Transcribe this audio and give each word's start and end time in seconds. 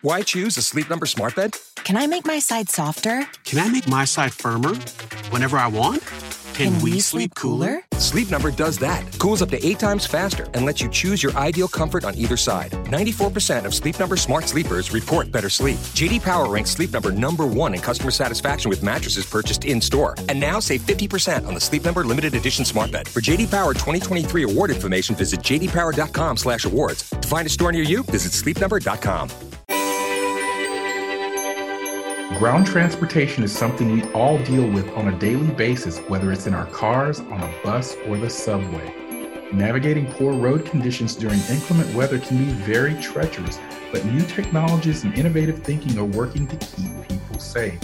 Why 0.00 0.22
choose 0.22 0.56
a 0.56 0.62
Sleep 0.62 0.88
Number 0.90 1.06
smart 1.06 1.36
bed? 1.36 1.56
Can 1.76 1.96
I 1.96 2.06
make 2.06 2.24
my 2.24 2.38
side 2.38 2.68
softer? 2.68 3.26
Can 3.44 3.58
I 3.58 3.68
make 3.68 3.86
my 3.86 4.04
side 4.04 4.32
firmer? 4.32 4.74
Whenever 5.30 5.56
I 5.58 5.68
want? 5.68 6.02
Can, 6.54 6.74
Can 6.74 6.82
we, 6.82 6.92
we, 6.92 7.00
sleep 7.00 7.34
cooler? 7.34 7.80
Sleep 7.94 8.30
Number 8.30 8.50
does 8.50 8.76
that. 8.78 9.02
Cools 9.18 9.40
up 9.42 9.48
to 9.50 9.66
eight 9.66 9.78
times 9.78 10.04
faster 10.06 10.46
and 10.54 10.66
lets 10.66 10.82
you 10.82 10.88
choose 10.90 11.22
your 11.22 11.32
ideal 11.36 11.66
comfort 11.66 12.04
on 12.04 12.14
either 12.16 12.36
side. 12.36 12.72
94% 12.72 13.64
of 13.64 13.74
Sleep 13.74 13.98
Number 13.98 14.16
smart 14.16 14.44
sleepers 14.48 14.92
report 14.92 15.32
better 15.32 15.48
sleep. 15.48 15.78
JD 15.94 16.22
Power 16.22 16.48
ranks 16.48 16.70
Sleep 16.70 16.92
Number 16.92 17.10
number 17.10 17.46
one 17.46 17.74
in 17.74 17.80
customer 17.80 18.10
satisfaction 18.10 18.68
with 18.68 18.82
mattresses 18.82 19.24
purchased 19.24 19.64
in 19.64 19.80
store. 19.80 20.14
And 20.28 20.38
now 20.38 20.60
save 20.60 20.82
50% 20.82 21.46
on 21.46 21.54
the 21.54 21.60
Sleep 21.60 21.84
Number 21.84 22.04
limited 22.04 22.34
edition 22.34 22.64
smart 22.64 22.90
bed. 22.90 23.08
For 23.08 23.20
JD 23.20 23.50
Power 23.50 23.72
2023 23.72 24.42
award 24.42 24.70
information, 24.70 25.14
visit 25.14 25.40
jdpower.com/awards. 25.40 27.10
To 27.10 27.28
find 27.28 27.46
a 27.46 27.50
store 27.50 27.72
near 27.72 27.84
you, 27.84 28.02
visit 28.04 28.32
sleepnumber.com. 28.32 29.51
Ground 32.38 32.66
transportation 32.66 33.44
is 33.44 33.52
something 33.52 33.92
we 33.92 34.02
all 34.12 34.38
deal 34.44 34.68
with 34.68 34.88
on 34.94 35.08
a 35.08 35.18
daily 35.18 35.50
basis, 35.54 35.98
whether 36.08 36.32
it's 36.32 36.46
in 36.46 36.54
our 36.54 36.66
cars, 36.66 37.20
on 37.20 37.40
a 37.40 37.54
bus, 37.62 37.94
or 38.06 38.16
the 38.16 38.28
subway. 38.28 38.92
Navigating 39.52 40.06
poor 40.12 40.32
road 40.32 40.64
conditions 40.64 41.14
during 41.14 41.38
inclement 41.50 41.94
weather 41.94 42.18
can 42.18 42.38
be 42.38 42.50
very 42.64 43.00
treacherous, 43.00 43.58
but 43.92 44.04
new 44.06 44.24
technologies 44.26 45.04
and 45.04 45.14
innovative 45.14 45.62
thinking 45.62 45.96
are 45.98 46.04
working 46.04 46.48
to 46.48 46.56
keep 46.56 46.90
people 47.08 47.38
safe. 47.38 47.78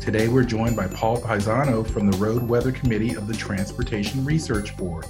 Today, 0.00 0.28
we're 0.28 0.44
joined 0.44 0.76
by 0.76 0.86
Paul 0.86 1.20
Pisano 1.20 1.84
from 1.84 2.08
the 2.08 2.16
Road 2.18 2.42
Weather 2.42 2.70
Committee 2.70 3.14
of 3.16 3.26
the 3.26 3.34
Transportation 3.34 4.24
Research 4.24 4.76
Board. 4.76 5.06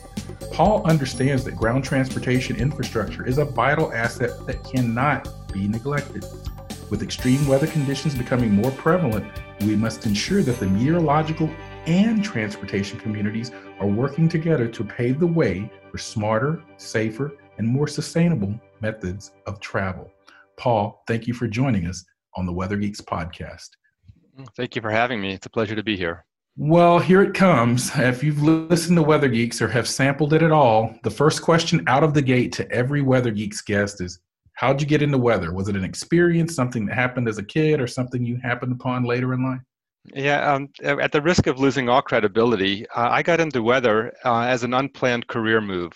Paul 0.52 0.86
understands 0.86 1.44
that 1.44 1.56
ground 1.56 1.84
transportation 1.84 2.56
infrastructure 2.56 3.27
is 3.27 3.36
a 3.39 3.44
vital 3.44 3.92
asset 3.92 4.46
that 4.46 4.64
cannot 4.64 5.52
be 5.52 5.68
neglected. 5.68 6.24
With 6.89 7.03
extreme 7.03 7.45
weather 7.48 7.67
conditions 7.67 8.15
becoming 8.15 8.53
more 8.53 8.70
prevalent, 8.70 9.27
we 9.62 9.75
must 9.75 10.06
ensure 10.06 10.42
that 10.45 10.61
the 10.61 10.67
meteorological 10.67 11.51
and 11.87 12.23
transportation 12.23 12.97
communities 13.01 13.51
are 13.81 13.89
working 13.89 14.29
together 14.29 14.69
to 14.69 14.84
pave 14.84 15.19
the 15.19 15.27
way 15.27 15.69
for 15.91 15.98
smarter, 15.98 16.62
safer, 16.77 17.33
and 17.59 17.67
more 17.67 17.89
sustainable 17.89 18.55
methods 18.81 19.33
of 19.48 19.59
travel. 19.59 20.12
Paul, 20.57 21.03
thank 21.09 21.27
you 21.27 21.34
for 21.34 21.48
joining 21.48 21.87
us 21.87 22.05
on 22.37 22.47
the 22.47 22.53
Weather 22.53 22.77
Geeks 22.77 23.01
podcast. 23.01 23.70
Thank 24.57 24.77
you 24.77 24.83
for 24.83 24.91
having 24.91 25.20
me. 25.20 25.33
It's 25.33 25.47
a 25.47 25.51
pleasure 25.51 25.75
to 25.75 25.83
be 25.83 25.97
here. 25.97 26.25
Well, 26.57 27.01
here 27.01 27.20
it 27.20 27.34
comes. 27.34 27.91
If 27.97 28.23
you've 28.23 28.42
listened 28.42 28.97
to 28.97 29.03
Weather 29.03 29.29
Geeks 29.29 29.61
or 29.61 29.69
have 29.69 29.89
sampled 29.89 30.34
it 30.34 30.42
at 30.42 30.53
all, 30.53 30.95
the 31.03 31.11
first 31.11 31.42
question 31.42 31.83
out 31.89 32.05
of 32.05 32.14
the 32.14 32.23
gate 32.23 32.53
to 32.53 32.70
every 32.70 33.03
Weather 33.03 33.33
Geeks 33.33 33.61
guest 33.61 34.01
is 34.01 34.20
How'd 34.56 34.80
you 34.80 34.86
get 34.86 35.02
into 35.02 35.18
weather? 35.18 35.52
Was 35.52 35.68
it 35.68 35.76
an 35.76 35.84
experience, 35.84 36.54
something 36.54 36.86
that 36.86 36.94
happened 36.94 37.28
as 37.28 37.38
a 37.38 37.42
kid, 37.42 37.80
or 37.80 37.86
something 37.86 38.24
you 38.24 38.38
happened 38.42 38.72
upon 38.72 39.04
later 39.04 39.34
in 39.34 39.44
life? 39.44 39.60
Yeah, 40.14 40.52
um, 40.52 40.68
at 40.82 41.12
the 41.12 41.20
risk 41.20 41.46
of 41.46 41.58
losing 41.58 41.88
all 41.88 42.00
credibility, 42.00 42.88
uh, 42.90 43.08
I 43.10 43.22
got 43.22 43.40
into 43.40 43.62
weather 43.62 44.12
uh, 44.24 44.42
as 44.42 44.62
an 44.62 44.72
unplanned 44.72 45.27
career 45.27 45.61
move. 45.61 45.92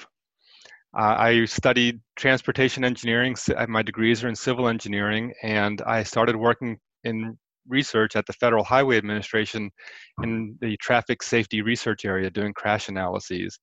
Uh, 0.98 1.14
I 1.18 1.44
studied 1.44 2.00
transportation 2.16 2.84
engineering. 2.84 3.36
Uh, 3.56 3.66
my 3.68 3.82
degrees 3.82 4.24
are 4.24 4.28
in 4.28 4.34
civil 4.34 4.68
engineering, 4.68 5.32
and 5.42 5.80
I 5.82 6.02
started 6.02 6.36
working 6.36 6.78
in 7.04 7.38
research 7.68 8.16
at 8.16 8.26
the 8.26 8.32
Federal 8.34 8.64
Highway 8.64 8.98
Administration 8.98 9.70
in 10.22 10.56
the 10.60 10.76
traffic 10.78 11.22
safety 11.22 11.62
research 11.62 12.04
area 12.04 12.30
doing 12.30 12.52
crash 12.52 12.88
analyses. 12.88 13.58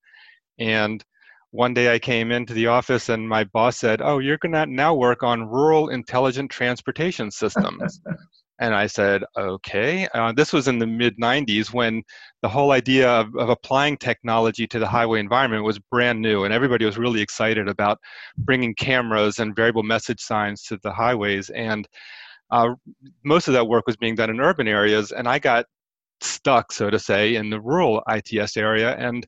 And 0.58 1.04
one 1.50 1.72
day 1.72 1.92
I 1.92 1.98
came 1.98 2.30
into 2.30 2.52
the 2.52 2.66
office 2.66 3.08
and 3.08 3.28
my 3.28 3.44
boss 3.44 3.78
said, 3.78 4.02
Oh, 4.02 4.18
you're 4.18 4.38
going 4.38 4.52
to 4.52 4.66
now 4.66 4.94
work 4.94 5.22
on 5.22 5.48
rural 5.48 5.88
intelligent 5.88 6.50
transportation 6.50 7.30
systems. 7.30 8.00
and 8.60 8.74
I 8.74 8.86
said, 8.86 9.24
Okay. 9.36 10.06
Uh, 10.14 10.32
this 10.32 10.52
was 10.52 10.68
in 10.68 10.78
the 10.78 10.86
mid 10.86 11.16
90s 11.18 11.72
when 11.72 12.02
the 12.42 12.48
whole 12.48 12.72
idea 12.72 13.08
of, 13.08 13.34
of 13.36 13.48
applying 13.48 13.96
technology 13.96 14.66
to 14.66 14.78
the 14.78 14.86
highway 14.86 15.20
environment 15.20 15.64
was 15.64 15.78
brand 15.78 16.20
new, 16.20 16.44
and 16.44 16.52
everybody 16.52 16.84
was 16.84 16.98
really 16.98 17.22
excited 17.22 17.66
about 17.66 17.98
bringing 18.38 18.74
cameras 18.74 19.38
and 19.38 19.56
variable 19.56 19.82
message 19.82 20.20
signs 20.20 20.62
to 20.64 20.78
the 20.82 20.92
highways. 20.92 21.50
And 21.50 21.88
uh, 22.50 22.74
most 23.24 23.48
of 23.48 23.54
that 23.54 23.68
work 23.68 23.86
was 23.86 23.96
being 23.96 24.14
done 24.14 24.30
in 24.30 24.40
urban 24.40 24.68
areas, 24.68 25.12
and 25.12 25.26
I 25.26 25.38
got 25.38 25.64
stuck, 26.20 26.72
so 26.72 26.90
to 26.90 26.98
say, 26.98 27.36
in 27.36 27.50
the 27.50 27.60
rural 27.60 28.02
ITS 28.08 28.56
area. 28.56 28.96
And 28.96 29.26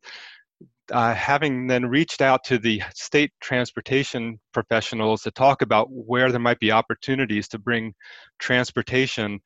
uh, 0.90 1.14
having 1.14 1.66
then 1.66 1.86
reached 1.86 2.20
out 2.20 2.44
to 2.44 2.58
the 2.58 2.82
state 2.94 3.30
transportation 3.40 4.38
professionals 4.52 5.22
to 5.22 5.30
talk 5.30 5.62
about 5.62 5.88
where 5.90 6.30
there 6.30 6.40
might 6.40 6.58
be 6.58 6.72
opportunities 6.72 7.48
to 7.48 7.58
bring 7.58 7.92
transportation 8.38 9.40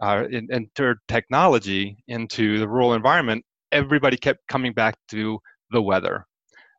uh, 0.00 0.24
and, 0.32 0.68
technology 1.08 1.96
into 2.08 2.58
the 2.58 2.68
rural 2.68 2.94
environment, 2.94 3.44
everybody 3.72 4.16
kept 4.16 4.40
coming 4.48 4.72
back 4.72 4.96
to 5.08 5.38
the 5.70 5.82
weather. 5.82 6.24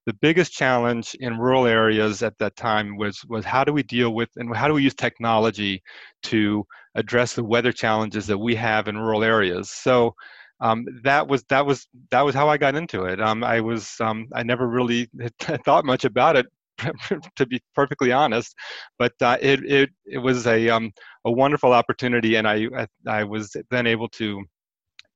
The 0.08 0.14
biggest 0.14 0.52
challenge 0.52 1.16
in 1.20 1.38
rural 1.38 1.68
areas 1.68 2.24
at 2.24 2.38
that 2.40 2.56
time 2.56 2.98
was 2.98 3.24
was 3.30 3.46
how 3.46 3.64
do 3.64 3.72
we 3.72 3.84
deal 3.84 4.16
with 4.16 4.30
and 4.38 4.56
how 4.56 4.68
do 4.68 4.74
we 4.74 4.82
use 4.82 4.96
technology 4.96 5.84
to 6.24 6.66
address 6.96 7.36
the 7.36 7.44
weather 7.44 7.72
challenges 7.72 8.26
that 8.26 8.38
we 8.38 8.56
have 8.56 8.88
in 8.88 8.98
rural 8.98 9.24
areas. 9.24 9.70
So 9.70 10.16
um, 10.62 10.86
that 11.04 11.28
was 11.28 11.44
that 11.50 11.66
was 11.66 11.88
that 12.12 12.22
was 12.22 12.36
how 12.36 12.48
I 12.48 12.58
got 12.58 12.76
into 12.76 13.06
it. 13.06 13.20
Um, 13.20 13.44
I 13.44 13.60
was 13.62 13.96
um, 14.00 14.28
I 14.34 14.44
never 14.44 14.68
really 14.68 15.10
thought 15.66 15.86
much 15.86 16.06
about 16.06 16.36
it, 16.36 16.46
to 17.36 17.46
be 17.46 17.60
perfectly 17.76 18.12
honest, 18.12 18.56
but 19.00 19.14
uh, 19.22 19.38
it 19.42 19.64
it 19.66 19.90
it 20.06 20.20
was 20.20 20.46
a 20.46 20.70
um, 20.70 20.92
a 21.26 21.32
wonderful 21.32 21.74
opportunity, 21.74 22.36
and 22.36 22.48
I 22.48 22.68
I, 22.78 22.88
I 23.08 23.24
was 23.24 23.56
then 23.72 23.88
able 23.88 24.08
to 24.10 24.44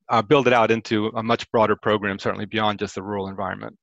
uh, 0.09 0.22
build 0.22 0.47
it 0.47 0.53
out 0.53 0.72
into 0.72 1.07
a 1.16 1.23
much 1.23 1.50
broader 1.51 1.75
program, 1.75 2.17
certainly 2.17 2.45
beyond 2.45 2.79
just 2.79 2.95
the 2.95 3.03
rural 3.03 3.27
environment. 3.27 3.77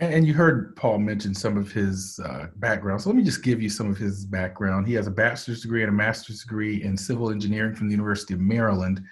And 0.00 0.26
you 0.26 0.32
heard 0.32 0.74
Paul 0.76 0.98
mention 0.98 1.34
some 1.34 1.58
of 1.58 1.70
his 1.70 2.18
uh, 2.24 2.46
background. 2.56 3.02
So 3.02 3.10
let 3.10 3.16
me 3.16 3.22
just 3.22 3.42
give 3.42 3.60
you 3.60 3.68
some 3.68 3.90
of 3.90 3.98
his 3.98 4.24
background. 4.24 4.86
He 4.86 4.94
has 4.94 5.06
a 5.06 5.10
bachelor's 5.10 5.60
degree 5.60 5.82
and 5.82 5.90
a 5.90 5.92
master's 5.92 6.40
degree 6.40 6.82
in 6.82 6.96
civil 6.96 7.30
engineering 7.30 7.74
from 7.74 7.88
the 7.88 7.92
University 7.92 8.32
of 8.32 8.40
Maryland. 8.40 9.02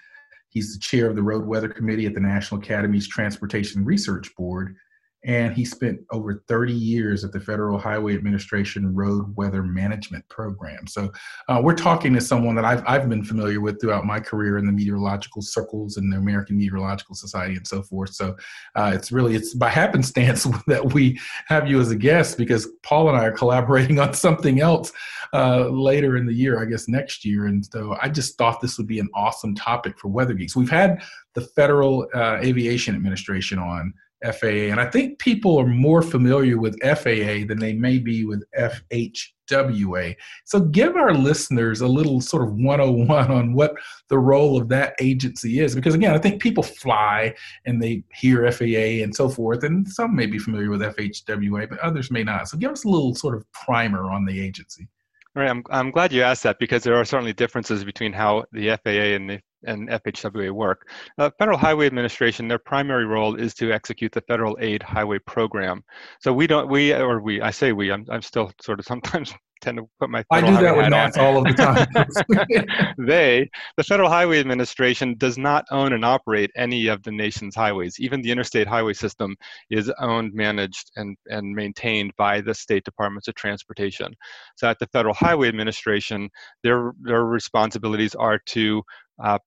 He's 0.51 0.75
the 0.75 0.81
chair 0.81 1.09
of 1.09 1.17
the 1.17 1.23
Road 1.23 1.47
Weather 1.47 1.69
Committee 1.69 2.07
at 2.07 2.15
the 2.15 2.21
National 2.21 2.61
Academy's 2.61 3.09
Transportation 3.09 3.85
Research 3.85 4.35
Board 4.37 4.77
and 5.25 5.55
he 5.55 5.65
spent 5.65 6.01
over 6.11 6.43
30 6.49 6.73
years 6.73 7.25
at 7.25 7.33
the 7.33 7.41
Federal 7.41 7.79
Highway 7.79 8.15
Administration 8.15 8.95
Road 8.95 9.37
Weather 9.37 9.63
Management 9.63 10.27
Program. 10.29 10.87
So 10.87 11.13
uh, 11.49 11.61
we're 11.63 11.75
talking 11.75 12.15
to 12.15 12.21
someone 12.21 12.55
that 12.55 12.65
I've, 12.65 12.83
I've 12.87 13.09
been 13.09 13.25
familiar 13.25 13.61
with 13.61 13.81
throughout 13.81 14.07
my 14.07 14.19
career 14.19 14.57
in 14.57 14.67
the 14.67 14.73
meteorological 14.73 15.43
circles 15.43 15.99
and 15.99 16.11
the 16.13 16.17
American 16.17 16.57
Meteorological 16.57 17.15
Society 17.15 17.57
and 17.57 17.67
so 17.67 17.83
forth. 17.83 18.15
So 18.15 18.35
uh, 18.77 18.93
it's 18.95 19.13
really 19.13 19.35
it's 19.35 19.55
by 19.55 19.69
happenstance 19.69 20.45
that 20.67 20.95
we 20.95 21.21
have 21.47 21.69
you 21.69 21.81
as 21.81 21.91
a 21.91 21.97
guest 21.97 22.39
because 22.39 22.69
Paul 22.83 23.09
and 23.09 23.19
I 23.19 23.27
are 23.27 23.33
collaborating 23.33 23.99
on 23.99 24.15
something 24.15 24.61
else 24.61 24.93
uh, 25.35 25.69
later 25.69 26.17
in 26.17 26.27
the 26.27 26.35
year, 26.35 26.61
I 26.61 26.65
guess 26.65 26.89
next 26.89 27.25
year. 27.25 27.47
And 27.47 27.65
so 27.65 27.97
I 28.01 28.09
just 28.09 28.39
thought 28.39 28.61
this 28.61 28.79
would 28.79 28.87
be 28.87 29.01
an 29.01 29.09
awesome 29.15 29.55
topic 29.55 29.99
for 29.99 30.09
Weather 30.09 30.35
Geeks. 30.35 30.57
We've 30.57 30.71
had 30.71 31.03
the 31.35 31.43
Federal 31.43 32.09
uh, 32.15 32.39
Aviation 32.43 32.95
Administration 32.95 33.59
on 33.59 33.93
FAA. 34.25 34.71
And 34.71 34.81
I 34.81 34.87
think 34.87 35.19
people 35.19 35.59
are 35.59 35.67
more 35.67 36.03
familiar 36.03 36.59
with 36.59 36.81
FAA 36.83 37.47
than 37.47 37.59
they 37.59 37.73
may 37.73 37.99
be 37.99 38.25
with 38.25 38.43
FHWA. 38.59 40.17
So 40.45 40.61
give 40.61 40.97
our 40.97 41.15
listeners 41.15 41.81
a 41.81 41.89
little 41.89 42.21
sort 42.21 42.43
of 42.43 42.55
101 42.55 43.31
on 43.31 43.55
what 43.55 43.75
the 44.09 44.19
role 44.19 44.61
of 44.61 44.69
that 44.69 44.95
agency 45.01 45.61
is. 45.61 45.75
Because 45.75 45.95
again, 45.95 46.15
I 46.15 46.19
think 46.19 46.43
people 46.43 46.63
fly 46.63 47.35
and 47.67 47.83
they 47.83 48.05
hear 48.15 48.51
FAA 48.51 49.03
and 49.03 49.15
so 49.15 49.29
forth, 49.29 49.65
and 49.65 49.89
some 49.89 50.15
may 50.15 50.27
be 50.27 50.39
familiar 50.39 50.71
with 50.71 50.83
FHWA, 50.83 51.69
but 51.69 51.79
others 51.79 52.11
may 52.11 52.23
not. 52.23 52.49
So 52.49 52.59
give 52.59 52.73
us 52.73 52.85
a 52.85 52.89
little 52.89 53.15
sort 53.15 53.37
of 53.37 53.51
primer 53.53 54.11
on 54.11 54.25
the 54.25 54.41
agency. 54.41 54.89
Right, 55.35 55.49
I'm, 55.49 55.63
I'm 55.71 55.93
glad 55.93 56.13
you 56.13 56.23
asked 56.23 56.43
that 56.43 56.59
because 56.59 56.83
there 56.83 56.97
are 56.97 57.05
certainly 57.05 57.33
differences 57.33 57.85
between 57.85 58.13
how 58.13 58.47
the 58.53 58.77
FAA 58.83 59.15
and 59.15 59.31
the 59.31 59.41
and 59.65 59.89
FHWA 59.89 60.51
work. 60.51 60.89
Uh, 61.19 61.31
Federal 61.39 61.59
Highway 61.59 61.87
Administration, 61.87 62.49
their 62.49 62.59
primary 62.59 63.07
role 63.07 63.35
is 63.35 63.55
to 63.55 63.73
execute 63.73 64.13
the 64.13 64.23
federal 64.23 64.57
aid 64.61 64.83
highway 64.83 65.19
program. 65.21 65.83
So 66.21 66.33
we 66.33 66.47
don't, 66.47 66.69
we, 66.69 66.93
or 66.93 67.21
we, 67.21 67.41
I 67.41 67.51
say 67.51 67.73
we, 67.73 67.93
I'm, 67.93 68.07
I'm 68.11 68.23
still 68.23 68.53
sort 68.61 68.79
of 68.79 68.87
sometimes 68.91 69.35
tend 69.61 69.79
to 69.79 69.89
put 69.99 70.11
my 70.11 70.25
I 70.31 70.41
do 70.41 70.53
that 70.57 70.77
with 70.77 70.87
NASA 70.87 71.19
all 71.19 71.39
of 71.39 71.45
the 71.45 71.53
time. 71.53 72.97
they, 73.07 73.49
the 73.77 73.85
Federal 73.85 74.09
Highway 74.09 74.41
Administration, 74.41 75.15
does 75.19 75.39
not 75.39 75.65
own 75.71 75.93
and 75.93 76.05
operate 76.05 76.51
any 76.57 76.89
of 76.89 77.03
the 77.03 77.13
nation's 77.13 77.55
highways. 77.55 78.01
Even 78.01 78.23
the 78.23 78.31
interstate 78.31 78.67
highway 78.67 78.95
system 78.95 79.37
is 79.71 79.91
owned, 80.01 80.33
managed, 80.35 80.91
and, 80.97 81.17
and 81.27 81.55
maintained 81.55 82.13
by 82.17 82.41
the 82.41 82.55
state 82.55 82.85
departments 82.85 83.29
of 83.29 83.35
transportation. 83.35 84.15
So 84.57 84.69
at 84.69 84.79
the 84.79 84.87
Federal 84.89 85.15
Highway 85.15 85.49
Administration, 85.49 86.31
their, 86.63 86.93
their 87.03 87.25
responsibilities 87.25 88.15
are 88.15 88.39
to 88.47 88.83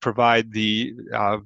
provide 0.02 0.52
the 0.52 0.94
uh, 1.14 1.38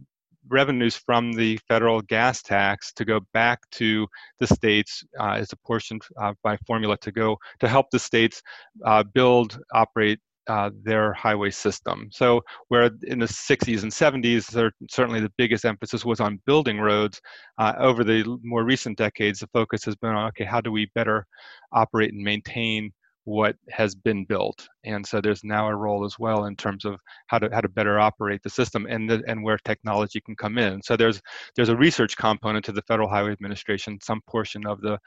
revenues 0.50 0.95
from 0.95 1.33
the 1.33 1.59
federal 1.68 2.01
gas 2.01 2.41
tax 2.41 2.94
to 2.94 3.06
go 3.06 3.19
back 3.33 3.59
to 3.71 4.07
the 4.39 4.47
states 4.47 5.03
uh, 5.19 5.31
as 5.31 5.51
a 5.51 5.57
portion 5.57 6.00
uh, 6.21 6.33
by 6.44 6.57
formula 6.65 6.97
to 6.97 7.12
go 7.12 7.38
to 7.59 7.68
help 7.68 7.88
the 7.91 8.00
states 8.00 8.41
uh, 8.85 9.03
build, 9.03 9.59
operate 9.74 10.19
uh, 10.47 10.69
their 10.83 11.12
highway 11.13 11.50
system. 11.50 12.07
So, 12.12 12.41
where 12.69 12.89
in 13.03 13.19
the 13.19 13.25
60s 13.25 13.83
and 13.83 13.91
70s, 13.91 14.47
there, 14.47 14.71
certainly 14.89 15.19
the 15.19 15.31
biggest 15.38 15.65
emphasis 15.65 16.06
was 16.06 16.21
on 16.21 16.39
building 16.45 16.79
roads, 16.79 17.19
uh, 17.57 17.74
over 17.77 18.06
the 18.06 18.39
more 18.44 18.63
recent 18.63 18.97
decades, 18.97 19.39
the 19.39 19.47
focus 19.47 19.83
has 19.83 19.97
been 19.97 20.12
on 20.12 20.27
okay, 20.29 20.45
how 20.45 20.62
do 20.62 20.71
we 20.71 20.89
better 20.95 21.25
operate 21.74 22.13
and 22.13 22.24
maintain 22.24 22.91
what 23.27 23.57
has 23.69 23.94
been 23.94 24.24
built. 24.24 24.65
And 24.85 25.06
so 25.06 25.19
there's 25.19 25.44
now 25.44 25.68
a 25.68 25.75
role 25.75 26.06
as 26.06 26.18
well 26.18 26.45
in 26.45 26.56
terms 26.56 26.85
of 26.85 26.97
how 27.27 27.39
to 27.39 27.50
how 27.51 27.59
to 27.59 27.68
better 27.68 28.00
operate 28.00 28.41
the 28.41 28.50
system 28.50 28.88
and 28.89 29.09
the, 29.09 29.21
and 29.27 29.44
where 29.44 29.57
technology 29.65 30.21
can 30.21 30.33
come 30.38 30.57
in. 30.57 30.81
So 30.81 30.95
there's 30.95 31.21
there's 31.57 31.68
a 31.68 31.75
research 31.75 32.15
component 32.15 32.63
to 32.65 32.71
the 32.71 32.81
federal 32.83 33.09
highway 33.09 33.33
administration. 33.33 34.00
Some 34.01 34.21
portion 34.27 34.65
of 34.65 34.79
the 34.79 34.97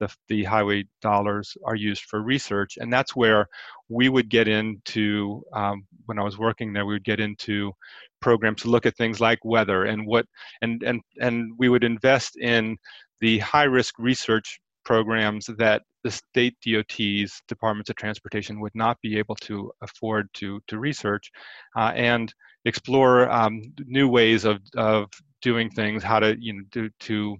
the, 0.00 0.08
the 0.28 0.44
highway 0.44 0.84
dollars 1.02 1.54
are 1.66 1.74
used 1.74 2.04
for 2.04 2.22
research. 2.22 2.78
And 2.80 2.90
that's 2.90 3.14
where 3.14 3.46
we 3.90 4.08
would 4.08 4.30
get 4.30 4.48
into 4.48 5.42
um, 5.52 5.86
when 6.06 6.18
i 6.18 6.22
was 6.22 6.38
working 6.38 6.72
there 6.72 6.86
we 6.86 6.94
would 6.94 7.04
get 7.04 7.20
into 7.20 7.72
programs 8.20 8.62
to 8.62 8.68
look 8.68 8.86
at 8.86 8.96
things 8.96 9.20
like 9.20 9.38
weather 9.44 9.84
and 9.84 10.04
what 10.06 10.26
and 10.62 10.82
and 10.82 11.00
and 11.20 11.52
we 11.58 11.68
would 11.68 11.84
invest 11.84 12.36
in 12.36 12.76
the 13.20 13.38
high 13.38 13.64
risk 13.64 13.94
research 13.98 14.58
programs 14.84 15.46
that 15.58 15.82
the 16.06 16.12
state 16.12 16.56
DOTs, 16.64 17.42
Departments 17.48 17.90
of 17.90 17.96
Transportation, 17.96 18.60
would 18.60 18.74
not 18.76 18.96
be 19.02 19.18
able 19.18 19.34
to 19.34 19.72
afford 19.82 20.28
to, 20.34 20.60
to 20.68 20.78
research 20.78 21.32
uh, 21.76 21.90
and 21.96 22.32
explore 22.64 23.28
um, 23.28 23.60
new 23.86 24.08
ways 24.08 24.44
of, 24.44 24.60
of 24.76 25.08
doing 25.42 25.68
things, 25.68 26.04
how 26.04 26.20
to 26.20 26.36
you 26.38 26.52
know 26.52 26.62
do 26.70 26.88
to 27.00 27.36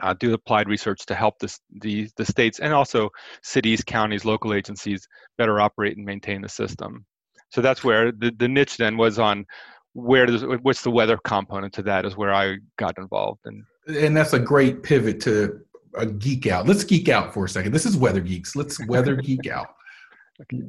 uh, 0.00 0.14
do 0.18 0.32
applied 0.32 0.68
research 0.68 1.04
to 1.04 1.14
help 1.14 1.38
the, 1.38 1.54
the, 1.82 2.08
the 2.16 2.24
states 2.24 2.60
and 2.60 2.72
also 2.72 3.10
cities, 3.42 3.84
counties, 3.84 4.24
local 4.24 4.54
agencies 4.54 5.06
better 5.36 5.60
operate 5.60 5.98
and 5.98 6.06
maintain 6.06 6.40
the 6.40 6.48
system. 6.48 7.04
So 7.50 7.60
that's 7.60 7.84
where 7.84 8.10
the, 8.10 8.32
the 8.38 8.48
niche 8.48 8.78
then 8.78 8.96
was 8.96 9.18
on 9.18 9.44
where 9.92 10.24
does 10.24 10.46
what's 10.62 10.82
the 10.82 10.90
weather 10.90 11.18
component 11.18 11.74
to 11.74 11.82
that 11.82 12.06
is 12.06 12.16
where 12.16 12.32
I 12.32 12.56
got 12.78 12.96
involved 12.96 13.40
and 13.44 13.62
and 13.86 14.16
that's 14.16 14.32
a 14.32 14.38
great 14.38 14.82
pivot 14.82 15.20
to 15.22 15.60
a 15.94 16.06
geek 16.06 16.46
out. 16.46 16.66
Let's 16.66 16.84
geek 16.84 17.08
out 17.08 17.34
for 17.34 17.44
a 17.44 17.48
second. 17.48 17.72
This 17.72 17.86
is 17.86 17.96
weather 17.96 18.20
geeks. 18.20 18.56
Let's 18.56 18.84
weather 18.86 19.16
geek 19.16 19.46
out. 19.46 19.74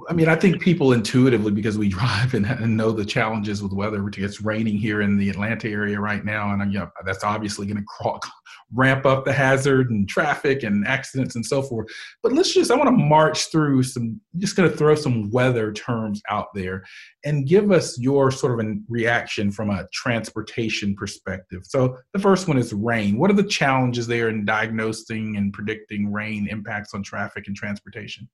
I 0.10 0.14
mean, 0.14 0.28
I 0.28 0.36
think 0.36 0.62
people 0.62 0.94
intuitively, 0.94 1.52
because 1.52 1.78
we 1.78 1.90
drive 1.90 2.34
and, 2.34 2.46
and, 2.46 2.78
know 2.78 2.92
the 2.92 3.06
challenges 3.06 3.62
with 3.64 3.74
weather. 3.74 4.08
It's 4.08 4.42
raining 4.42 4.78
here 4.78 5.02
in 5.02 5.18
the 5.18 5.30
Atlanta 5.30 5.70
area 5.70 6.00
right 6.00 6.24
now, 6.24 6.52
and 6.52 6.72
you 6.72 6.80
know, 6.80 6.90
that's 7.06 7.24
obviously 7.24 7.68
going 7.68 7.84
to 8.04 8.20
ramp 8.74 9.06
up 9.06 9.26
the 9.26 9.34
hazard 9.34 9.92
and 9.92 10.08
traffic 10.10 10.64
and 10.64 10.88
accidents 10.88 11.36
and 11.36 11.46
so 11.46 11.62
forth. 11.62 11.88
But 12.22 12.34
let's 12.34 12.54
just—I 12.54 12.76
want 12.76 12.88
to 12.88 12.92
march 12.92 13.52
through 13.52 13.84
some. 13.84 14.20
Just 14.38 14.56
going 14.56 14.70
to 14.70 14.76
throw 14.76 14.96
some 14.96 15.30
weather 15.32 15.72
terms 15.72 16.22
out 16.30 16.48
there 16.54 16.84
and 17.24 17.48
give 17.48 17.72
us 17.72 17.98
your 18.00 18.32
sort 18.32 18.60
of 18.60 18.66
a 18.66 18.76
reaction 18.90 19.52
from 19.52 19.70
a 19.70 19.88
transportation 19.94 20.96
perspective. 20.96 21.62
So 21.66 21.98
the 22.14 22.20
first 22.20 22.48
one 22.48 22.58
is 22.58 22.74
rain. 22.74 23.18
What 23.18 23.32
are 23.32 23.36
the 23.36 23.44
challenges 23.44 24.08
there 24.08 24.30
in 24.30 24.46
diagnosing 24.46 25.38
and 25.38 25.54
predicting 25.54 26.12
rain 26.12 26.48
impacts 26.50 26.94
on 26.94 27.04
traffic 27.04 27.48
and 27.48 27.56
transportation? 27.56 28.28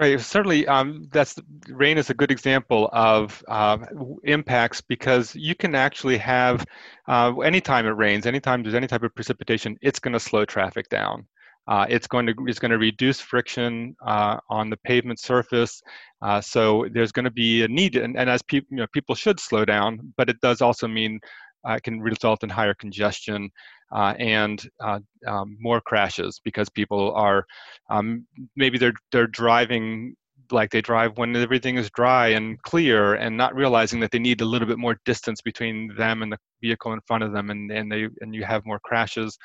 Right. 0.00 0.18
Certainly, 0.18 0.66
um, 0.66 1.08
that's 1.12 1.36
rain 1.68 1.98
is 1.98 2.08
a 2.08 2.14
good 2.14 2.30
example 2.30 2.88
of 2.92 3.44
uh, 3.48 3.76
impacts 4.24 4.80
because 4.80 5.34
you 5.36 5.54
can 5.54 5.74
actually 5.74 6.16
have 6.16 6.64
uh, 7.06 7.36
anytime 7.40 7.84
it 7.86 7.90
rains, 7.90 8.24
anytime 8.24 8.62
there's 8.62 8.74
any 8.74 8.86
type 8.86 9.02
of 9.02 9.14
precipitation, 9.14 9.76
it's 9.82 9.98
going 9.98 10.14
to 10.14 10.20
slow 10.20 10.46
traffic 10.46 10.88
down. 10.88 11.26
Uh, 11.68 11.84
it's 11.90 12.06
going 12.06 12.26
to 12.26 12.34
it's 12.46 12.58
going 12.58 12.70
to 12.70 12.78
reduce 12.78 13.20
friction 13.20 13.94
uh, 14.06 14.38
on 14.48 14.70
the 14.70 14.76
pavement 14.78 15.20
surface. 15.20 15.82
Uh, 16.22 16.40
so 16.40 16.86
there's 16.94 17.12
going 17.12 17.24
to 17.26 17.30
be 17.30 17.62
a 17.62 17.68
need, 17.68 17.96
and, 17.96 18.16
and 18.16 18.30
as 18.30 18.40
people 18.40 18.68
you 18.70 18.78
know 18.78 18.86
people 18.94 19.14
should 19.14 19.38
slow 19.38 19.66
down, 19.66 20.00
but 20.16 20.30
it 20.30 20.40
does 20.40 20.62
also 20.62 20.88
mean 20.88 21.20
uh, 21.64 21.78
can 21.82 22.00
result 22.00 22.42
in 22.42 22.48
higher 22.48 22.74
congestion 22.74 23.50
uh, 23.92 24.14
and 24.18 24.68
uh, 24.82 25.00
um, 25.26 25.56
more 25.60 25.80
crashes 25.80 26.40
because 26.44 26.68
people 26.68 27.12
are 27.14 27.44
um, 27.90 28.26
maybe 28.56 28.78
they're 28.78 28.94
they're 29.12 29.26
driving 29.26 30.14
like 30.52 30.70
they 30.70 30.80
drive 30.80 31.16
when 31.16 31.36
everything 31.36 31.76
is 31.76 31.90
dry 31.90 32.28
and 32.28 32.60
clear 32.62 33.14
and 33.14 33.36
not 33.36 33.54
realizing 33.54 34.00
that 34.00 34.10
they 34.10 34.18
need 34.18 34.40
a 34.40 34.44
little 34.44 34.66
bit 34.66 34.78
more 34.78 34.96
distance 35.04 35.40
between 35.40 35.94
them 35.96 36.22
and 36.22 36.32
the 36.32 36.38
vehicle 36.60 36.92
in 36.92 37.00
front 37.06 37.22
of 37.22 37.32
them 37.32 37.50
and, 37.50 37.70
and 37.70 37.90
they 37.90 38.08
and 38.20 38.34
you 38.34 38.44
have 38.44 38.66
more 38.66 38.80
crashes 38.80 39.36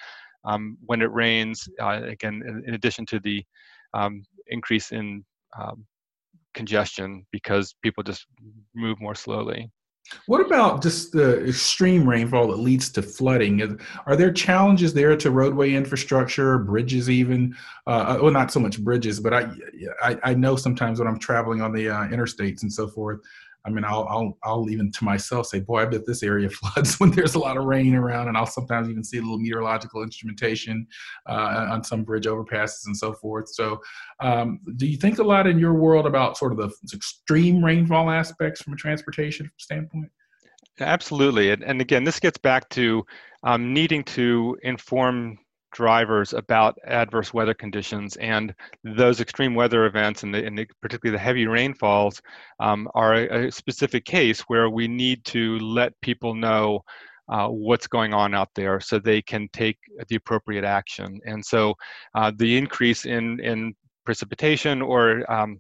um, 0.46 0.78
when 0.86 1.02
it 1.02 1.12
rains 1.12 1.68
uh, 1.82 2.02
again 2.04 2.42
in, 2.48 2.64
in, 2.68 2.74
addition 2.76 3.06
to 3.06 3.20
the 3.20 3.44
um, 3.94 4.24
increase 4.48 4.92
in 4.92 5.24
um, 5.60 5.86
congestion 6.54 7.26
because 7.32 7.76
people 7.82 8.04
just 8.04 8.26
move 8.76 9.00
more 9.00 9.16
slowly 9.16 9.70
what 10.28 10.46
about 10.46 10.84
just 10.84 11.12
the 11.12 11.46
extreme 11.48 12.08
rainfall 12.08 12.48
that 12.48 12.58
leads 12.58 12.90
to 12.92 13.02
flooding? 13.02 13.80
Are 14.06 14.16
there 14.16 14.32
challenges 14.32 14.94
there 14.94 15.16
to 15.18 15.32
roadway 15.32 15.74
infrastructure, 15.74 16.60
bridges, 16.60 17.10
even? 17.10 17.56
Uh, 17.88 17.90
uh, 17.90 18.20
well, 18.22 18.32
not 18.32 18.52
so 18.52 18.60
much 18.60 18.80
bridges, 18.80 19.20
but 19.20 19.34
I, 19.34 19.50
I, 20.02 20.18
I 20.24 20.34
know 20.34 20.56
sometimes 20.56 21.00
when 21.00 21.08
I'm 21.08 21.20
traveling 21.20 21.62
on 21.62 21.74
the 21.74 21.90
uh, 21.90 22.08
interstates 22.08 22.62
and 22.62 22.72
so 22.72 22.88
forth, 22.88 23.22
I 23.66 23.70
mean, 23.70 23.84
I'll, 23.84 24.08
I'll, 24.10 24.38
I'll 24.44 24.70
even 24.70 24.92
to 24.92 25.04
myself 25.04 25.48
say, 25.48 25.60
boy, 25.60 25.82
I 25.82 25.86
bet 25.86 26.06
this 26.06 26.24
area 26.24 26.50
floods 26.52 27.00
when 27.00 27.12
there's 27.12 27.36
a 27.36 27.40
lot 27.40 27.58
of 27.58 27.66
rain 27.66 27.96
around. 27.96 28.28
And 28.28 28.38
I'll 28.38 28.46
sometimes 28.46 28.90
even 28.90 29.04
see 29.04 29.18
a 29.18 29.22
little 29.22 29.40
meteorological 29.40 30.04
instrumentation 30.04 30.88
uh, 31.28 31.68
on 31.72 31.84
some 31.84 32.04
bridge 32.04 32.26
overpasses 32.26 32.86
and 32.86 32.96
so 32.96 33.14
forth. 33.14 33.50
So, 33.50 33.80
um, 34.22 34.60
do 34.78 34.86
you 34.86 34.98
think 34.98 35.20
a 35.20 35.24
lot 35.24 35.48
in 35.48 35.60
your 35.60 35.74
world 35.74 36.06
about 36.06 36.38
sort 36.38 36.52
of 36.52 36.58
the 36.58 36.72
extreme 36.94 37.64
rainfall 37.64 38.10
aspects 38.10 38.62
from 38.62 38.74
a 38.74 38.78
transportation 38.78 39.50
standpoint? 39.58 40.12
Absolutely. 40.80 41.52
And, 41.52 41.64
and 41.64 41.82
again, 41.82 42.04
this 42.04 42.20
gets 42.20 42.38
back 42.38 42.68
to 42.70 43.06
um, 43.44 43.74
needing 43.74 44.04
to 44.04 44.58
inform 44.64 45.38
drivers 45.76 46.34
about 46.34 46.78
adverse 46.88 47.34
weather 47.34 47.54
conditions 47.54 48.16
and 48.16 48.56
those 48.86 49.20
extreme 49.20 49.54
weather 49.54 49.86
events 49.86 50.24
and, 50.24 50.34
the, 50.34 50.44
and 50.44 50.58
the, 50.58 50.66
particularly 50.82 51.16
the 51.16 51.22
heavy 51.22 51.46
rainfalls 51.46 52.22
um, 52.62 52.88
are 52.96 53.14
a, 53.14 53.48
a, 53.48 53.52
specific 53.52 54.06
case 54.06 54.40
where 54.48 54.70
we 54.70 54.88
need 54.88 55.24
to 55.26 55.60
let 55.60 55.92
people 56.02 56.34
know 56.34 56.80
uh, 57.28 57.48
what's 57.48 57.88
going 57.88 58.14
on 58.14 58.34
out 58.34 58.48
there 58.56 58.80
so 58.80 58.98
they 58.98 59.22
can 59.22 59.50
take 59.52 59.78
the 60.08 60.16
appropriate 60.16 60.64
action. 60.64 61.20
And 61.26 61.46
so 61.46 61.74
uh, 62.16 62.32
the 62.38 62.58
increase 62.58 63.06
in 63.06 63.40
in 63.42 63.76
precipitation 64.06 64.82
or 64.82 65.30
um, 65.32 65.60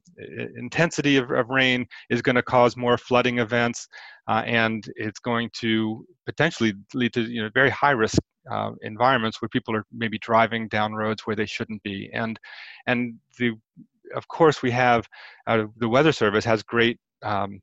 intensity 0.55 1.17
of, 1.17 1.31
of, 1.31 1.49
rain 1.49 1.83
is 2.11 2.21
going 2.21 2.35
to 2.35 2.43
cause 2.43 2.77
more 2.77 2.95
flooding 2.95 3.39
events 3.39 3.87
uh, 4.29 4.43
and 4.45 4.87
it's 4.97 5.19
going 5.19 5.49
to 5.51 6.05
potentially 6.27 6.73
lead 6.93 7.11
to 7.11 7.21
you 7.21 7.41
know 7.41 7.49
very 7.55 7.71
high 7.71 7.89
risk 7.89 8.19
uh, 8.49 8.71
environments 8.81 9.41
where 9.41 9.49
people 9.49 9.75
are 9.75 9.85
maybe 9.91 10.17
driving 10.19 10.67
down 10.67 10.93
roads 10.93 11.21
where 11.25 11.35
they 11.35 11.45
shouldn't 11.45 11.83
be. 11.83 12.09
And 12.13 12.39
and 12.87 13.15
the 13.39 13.53
of 14.15 14.27
course 14.27 14.61
we 14.61 14.71
have 14.71 15.07
uh, 15.47 15.65
the 15.77 15.89
weather 15.89 16.11
service 16.11 16.45
has 16.45 16.63
great 16.63 16.99
um, 17.23 17.61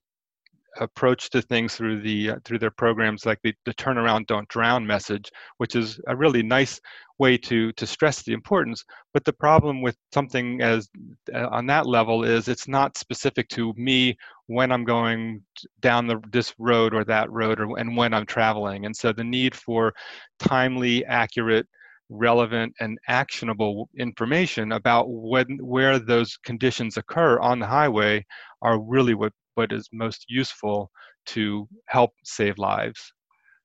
approach 0.81 1.31
to 1.31 1.43
things 1.43 1.75
through 1.75 2.01
the 2.01 2.31
uh, 2.31 2.37
through 2.45 2.59
their 2.59 2.71
programs 2.71 3.27
like 3.27 3.39
the, 3.43 3.55
the 3.67 3.75
turnaround 3.75 4.27
don't 4.27 4.49
drown 4.49 4.87
message 4.87 5.31
which 5.59 5.77
is 5.77 6.01
a 6.09 6.17
really 6.17 6.43
nice 6.43 6.81
way 7.23 7.39
to 7.39 7.73
to 7.73 7.87
stress 7.87 8.23
the 8.23 8.33
importance. 8.33 8.85
But 9.15 9.25
the 9.25 9.33
problem 9.33 9.81
with 9.81 9.97
something 10.13 10.61
as 10.61 10.89
uh, 11.35 11.49
on 11.51 11.67
that 11.67 11.87
level 11.87 12.25
is 12.25 12.49
it's 12.49 12.69
not 12.69 12.99
specific 12.99 13.49
to 13.51 13.73
me 13.77 14.17
when 14.47 14.73
i'm 14.73 14.85
going 14.85 15.43
down 15.81 16.07
the 16.07 16.19
this 16.33 16.53
road 16.59 16.93
or 16.95 17.05
that 17.05 17.31
road 17.31 17.61
or 17.61 17.79
and 17.79 17.97
when 17.97 18.13
i'm 18.13 18.27
traveling. 18.27 18.87
And 18.87 18.95
so 18.97 19.13
the 19.13 19.25
need 19.25 19.55
for 19.55 19.93
timely 20.39 21.05
accurate 21.07 21.67
relevant 22.09 22.75
and 22.81 22.99
actionable 23.09 23.89
information 23.99 24.73
about 24.73 25.07
when 25.09 25.59
where 25.75 25.99
those 25.99 26.37
conditions 26.45 26.97
occur 26.97 27.39
on 27.41 27.59
the 27.59 27.67
highway 27.67 28.25
are 28.63 28.79
really 28.81 29.15
what 29.15 29.33
but 29.57 29.73
is 29.73 29.89
most 29.93 30.27
useful 30.29 30.91
to 31.27 31.69
help 31.87 32.13
save 32.25 32.59
lives. 32.59 33.13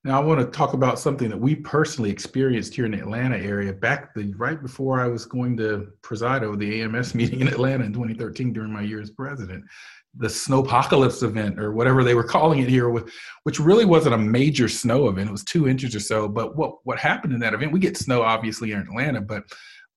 Now, 0.03 0.22
I 0.22 0.24
want 0.24 0.39
to 0.39 0.58
talk 0.58 0.74
about 0.74 1.00
something 1.00 1.27
that 1.27 1.38
we 1.38 1.56
personally 1.56 2.10
experienced 2.10 2.74
here 2.74 2.86
in 2.86 2.91
the 2.91 3.00
Atlanta 3.00 3.36
area 3.36 3.74
back 3.74 4.13
the 4.13 4.34
right 4.36 4.62
before 4.62 5.01
I 5.01 5.08
was 5.08 5.25
going 5.25 5.58
to 5.58 5.89
preside 6.01 6.44
over 6.44 6.56
the 6.56 6.82
AMS 6.82 7.13
meeting 7.15 7.41
in 7.41 7.48
Atlanta 7.50 7.84
in 7.84 7.91
2013 7.91 8.53
during 8.53 8.72
my 8.72 8.82
year 8.82 9.01
as 9.01 9.12
president. 9.12 9.65
The 10.15 10.27
snowpocalypse 10.27 11.24
event, 11.24 11.60
or 11.60 11.74
whatever 11.74 12.06
they 12.06 12.15
were 12.15 12.24
calling 12.36 12.60
it 12.60 12.70
here, 12.70 12.89
which 13.44 13.60
really 13.60 13.86
wasn't 13.86 14.15
a 14.15 14.17
major 14.17 14.70
snow 14.70 15.10
event. 15.10 15.27
It 15.27 15.34
was 15.34 15.44
two 15.44 15.67
inches 15.67 15.94
or 15.94 16.00
so. 16.00 16.29
But 16.29 16.56
what 16.56 16.75
what 16.86 16.98
happened 16.98 17.34
in 17.34 17.39
that 17.41 17.53
event? 17.53 17.74
We 17.74 17.79
get 17.79 17.98
snow 17.98 18.22
obviously 18.22 18.72
in 18.72 18.79
Atlanta, 18.79 19.20
but 19.20 19.44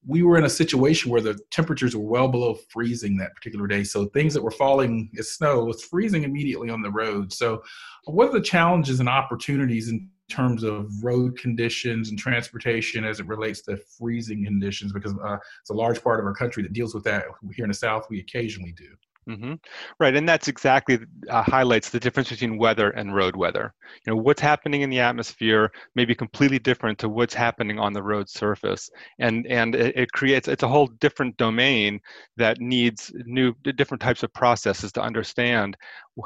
we 0.07 0.23
were 0.23 0.39
in 0.39 0.45
a 0.45 0.51
situation 0.51 1.11
where 1.11 1.21
the 1.21 1.39
temperatures 1.51 1.95
were 1.95 2.03
well 2.03 2.29
below 2.29 2.55
freezing 2.69 3.17
that 3.19 3.35
particular 3.35 3.67
day. 3.67 3.85
So 3.85 4.07
things 4.07 4.33
that 4.35 4.43
were 4.43 4.51
falling 4.51 5.11
as 5.19 5.31
snow 5.31 5.65
was 5.65 5.83
freezing 5.83 6.25
immediately 6.25 6.71
on 6.71 6.81
the 6.81 6.91
road. 6.91 7.33
So 7.33 7.63
what 8.05 8.29
are 8.29 8.33
the 8.33 8.41
challenges 8.41 9.01
and 9.01 9.09
opportunities 9.09 9.89
in 9.89 10.09
terms 10.31 10.63
of 10.63 10.89
road 11.03 11.37
conditions 11.39 12.09
and 12.09 12.19
transportation 12.19 13.05
as 13.05 13.21
it 13.21 13.27
relates 13.27 13.61
to 13.63 13.77
freezing 13.99 14.45
conditions? 14.45 14.93
Because 14.93 15.13
uh, 15.23 15.37
it's 15.61 15.71
a 15.71 15.75
large 15.75 16.03
part 16.03 16.19
of 16.19 16.27
our 16.27 16.35
country 16.35 16.63
that 16.63 16.73
deals 16.73 16.95
with 16.95 17.05
that. 17.05 17.25
Here 17.55 17.65
in 17.65 17.71
the 17.71 17.75
South, 17.75 18.07
we 18.09 18.21
occasionally 18.21 18.73
do. 18.73 18.89
Mm-hmm. 19.29 19.55
Right, 20.01 20.17
and 20.17 20.29
that's 20.29 20.49
exactly 20.49 20.99
uh, 21.29 21.43
highlights 21.43 21.91
the 21.91 22.01
difference 22.01 22.31
between 22.31 22.59
weather 22.59 22.91
and 22.91 23.15
road 23.15 23.37
weather. 23.37 23.73
You 24.07 24.13
know, 24.15 24.17
what's 24.23 24.41
happening 24.41 24.81
in 24.81 24.91
the 24.91 24.99
atmosphere 24.99 25.71
may 25.95 26.05
be 26.05 26.15
completely 26.17 26.59
different 26.59 26.99
to 27.01 27.09
what's 27.09 27.35
happening 27.35 27.79
on 27.79 27.93
the 27.93 28.03
road 28.03 28.29
surface, 28.29 28.91
and 29.21 29.47
and 29.47 29.75
it, 29.77 29.97
it 29.97 30.13
creates 30.13 30.49
it's 30.49 30.63
a 30.65 30.69
whole 30.69 30.87
different 31.01 31.37
domain 31.37 32.01
that 32.39 32.61
needs 32.61 33.13
new 33.27 33.55
different 33.77 34.01
types 34.01 34.23
of 34.25 34.33
processes 34.33 34.91
to 34.93 35.03
understand 35.03 35.77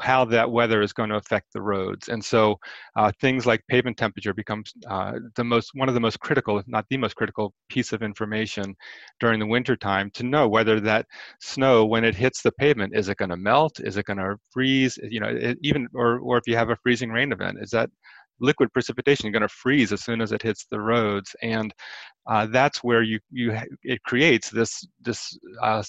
how 0.01 0.25
that 0.25 0.49
weather 0.51 0.81
is 0.81 0.93
going 0.93 1.09
to 1.09 1.15
affect 1.15 1.47
the 1.53 1.61
roads. 1.61 2.09
And 2.09 2.23
so 2.23 2.57
uh, 2.97 3.11
things 3.21 3.45
like 3.45 3.61
pavement 3.69 3.97
temperature 3.97 4.33
becomes 4.33 4.73
uh, 4.89 5.13
the 5.35 5.43
most 5.43 5.71
one 5.73 5.87
of 5.87 5.93
the 5.95 6.01
most 6.01 6.19
critical, 6.19 6.57
if 6.57 6.67
not 6.67 6.85
the 6.89 6.97
most 6.97 7.15
critical 7.15 7.53
piece 7.69 7.93
of 7.93 8.01
information 8.01 8.75
during 9.19 9.39
the 9.39 9.45
winter 9.45 9.75
time 9.75 10.09
to 10.11 10.23
know 10.23 10.47
whether 10.47 10.79
that 10.81 11.05
snow, 11.39 11.85
when 11.85 12.03
it 12.03 12.15
hits 12.15 12.41
the 12.41 12.51
pavement, 12.53 12.84
is 12.93 13.09
it 13.09 13.17
going 13.17 13.29
to 13.29 13.37
melt? 13.37 13.79
Is 13.79 13.97
it 13.97 14.05
going 14.05 14.17
to 14.17 14.35
freeze? 14.51 14.97
You 15.01 15.19
know, 15.19 15.29
it, 15.29 15.57
even 15.61 15.87
or 15.93 16.19
or 16.19 16.37
if 16.37 16.47
you 16.47 16.55
have 16.55 16.69
a 16.69 16.77
freezing 16.77 17.11
rain 17.11 17.31
event, 17.31 17.57
is 17.61 17.71
that 17.71 17.89
liquid 18.39 18.71
precipitation 18.73 19.31
going 19.31 19.41
to 19.41 19.47
freeze 19.47 19.91
as 19.91 20.03
soon 20.03 20.21
as 20.21 20.31
it 20.31 20.41
hits 20.41 20.65
the 20.69 20.79
roads 20.79 21.35
and 21.41 21.73
uh, 22.27 22.45
that's 22.47 22.83
where 22.83 23.03
you 23.03 23.19
you 23.31 23.57
it 23.83 24.01
creates 24.03 24.49
this 24.49 24.85
this 25.01 25.37
uh, 25.61 25.83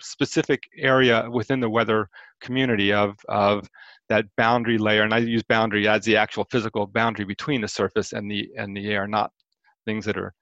specific 0.00 0.62
area 0.78 1.28
within 1.30 1.60
the 1.60 1.70
weather 1.70 2.08
community 2.40 2.92
of 2.92 3.16
of 3.28 3.68
that 4.08 4.24
boundary 4.36 4.76
layer 4.76 5.02
and 5.02 5.14
i 5.14 5.18
use 5.18 5.42
boundary 5.44 5.86
as 5.88 6.04
the 6.04 6.16
actual 6.16 6.46
physical 6.50 6.86
boundary 6.86 7.24
between 7.24 7.60
the 7.60 7.68
surface 7.68 8.12
and 8.12 8.30
the 8.30 8.48
and 8.56 8.76
the 8.76 8.88
air 8.88 9.06
not 9.06 9.30
things 9.86 10.04
that 10.04 10.16
are 10.16 10.34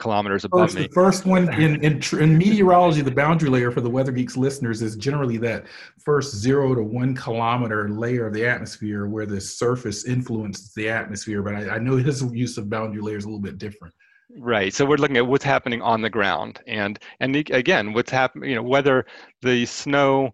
kilometers 0.00 0.44
above 0.44 0.70
first, 0.70 0.74
me. 0.76 0.82
The 0.82 0.92
first 0.92 1.26
one 1.26 1.52
in, 1.54 1.82
in, 1.84 2.02
in 2.18 2.38
meteorology, 2.38 3.02
the 3.02 3.10
boundary 3.10 3.50
layer 3.50 3.70
for 3.70 3.80
the 3.80 3.90
Weather 3.90 4.12
Geeks 4.12 4.36
listeners 4.36 4.82
is 4.82 4.96
generally 4.96 5.36
that 5.38 5.66
first 5.98 6.34
zero 6.34 6.74
to 6.74 6.82
one 6.82 7.14
kilometer 7.14 7.88
layer 7.88 8.26
of 8.26 8.34
the 8.34 8.46
atmosphere 8.46 9.06
where 9.06 9.26
the 9.26 9.40
surface 9.40 10.04
influences 10.04 10.72
the 10.74 10.88
atmosphere. 10.88 11.42
But 11.42 11.54
I, 11.54 11.76
I 11.76 11.78
know 11.78 11.96
his 11.96 12.22
use 12.32 12.58
of 12.58 12.70
boundary 12.70 13.02
layer 13.02 13.16
is 13.16 13.24
a 13.24 13.28
little 13.28 13.40
bit 13.40 13.58
different. 13.58 13.94
Right. 14.38 14.72
So 14.72 14.86
we're 14.86 14.96
looking 14.96 15.18
at 15.18 15.26
what's 15.26 15.44
happening 15.44 15.82
on 15.82 16.00
the 16.00 16.08
ground, 16.08 16.60
and 16.66 16.98
and 17.20 17.36
again, 17.36 17.92
what's 17.92 18.10
happening. 18.10 18.48
You 18.48 18.56
know, 18.56 18.62
whether 18.62 19.04
the 19.42 19.66
snow 19.66 20.32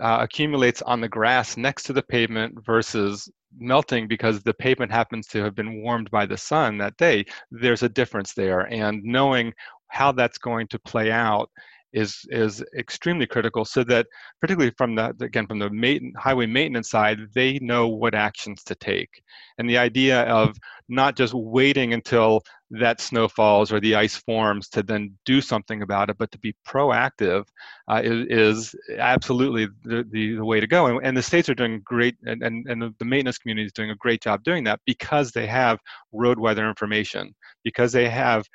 uh, 0.00 0.18
accumulates 0.20 0.82
on 0.82 1.00
the 1.00 1.08
grass 1.08 1.56
next 1.56 1.84
to 1.84 1.92
the 1.92 2.02
pavement 2.02 2.54
versus 2.64 3.30
melting 3.58 4.06
because 4.08 4.42
the 4.42 4.54
pavement 4.54 4.92
happens 4.92 5.26
to 5.26 5.42
have 5.42 5.54
been 5.54 5.82
warmed 5.82 6.10
by 6.10 6.24
the 6.26 6.36
sun 6.36 6.78
that 6.78 6.96
day. 6.96 7.24
There's 7.50 7.82
a 7.82 7.88
difference 7.88 8.32
there, 8.32 8.60
and 8.72 9.02
knowing 9.02 9.52
how 9.88 10.12
that's 10.12 10.38
going 10.38 10.68
to 10.68 10.78
play 10.78 11.10
out 11.10 11.50
is 11.92 12.24
is 12.30 12.64
extremely 12.78 13.26
critical 13.26 13.64
so 13.64 13.82
that 13.82 14.06
particularly 14.40 14.72
from 14.78 14.94
the 14.94 15.14
again 15.20 15.46
from 15.46 15.58
the 15.58 15.70
main, 15.70 16.12
highway 16.16 16.46
maintenance 16.46 16.88
side 16.88 17.18
they 17.34 17.58
know 17.58 17.88
what 17.88 18.14
actions 18.14 18.62
to 18.62 18.74
take 18.76 19.22
and 19.58 19.68
the 19.68 19.76
idea 19.76 20.22
of 20.22 20.56
not 20.88 21.16
just 21.16 21.34
waiting 21.34 21.92
until 21.92 22.40
that 22.70 23.00
snow 23.00 23.26
falls 23.26 23.72
or 23.72 23.80
the 23.80 23.94
ice 23.94 24.16
forms 24.16 24.68
to 24.68 24.82
then 24.82 25.12
do 25.24 25.40
something 25.40 25.82
about 25.82 26.08
it 26.08 26.16
but 26.18 26.30
to 26.30 26.38
be 26.38 26.54
proactive 26.66 27.44
uh, 27.88 28.00
is, 28.04 28.26
is, 28.28 28.74
absolutely 28.98 29.66
the, 29.84 30.04
the, 30.10 30.36
the, 30.36 30.44
way 30.44 30.60
to 30.60 30.66
go 30.66 30.86
and, 30.86 31.04
and, 31.04 31.16
the 31.16 31.22
states 31.22 31.48
are 31.48 31.54
doing 31.54 31.80
great 31.84 32.16
and, 32.24 32.42
and, 32.42 32.66
and 32.68 32.94
the 32.98 33.04
maintenance 33.04 33.38
community 33.38 33.66
is 33.66 33.72
doing 33.72 33.90
a 33.90 33.96
great 33.96 34.22
job 34.22 34.42
doing 34.44 34.62
that 34.62 34.80
because 34.86 35.32
they 35.32 35.46
have 35.46 35.80
road 36.12 36.38
weather 36.38 36.68
information 36.68 37.34
because 37.64 37.90
they 37.90 38.08
have 38.08 38.46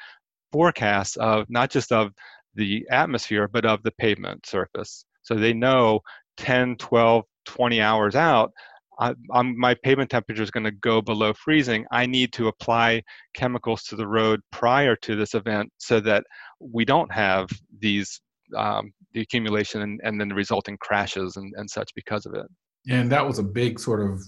forecasts 0.52 1.18
of 1.18 1.46
not 1.50 1.70
just 1.70 1.92
of 1.92 2.14
the 2.56 2.88
atmosphere, 2.90 3.48
but 3.48 3.66
of 3.66 3.84
the 3.84 3.92
pavement 3.92 4.46
surface. 4.46 5.06
So 5.24 5.36
they 5.36 5.54
know 5.54 6.00
10, 6.38 6.78
12, 6.78 7.24
20 7.46 7.82
hours 7.82 8.16
out, 8.16 8.52
I, 9.00 9.14
my 9.42 9.76
pavement 9.84 10.10
temperature 10.10 10.44
is 10.44 10.52
going 10.52 10.64
to 10.64 10.72
go 10.72 11.02
below 11.02 11.34
freezing. 11.34 11.86
I 11.92 12.06
need 12.06 12.34
to 12.34 12.48
apply 12.48 13.04
chemicals 13.36 13.84
to 13.84 13.96
the 13.96 14.08
road 14.08 14.42
prior 14.52 14.96
to 14.98 15.16
this 15.16 15.34
event 15.34 15.72
so 15.78 16.00
that 16.02 16.24
we 16.60 16.86
don't 16.86 17.12
have 17.14 17.50
these 17.80 18.22
um, 18.56 18.92
the 19.14 19.22
accumulation 19.22 19.82
and, 19.82 20.00
and 20.04 20.20
then 20.20 20.30
the 20.30 20.36
resulting 20.36 20.78
crashes 20.78 21.36
and, 21.38 21.54
and 21.58 21.70
such 21.70 21.90
because 21.96 22.26
of 22.26 22.36
it. 22.36 22.46
And 22.88 23.12
that 23.12 23.26
was 23.26 23.40
a 23.40 23.44
big 23.44 23.80
sort 23.80 24.02
of 24.02 24.22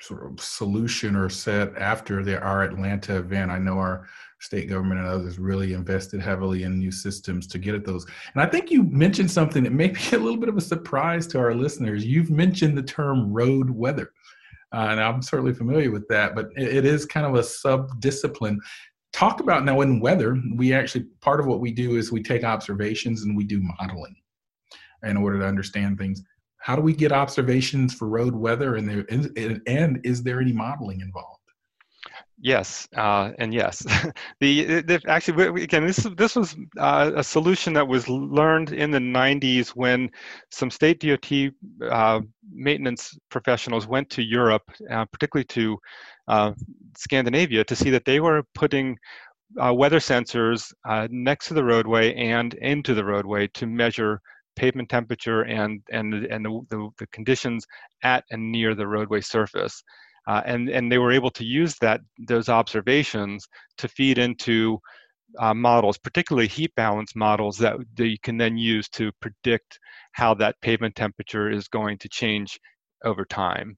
sort 0.00 0.30
of 0.30 0.40
solution 0.40 1.16
or 1.16 1.28
set 1.28 1.76
after 1.76 2.22
the 2.22 2.40
our 2.40 2.62
Atlanta 2.62 3.16
event. 3.16 3.50
I 3.50 3.58
know 3.58 3.78
our 3.78 4.06
state 4.44 4.68
government 4.68 5.00
and 5.00 5.08
others 5.08 5.38
really 5.38 5.72
invested 5.72 6.20
heavily 6.20 6.64
in 6.64 6.78
new 6.78 6.92
systems 6.92 7.46
to 7.46 7.58
get 7.58 7.74
at 7.74 7.84
those. 7.84 8.04
And 8.34 8.42
I 8.42 8.46
think 8.46 8.70
you 8.70 8.82
mentioned 8.84 9.30
something 9.30 9.64
that 9.64 9.72
may 9.72 9.88
be 9.88 10.00
a 10.12 10.18
little 10.18 10.36
bit 10.36 10.50
of 10.50 10.56
a 10.58 10.60
surprise 10.60 11.26
to 11.28 11.38
our 11.38 11.54
listeners. 11.54 12.04
You've 12.04 12.30
mentioned 12.30 12.76
the 12.76 12.82
term 12.82 13.32
road 13.32 13.70
weather. 13.70 14.12
Uh, 14.72 14.88
and 14.90 15.00
I'm 15.00 15.22
certainly 15.22 15.54
familiar 15.54 15.90
with 15.90 16.06
that, 16.08 16.34
but 16.34 16.50
it, 16.56 16.76
it 16.78 16.84
is 16.84 17.06
kind 17.06 17.24
of 17.24 17.36
a 17.36 17.42
sub 17.42 18.00
discipline. 18.00 18.60
Talk 19.12 19.40
about 19.40 19.64
now 19.64 19.80
in 19.80 20.00
weather, 20.00 20.38
we 20.56 20.74
actually, 20.74 21.06
part 21.20 21.40
of 21.40 21.46
what 21.46 21.60
we 21.60 21.70
do 21.70 21.96
is 21.96 22.12
we 22.12 22.22
take 22.22 22.44
observations 22.44 23.22
and 23.22 23.36
we 23.36 23.44
do 23.44 23.62
modeling 23.62 24.16
in 25.04 25.16
order 25.16 25.38
to 25.38 25.46
understand 25.46 25.96
things. 25.96 26.22
How 26.58 26.76
do 26.76 26.82
we 26.82 26.92
get 26.92 27.12
observations 27.12 27.94
for 27.94 28.08
road 28.08 28.34
weather 28.34 28.76
and, 28.76 28.88
there, 28.88 29.06
and, 29.10 29.62
and 29.66 30.00
is 30.04 30.22
there 30.22 30.40
any 30.40 30.52
modeling 30.52 31.00
involved? 31.00 31.33
Yes, 32.44 32.86
uh, 32.94 33.30
and 33.38 33.54
yes. 33.54 33.78
the, 34.40 34.82
the, 34.82 35.00
actually 35.08 35.62
again 35.62 35.86
this 35.86 36.06
this 36.18 36.36
was 36.36 36.54
uh, 36.78 37.10
a 37.16 37.24
solution 37.24 37.72
that 37.72 37.88
was 37.88 38.06
learned 38.06 38.70
in 38.70 38.90
the 38.90 38.98
90s 38.98 39.70
when 39.70 40.10
some 40.50 40.70
state 40.70 41.00
DOT 41.00 41.32
uh, 41.90 42.20
maintenance 42.52 43.16
professionals 43.30 43.86
went 43.86 44.10
to 44.10 44.22
Europe, 44.22 44.70
uh, 44.90 45.06
particularly 45.06 45.46
to 45.46 45.78
uh, 46.28 46.52
Scandinavia, 46.98 47.64
to 47.64 47.74
see 47.74 47.88
that 47.88 48.04
they 48.04 48.20
were 48.20 48.42
putting 48.54 48.98
uh, 49.58 49.72
weather 49.72 49.98
sensors 49.98 50.70
next 51.10 51.48
to 51.48 51.54
the 51.54 51.64
roadway 51.64 52.14
and 52.14 52.52
into 52.54 52.92
the 52.92 53.04
roadway 53.04 53.46
to 53.54 53.66
measure 53.66 54.20
pavement 54.54 54.90
temperature 54.90 55.42
and 55.42 55.80
and 55.90 56.12
and 56.26 56.44
the, 56.44 56.60
the, 56.70 56.90
the 56.98 57.06
conditions 57.06 57.66
at 58.02 58.22
and 58.30 58.52
near 58.52 58.74
the 58.74 58.86
roadway 58.86 59.22
surface. 59.22 59.82
Uh, 60.26 60.42
and, 60.46 60.68
and 60.68 60.90
they 60.90 60.98
were 60.98 61.12
able 61.12 61.30
to 61.30 61.44
use 61.44 61.76
that 61.80 62.00
those 62.28 62.48
observations 62.48 63.46
to 63.76 63.88
feed 63.88 64.18
into 64.18 64.78
uh, 65.38 65.54
models, 65.54 65.98
particularly 65.98 66.48
heat 66.48 66.72
balance 66.76 67.14
models 67.14 67.58
that, 67.58 67.76
that 67.96 68.08
you 68.08 68.18
can 68.22 68.36
then 68.38 68.56
use 68.56 68.88
to 68.88 69.10
predict 69.20 69.78
how 70.12 70.34
that 70.34 70.54
pavement 70.62 70.94
temperature 70.94 71.50
is 71.50 71.68
going 71.68 71.98
to 71.98 72.08
change 72.08 72.58
over 73.04 73.24
time. 73.24 73.76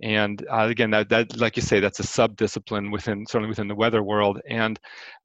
And 0.00 0.46
uh, 0.48 0.68
again, 0.68 0.90
that, 0.92 1.08
that, 1.08 1.36
like 1.36 1.56
you 1.56 1.62
say, 1.62 1.80
that's 1.80 1.98
a 1.98 2.04
sub-discipline 2.04 2.92
within 2.92 3.26
certainly 3.26 3.48
within 3.48 3.66
the 3.66 3.74
weather 3.74 4.02
world. 4.02 4.38
And 4.48 4.78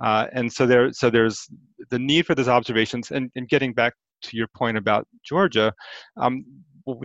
uh, 0.04 0.26
and 0.32 0.52
so 0.52 0.66
there, 0.66 0.92
so 0.92 1.12
there's 1.12 1.48
the 1.92 2.00
need 2.00 2.26
for 2.26 2.34
those 2.34 2.48
observations. 2.48 3.12
And, 3.12 3.30
and 3.36 3.48
getting 3.48 3.74
back 3.74 3.94
to 4.24 4.38
your 4.38 4.48
point 4.56 4.78
about 4.78 5.06
Georgia, 5.24 5.72
um, 6.18 6.44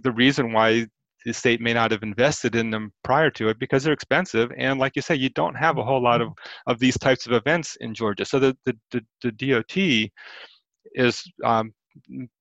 the 0.02 0.12
reason 0.12 0.52
why 0.52 0.86
the 1.28 1.34
state 1.34 1.60
may 1.60 1.74
not 1.74 1.90
have 1.90 2.02
invested 2.02 2.56
in 2.56 2.70
them 2.70 2.90
prior 3.04 3.30
to 3.30 3.48
it 3.48 3.58
because 3.58 3.84
they're 3.84 3.92
expensive. 3.92 4.50
And 4.56 4.80
like 4.80 4.96
you 4.96 5.02
say 5.02 5.14
you 5.14 5.28
don't 5.28 5.54
have 5.54 5.76
a 5.76 5.84
whole 5.84 6.02
lot 6.02 6.22
of, 6.22 6.30
of 6.66 6.78
these 6.78 6.98
types 6.98 7.26
of 7.26 7.32
events 7.32 7.76
in 7.80 7.94
georgia. 7.94 8.24
So 8.24 8.38
the, 8.38 8.56
the, 8.64 8.74
the, 8.90 9.02
the 9.22 9.32
dot 9.32 10.10
is 10.94 11.22
um, 11.44 11.72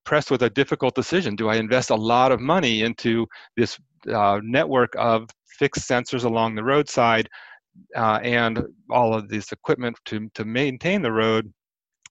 pressed 0.04 0.30
with 0.30 0.42
a 0.42 0.50
difficult 0.50 0.94
decision. 0.94 1.36
Do 1.36 1.48
i 1.48 1.56
invest 1.56 1.90
a 1.90 1.94
lot 1.94 2.32
of 2.32 2.40
money 2.40 2.82
into 2.82 3.26
this 3.56 3.78
uh, 4.10 4.40
network 4.42 4.94
of 4.96 5.28
fixed 5.58 5.86
sensors 5.86 6.24
along 6.24 6.54
the 6.54 6.64
roadside 6.64 7.28
uh, 7.94 8.20
and 8.22 8.62
all 8.90 9.12
of 9.12 9.28
this 9.28 9.52
equipment 9.52 9.96
to, 10.06 10.30
to 10.34 10.44
maintain 10.46 11.02
the 11.02 11.12
road 11.12 11.52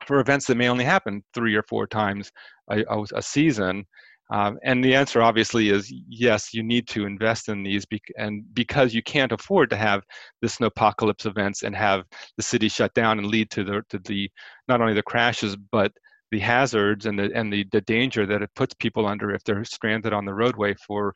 for 0.05 0.19
events 0.19 0.45
that 0.45 0.57
may 0.57 0.69
only 0.69 0.85
happen 0.85 1.23
three 1.33 1.55
or 1.55 1.63
four 1.63 1.87
times 1.87 2.31
a, 2.69 2.83
a 3.15 3.21
season 3.21 3.83
Um, 4.29 4.59
and 4.63 4.83
the 4.83 4.93
answer 4.93 5.21
obviously 5.21 5.69
is 5.69 5.91
yes, 6.07 6.53
you 6.53 6.63
need 6.63 6.87
to 6.89 7.05
invest 7.05 7.47
in 7.47 7.63
these, 7.63 7.85
bec- 7.85 8.11
and 8.17 8.43
because 8.53 8.93
you 8.93 9.01
can't 9.01 9.31
afford 9.31 9.69
to 9.69 9.77
have 9.77 10.03
the 10.41 10.47
snowpocalypse 10.47 11.25
events 11.25 11.63
and 11.63 11.75
have 11.75 12.03
the 12.35 12.43
city 12.43 12.67
shut 12.67 12.93
down 12.93 13.19
and 13.19 13.27
lead 13.27 13.49
to 13.51 13.63
the 13.63 13.81
to 13.89 13.99
the 13.99 14.29
not 14.67 14.81
only 14.81 14.93
the 14.93 15.03
crashes 15.03 15.55
but 15.71 15.91
the 16.31 16.39
hazards 16.39 17.05
and 17.05 17.17
the 17.17 17.31
and 17.33 17.53
the, 17.53 17.65
the 17.71 17.81
danger 17.81 18.25
that 18.25 18.41
it 18.41 18.49
puts 18.55 18.73
people 18.75 19.05
under 19.05 19.31
if 19.31 19.43
they're 19.43 19.63
stranded 19.63 20.11
on 20.11 20.25
the 20.25 20.33
roadway 20.33 20.73
for 20.85 21.13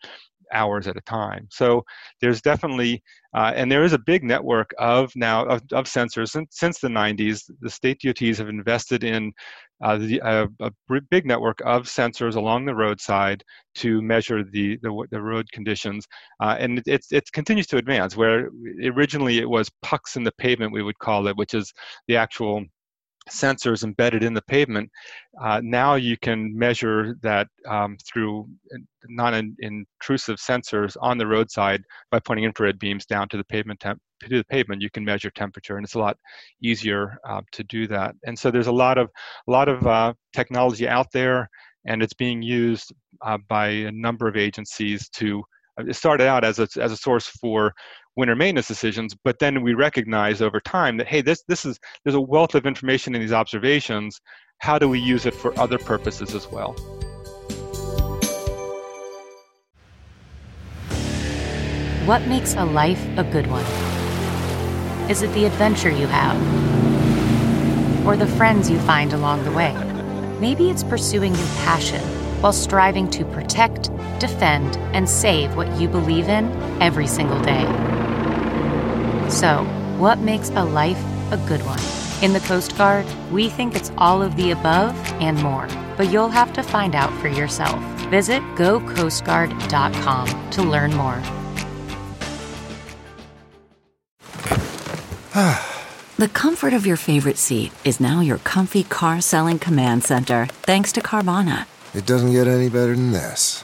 hours 0.54 0.88
at 0.88 0.98
a 0.98 1.02
time. 1.02 1.48
So 1.52 1.84
there's 2.22 2.42
definitely, 2.42 3.02
uh, 3.36 3.54
and 3.56 3.72
there 3.72 3.84
is 3.84 3.94
a 3.94 4.00
big 4.00 4.24
network 4.24 4.72
of 4.78 5.12
now 5.16 5.46
of, 5.46 5.62
of 5.72 5.86
sensors 5.86 6.30
since, 6.30 6.50
since 6.52 6.80
the 6.80 6.88
90s. 6.88 7.50
The 7.62 7.70
state 7.70 8.02
DOTs 8.02 8.38
have 8.38 8.50
invested 8.50 9.04
in 9.04 9.32
uh, 9.84 9.98
the, 9.98 10.22
uh, 10.22 10.48
a 10.60 10.72
big 11.10 11.26
network 11.26 11.60
of 11.66 11.84
sensors 11.84 12.36
along 12.36 12.66
the 12.66 12.76
roadside 12.76 13.44
to 13.76 14.02
measure 14.02 14.44
the 14.44 14.78
the, 14.84 15.08
the 15.12 15.22
road 15.22 15.48
conditions, 15.52 16.06
uh, 16.40 16.56
and 16.60 16.80
it, 16.80 16.88
it, 16.88 17.06
it 17.12 17.32
continues 17.32 17.68
to 17.68 17.78
advance. 17.78 18.16
Where 18.16 18.50
originally 18.84 19.40
it 19.40 19.50
was 19.50 19.72
pucks 19.82 20.16
in 20.18 20.24
the 20.24 20.34
pavement, 20.38 20.74
we 20.74 20.84
would 20.84 21.00
call 21.00 21.28
it, 21.28 21.38
which 21.38 21.54
is 21.54 21.74
the 22.08 22.16
actual 22.16 22.64
sensors 23.30 23.84
embedded 23.84 24.24
in 24.24 24.34
the 24.34 24.42
pavement. 24.44 24.90
Uh, 25.42 25.62
now 25.64 25.96
you 25.96 26.18
can 26.18 26.58
measure 26.58 27.16
that 27.22 27.48
um, 27.68 27.98
through 28.06 28.48
non-intrusive 29.08 30.38
sensors 30.38 30.98
on 31.02 31.18
the 31.18 31.28
roadside 31.28 31.84
by 32.10 32.20
pointing 32.20 32.46
infrared 32.46 32.80
beams 32.80 33.06
down 33.06 33.30
to 33.30 33.38
the 33.38 33.44
pavement 33.44 33.80
temp 33.80 34.00
to 34.22 34.38
the 34.38 34.46
pavement. 34.46 34.82
You 34.82 34.90
can 34.90 35.06
measure 35.06 35.30
temperature, 35.32 35.78
and 35.78 35.86
it's 35.86 35.96
a 35.96 36.00
lot 36.00 36.18
easier 36.62 37.18
uh, 37.28 37.42
to 37.52 37.64
do 37.66 37.88
that. 37.88 38.16
And 38.26 38.38
so 38.38 38.52
there's 38.52 38.68
a 38.68 38.72
lot 38.72 38.98
of 38.98 39.10
a 39.48 39.52
lot 39.52 39.70
of 39.70 39.86
uh, 39.86 40.14
technology 40.34 40.88
out 40.88 41.08
there, 41.12 41.50
and 41.86 42.02
it's 42.02 42.14
being 42.14 42.42
used 42.42 42.94
uh, 43.26 43.38
by 43.48 43.68
a 43.68 43.92
number 43.92 44.28
of 44.28 44.38
agencies 44.38 45.10
to. 45.10 45.44
Uh, 45.80 45.86
it 45.88 45.96
started 45.96 46.28
out 46.28 46.44
as 46.44 46.60
a 46.60 46.68
as 46.80 46.92
a 46.92 46.98
source 46.98 47.28
for 47.28 47.74
winter 48.18 48.36
maintenance 48.36 48.68
decisions 48.68 49.16
but 49.24 49.40
then 49.40 49.62
we 49.62 49.74
recognize 49.74 50.42
over 50.42 50.60
time 50.60 50.98
that 50.98 51.08
hey 51.08 51.22
this 51.22 51.44
this 51.48 51.66
is 51.66 51.80
there's 52.04 52.16
a 52.16 52.22
wealth 52.22 52.56
of 52.56 52.66
information 52.66 53.16
in 53.16 53.22
these 53.22 53.34
observations. 53.34 54.22
How 54.60 54.78
do 54.78 54.88
we 54.88 55.00
use 55.00 55.26
it 55.26 55.34
for 55.34 55.58
other 55.60 55.78
purposes 55.78 56.34
as 56.36 56.48
well? 56.48 56.74
What 62.06 62.28
makes 62.28 62.56
a 62.56 62.66
life 62.66 63.04
a 63.18 63.24
good 63.24 63.48
one? 63.48 63.66
Is 65.10 65.22
it 65.22 65.34
the 65.34 65.46
adventure 65.46 65.90
you 65.90 66.08
have? 66.08 66.38
Or 68.06 68.16
the 68.18 68.28
friends 68.28 68.70
you 68.70 68.80
find 68.80 69.14
along 69.14 69.44
the 69.44 69.52
way? 69.52 69.74
Maybe 70.40 70.70
it's 70.70 70.84
pursuing 70.84 71.36
your 71.36 71.48
passion 71.66 72.02
while 72.42 72.54
striving 72.54 73.10
to 73.12 73.26
protect 73.26 73.92
defend 74.20 74.78
and 74.96 75.08
save 75.08 75.56
what 75.56 75.80
you 75.80 75.88
believe 75.88 76.28
in 76.28 76.52
every 76.82 77.08
single 77.08 77.40
day 77.42 78.01
so, 79.32 79.64
what 79.98 80.20
makes 80.20 80.50
a 80.50 80.64
life 80.64 81.02
a 81.32 81.38
good 81.48 81.62
one? 81.66 81.80
In 82.22 82.34
the 82.34 82.42
Coast 82.42 82.78
Guard, 82.78 83.06
we 83.32 83.50
think 83.50 83.76
it's 83.76 83.92
all 83.98 84.22
of 84.22 84.36
the 84.36 84.52
above 84.52 84.96
and 85.22 85.42
more, 85.42 85.68
but 85.98 86.12
you'll 86.12 86.30
have 86.30 86.54
to 86.54 86.62
find 86.62 86.94
out 86.96 87.12
for 87.20 87.28
yourself. 87.28 87.80
Visit 88.10 88.42
gocoastguard.com 88.56 90.50
to 90.52 90.64
learn 90.64 90.94
more. 90.94 91.22
the 96.18 96.28
comfort 96.34 96.74
of 96.74 96.86
your 96.86 96.98
favorite 96.98 97.38
seat 97.38 97.72
is 97.86 98.00
now 98.00 98.20
your 98.20 98.40
comfy 98.40 98.84
car 98.84 99.22
selling 99.22 99.58
command 99.58 100.04
center, 100.04 100.48
thanks 100.64 100.92
to 100.92 101.02
Carvana. 101.02 101.66
It 101.96 102.06
doesn't 102.06 102.34
get 102.34 102.48
any 102.48 102.70
better 102.70 102.96
than 102.96 103.12
this. 103.12 103.64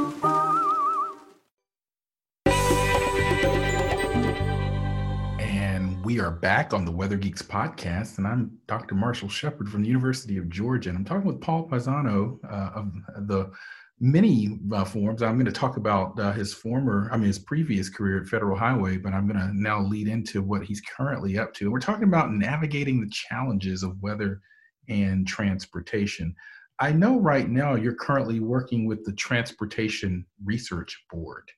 Back 6.41 6.73
on 6.73 6.85
the 6.85 6.91
Weather 6.91 7.17
Geeks 7.17 7.43
podcast, 7.43 8.17
and 8.17 8.25
I'm 8.25 8.57
Dr. 8.67 8.95
Marshall 8.95 9.29
Shepard 9.29 9.69
from 9.69 9.83
the 9.83 9.87
University 9.87 10.37
of 10.37 10.49
Georgia. 10.49 10.89
And 10.89 10.97
I'm 10.97 11.05
talking 11.05 11.27
with 11.27 11.39
Paul 11.39 11.69
Pisano 11.69 12.39
uh, 12.51 12.71
of 12.73 13.27
the 13.27 13.51
many 13.99 14.57
uh, 14.73 14.83
forms. 14.83 15.21
I'm 15.21 15.35
going 15.35 15.45
to 15.45 15.51
talk 15.51 15.77
about 15.77 16.19
uh, 16.19 16.31
his 16.31 16.51
former, 16.51 17.09
I 17.11 17.17
mean, 17.17 17.27
his 17.27 17.37
previous 17.37 17.89
career 17.89 18.19
at 18.19 18.27
Federal 18.27 18.57
Highway, 18.57 18.97
but 18.97 19.13
I'm 19.13 19.27
going 19.27 19.39
to 19.39 19.51
now 19.53 19.81
lead 19.81 20.07
into 20.07 20.41
what 20.41 20.63
he's 20.63 20.81
currently 20.81 21.37
up 21.37 21.53
to. 21.53 21.69
We're 21.69 21.79
talking 21.79 22.05
about 22.05 22.33
navigating 22.33 22.99
the 22.99 23.11
challenges 23.11 23.83
of 23.83 24.01
weather 24.01 24.41
and 24.89 25.27
transportation. 25.27 26.33
I 26.79 26.91
know 26.91 27.19
right 27.19 27.47
now 27.47 27.75
you're 27.75 27.93
currently 27.93 28.39
working 28.39 28.87
with 28.87 29.05
the 29.05 29.13
Transportation 29.13 30.25
Research 30.43 31.05
Board. 31.11 31.51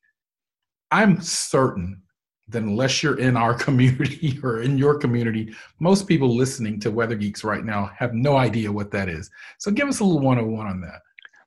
I'm 0.91 1.21
certain 1.21 2.02
that 2.49 2.61
unless 2.61 3.01
you're 3.01 3.19
in 3.19 3.37
our 3.37 3.53
community 3.67 4.39
or 4.43 4.61
in 4.61 4.77
your 4.77 4.97
community, 4.97 5.53
most 5.79 6.07
people 6.07 6.35
listening 6.35 6.79
to 6.81 6.91
Weather 6.91 7.15
Geeks 7.15 7.43
right 7.43 7.63
now 7.63 7.91
have 7.97 8.13
no 8.13 8.37
idea 8.37 8.71
what 8.71 8.91
that 8.91 9.09
is. 9.09 9.29
So 9.57 9.71
give 9.71 9.87
us 9.87 9.99
a 9.99 10.03
little 10.03 10.21
101 10.21 10.67
on 10.67 10.81
that. 10.81 11.01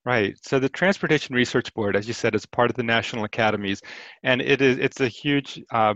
Right. 0.04 0.38
So 0.42 0.60
the 0.60 0.68
Transportation 0.68 1.34
Research 1.34 1.74
Board, 1.74 1.96
as 1.96 2.06
you 2.06 2.14
said, 2.14 2.36
is 2.36 2.46
part 2.46 2.70
of 2.70 2.76
the 2.76 2.84
National 2.84 3.24
Academies, 3.24 3.82
and 4.22 4.40
it 4.40 4.62
is 4.62 4.78
it's 4.78 5.00
a 5.00 5.08
huge 5.08 5.60
uh, 5.72 5.94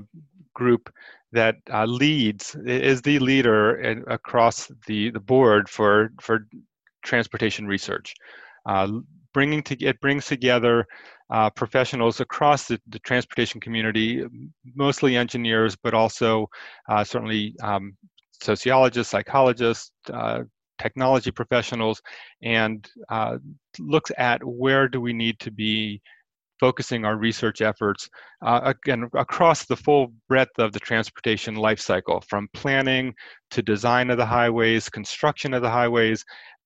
group 0.53 0.93
that 1.31 1.55
uh, 1.73 1.85
leads 1.85 2.57
is 2.67 3.01
the 3.03 3.21
leader 3.21 3.77
in, 3.81 4.03
across 4.09 4.69
the 4.89 5.13
the 5.13 5.21
board 5.21 5.69
for 5.69 6.11
for 6.21 6.49
transportation 7.05 7.69
research. 7.69 8.15
Uh, 8.67 8.89
bringing 9.33 9.63
to 9.63 9.77
it 9.85 10.01
brings 10.01 10.27
together 10.27 10.87
uh, 11.31 11.51
professionals 11.51 12.21
across 12.21 12.67
the, 12.67 12.81
the, 12.89 12.99
transportation 13.01 13.61
community, 13.61 14.25
mostly 14.75 15.17
engineers, 15.17 15.77
but 15.77 15.95
also 15.95 16.49
uh, 16.89 17.05
certainly 17.05 17.55
um, 17.63 17.97
sociologists, 18.43 19.11
psychologists, 19.11 19.93
uh, 20.13 20.43
technology 20.81 21.31
professionals, 21.31 22.03
and 22.43 22.89
uh, 23.11 23.37
looks 23.79 24.11
at 24.19 24.43
where 24.45 24.89
do 24.89 25.01
we 25.01 25.13
need 25.13 25.39
to 25.39 25.51
be 25.51 26.01
focusing 26.59 27.07
our 27.07 27.17
research 27.17 27.63
efforts 27.63 28.09
uh, 28.43 28.61
again 28.65 29.09
across 29.17 29.65
the 29.65 29.77
full 29.77 30.13
breadth 30.29 30.59
of 30.59 30.73
the 30.73 30.79
transportation 30.79 31.55
life 31.55 31.81
cycle 31.81 32.23
from 32.29 32.49
planning 32.53 33.15
to 33.51 33.63
design 33.63 34.11
of 34.11 34.19
the 34.19 34.27
highways 34.27 34.89
construction 34.91 35.55
of 35.55 35.63
the 35.63 35.71
highways 35.71 36.23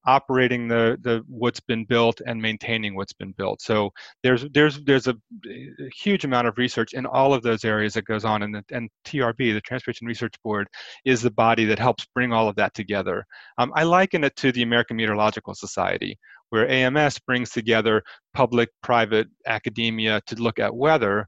operating 0.07 0.69
the 0.69 0.99
the 1.03 1.23
what's 1.29 1.61
been 1.61 1.85
built 1.85 2.21
and 2.27 2.41
maintaining 2.41 2.95
what's 2.95 3.13
been 3.13 3.33
built. 3.33 3.61
So 3.63 3.91
there's 4.23 4.47
there's 4.53 4.83
there's 4.85 5.07
a, 5.07 5.17
a 5.47 5.91
huge 5.95 6.25
amount 6.25 6.47
of 6.49 6.59
research 6.59 6.93
in 6.93 7.07
all 7.07 7.33
of 7.33 7.43
those 7.43 7.65
areas 7.65 7.95
that 7.95 8.05
goes 8.05 8.25
on, 8.25 8.43
and 8.43 8.55
the, 8.55 8.65
and 8.71 8.91
TRB, 9.05 9.55
the 9.55 9.61
Transportation 9.61 10.07
Research 10.07 10.35
Board, 10.43 10.69
is 11.05 11.23
the 11.23 11.31
body 11.31 11.65
that 11.67 11.79
helps 11.79 12.07
bring 12.15 12.33
all 12.33 12.49
of 12.49 12.57
that 12.57 12.75
together. 12.75 13.25
Um, 13.59 13.73
I 13.75 13.85
liken 13.85 14.25
it 14.25 14.37
to 14.37 14.53
the 14.53 14.63
American 14.63 14.97
Meteorological 14.97 15.55
Society, 15.55 16.19
where 16.51 16.69
AMS 16.69 17.19
brings 17.21 17.51
together 17.51 18.03
public, 18.35 18.69
private, 18.83 19.29
academia 19.47 20.21
to 20.27 20.37
look 20.37 20.59
at 20.59 20.75
weather. 20.75 21.27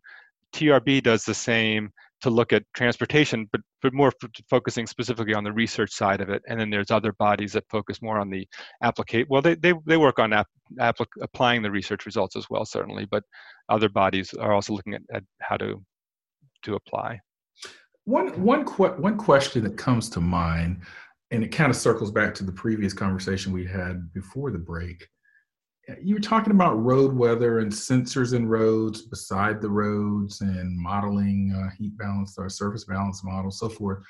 TRB 0.55 1.03
does 1.03 1.25
the 1.25 1.35
same 1.35 1.91
to 2.23 2.31
look 2.31 2.53
at 2.53 2.65
transportation, 2.75 3.49
but 3.53 3.61
but 3.83 3.93
more 3.93 4.13
f- 4.23 4.31
focusing 4.49 4.87
specifically 4.87 5.35
on 5.35 5.45
the 5.45 5.53
research 5.53 5.93
side 5.93 6.21
of 6.21 6.31
it. 6.31 6.43
And 6.49 6.59
then 6.59 6.71
there's 6.71 6.91
other 6.91 7.13
bodies 7.13 7.53
that 7.53 7.65
focus 7.71 8.01
more 8.01 8.19
on 8.19 8.31
the 8.31 8.49
applicate. 8.83 9.27
Well, 9.29 9.43
they 9.43 9.55
they 9.55 9.75
they 9.87 9.97
work 9.97 10.19
on 10.19 10.33
ap- 10.33 10.49
applic- 10.81 11.21
applying 11.21 11.63
the 11.63 11.71
research 11.71 12.07
results 12.07 12.37
as 12.37 12.47
well, 12.49 12.65
certainly. 12.65 13.07
But 13.11 13.25
other 13.69 13.89
bodies 13.89 14.33
are 14.35 14.53
also 14.53 14.73
looking 14.73 14.95
at, 14.95 15.03
at 15.13 15.25
how 15.41 15.57
to 15.59 15.83
to 16.63 16.75
apply. 16.75 17.21
One 18.05 18.29
one 18.43 18.65
que- 18.65 18.97
one 19.01 19.19
question 19.19 19.63
that 19.65 19.77
comes 19.77 20.09
to 20.11 20.21
mind, 20.21 20.83
and 21.31 21.45
it 21.45 21.49
kind 21.49 21.71
of 21.71 21.77
circles 21.77 22.11
back 22.11 22.35
to 22.37 22.45
the 22.45 22.53
previous 22.53 22.93
conversation 22.93 23.53
we 23.53 23.67
had 23.67 24.13
before 24.13 24.51
the 24.51 24.59
break 24.59 25.09
you 26.03 26.15
were 26.15 26.21
talking 26.21 26.53
about 26.53 26.83
road 26.83 27.15
weather 27.15 27.61
and 27.61 27.71
sensors 27.71 28.35
in 28.35 28.49
roads 28.49 29.03
beside 29.03 29.61
the 29.61 29.71
roads 29.71 30.41
and 30.41 30.77
modeling 30.77 31.55
uh, 31.57 31.71
heat 31.77 31.97
balance 31.97 32.37
or 32.39 32.49
surface 32.49 32.85
balance 32.85 33.23
models 33.23 33.59
so 33.59 33.69
forth. 33.69 34.03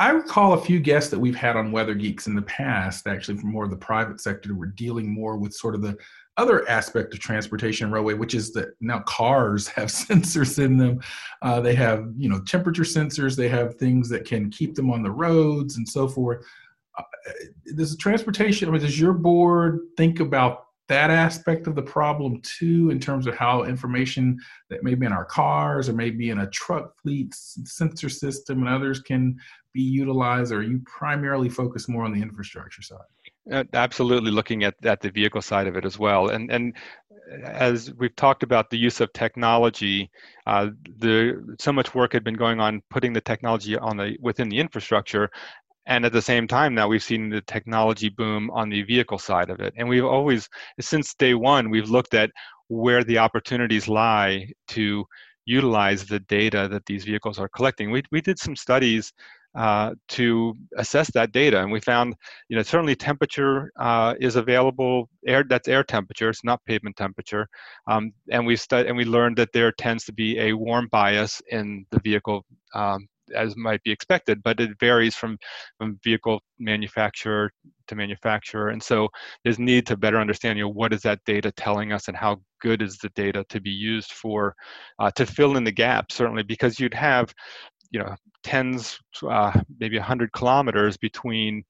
I 0.00 0.10
recall 0.10 0.52
a 0.52 0.60
few 0.60 0.78
guests 0.78 1.10
that 1.10 1.18
we've 1.18 1.34
had 1.34 1.56
on 1.56 1.72
weather 1.72 1.94
geeks 1.94 2.28
in 2.28 2.36
the 2.36 2.42
past 2.42 3.08
actually 3.08 3.36
from 3.36 3.50
more 3.50 3.64
of 3.64 3.70
the 3.70 3.76
private 3.76 4.20
sector 4.20 4.54
were 4.54 4.66
dealing 4.66 5.12
more 5.12 5.36
with 5.36 5.52
sort 5.52 5.74
of 5.74 5.82
the 5.82 5.96
other 6.36 6.68
aspect 6.68 7.12
of 7.12 7.18
transportation 7.18 7.86
and 7.86 7.92
railway 7.92 8.14
which 8.14 8.32
is 8.32 8.52
that 8.52 8.68
now 8.80 9.00
cars 9.00 9.66
have 9.76 9.88
sensors 9.88 10.64
in 10.64 10.78
them. 10.78 11.00
Uh, 11.42 11.60
they 11.60 11.74
have 11.74 12.08
you 12.16 12.28
know 12.28 12.40
temperature 12.42 12.84
sensors. 12.84 13.36
They 13.36 13.48
have 13.48 13.74
things 13.74 14.08
that 14.08 14.24
can 14.24 14.50
keep 14.50 14.74
them 14.74 14.90
on 14.90 15.02
the 15.02 15.10
roads 15.10 15.76
and 15.76 15.86
so 15.86 16.08
forth 16.08 16.46
does 17.76 17.96
transportation, 17.96 18.68
I 18.68 18.72
mean, 18.72 18.80
does 18.80 18.98
your 18.98 19.12
board 19.12 19.80
think 19.96 20.20
about 20.20 20.64
that 20.88 21.10
aspect 21.10 21.66
of 21.66 21.74
the 21.74 21.82
problem 21.82 22.40
too, 22.42 22.90
in 22.90 22.98
terms 22.98 23.26
of 23.26 23.34
how 23.34 23.64
information 23.64 24.38
that 24.70 24.82
may 24.82 24.94
be 24.94 25.04
in 25.04 25.12
our 25.12 25.26
cars 25.26 25.88
or 25.88 25.92
maybe 25.92 26.30
in 26.30 26.38
a 26.38 26.50
truck 26.50 26.94
fleet 27.02 27.34
sensor 27.34 28.08
system 28.08 28.60
and 28.60 28.68
others 28.68 29.00
can 29.00 29.38
be 29.74 29.82
utilized? 29.82 30.50
Or 30.50 30.58
are 30.58 30.62
you 30.62 30.80
primarily 30.86 31.50
focus 31.50 31.88
more 31.88 32.04
on 32.04 32.12
the 32.12 32.22
infrastructure 32.22 32.82
side? 32.82 32.98
Uh, 33.52 33.64
absolutely 33.74 34.30
looking 34.30 34.64
at, 34.64 34.74
at 34.82 35.00
the 35.00 35.10
vehicle 35.10 35.42
side 35.42 35.66
of 35.66 35.76
it 35.76 35.84
as 35.84 35.98
well. 35.98 36.28
And, 36.28 36.50
and 36.50 36.74
as 37.44 37.92
we've 37.94 38.16
talked 38.16 38.42
about 38.42 38.70
the 38.70 38.78
use 38.78 39.00
of 39.00 39.12
technology, 39.12 40.10
uh, 40.46 40.68
the 40.98 41.56
so 41.58 41.72
much 41.72 41.94
work 41.94 42.12
had 42.12 42.24
been 42.24 42.34
going 42.34 42.60
on 42.60 42.82
putting 42.90 43.12
the 43.12 43.20
technology 43.20 43.76
on 43.76 43.96
the 43.96 44.16
within 44.20 44.48
the 44.48 44.58
infrastructure, 44.58 45.30
and 45.88 46.04
at 46.04 46.12
the 46.12 46.22
same 46.22 46.46
time 46.46 46.74
now 46.74 46.86
we've 46.86 47.02
seen 47.02 47.28
the 47.28 47.40
technology 47.42 48.08
boom 48.10 48.50
on 48.52 48.68
the 48.68 48.82
vehicle 48.82 49.18
side 49.18 49.50
of 49.50 49.58
it. 49.60 49.74
And 49.76 49.88
we've 49.88 50.04
always 50.04 50.48
since 50.80 51.14
day 51.14 51.34
one 51.34 51.70
we've 51.70 51.90
looked 51.90 52.14
at 52.14 52.30
where 52.68 53.02
the 53.02 53.18
opportunities 53.18 53.88
lie 53.88 54.52
to 54.68 55.04
utilize 55.46 56.04
the 56.04 56.20
data 56.20 56.68
that 56.70 56.84
these 56.86 57.04
vehicles 57.04 57.38
are 57.38 57.48
collecting. 57.48 57.90
We, 57.90 58.02
we 58.12 58.20
did 58.20 58.38
some 58.38 58.54
studies 58.54 59.12
uh, 59.56 59.94
to 60.08 60.54
assess 60.76 61.10
that 61.12 61.32
data 61.32 61.58
and 61.60 61.72
we 61.72 61.80
found 61.80 62.14
you 62.50 62.56
know 62.56 62.62
certainly 62.62 62.94
temperature 62.94 63.72
uh, 63.80 64.14
is 64.20 64.36
available 64.36 65.08
air 65.26 65.42
that's 65.48 65.68
air 65.68 65.82
temperature 65.82 66.28
it's 66.28 66.44
not 66.44 66.62
pavement 66.66 66.94
temperature 66.96 67.48
um, 67.88 68.12
and 68.30 68.46
we 68.46 68.54
studied 68.54 68.88
and 68.88 68.96
we 68.96 69.06
learned 69.06 69.36
that 69.38 69.48
there 69.54 69.72
tends 69.72 70.04
to 70.04 70.12
be 70.12 70.38
a 70.38 70.52
warm 70.52 70.86
bias 70.92 71.40
in 71.50 71.86
the 71.90 72.00
vehicle 72.00 72.44
um, 72.74 73.08
as 73.34 73.56
might 73.56 73.82
be 73.82 73.90
expected, 73.90 74.42
but 74.42 74.60
it 74.60 74.78
varies 74.78 75.14
from, 75.14 75.38
from 75.78 75.98
vehicle 76.02 76.40
manufacturer 76.58 77.50
to 77.86 77.94
manufacturer. 77.94 78.68
And 78.68 78.82
so 78.82 79.08
there's 79.44 79.58
need 79.58 79.86
to 79.86 79.96
better 79.96 80.18
understand, 80.18 80.58
you 80.58 80.64
know, 80.64 80.70
what 80.70 80.92
is 80.92 81.02
that 81.02 81.20
data 81.24 81.52
telling 81.52 81.92
us 81.92 82.08
and 82.08 82.16
how 82.16 82.40
good 82.60 82.82
is 82.82 82.98
the 82.98 83.10
data 83.10 83.44
to 83.48 83.60
be 83.60 83.70
used 83.70 84.12
for, 84.12 84.54
uh, 84.98 85.10
to 85.12 85.26
fill 85.26 85.56
in 85.56 85.64
the 85.64 85.72
gaps, 85.72 86.14
certainly, 86.16 86.42
because 86.42 86.78
you'd 86.78 86.94
have, 86.94 87.32
you 87.90 88.00
know, 88.00 88.14
tens, 88.42 88.98
uh, 89.28 89.58
maybe 89.80 89.96
100 89.98 90.32
kilometers 90.32 90.96
between 90.96 91.64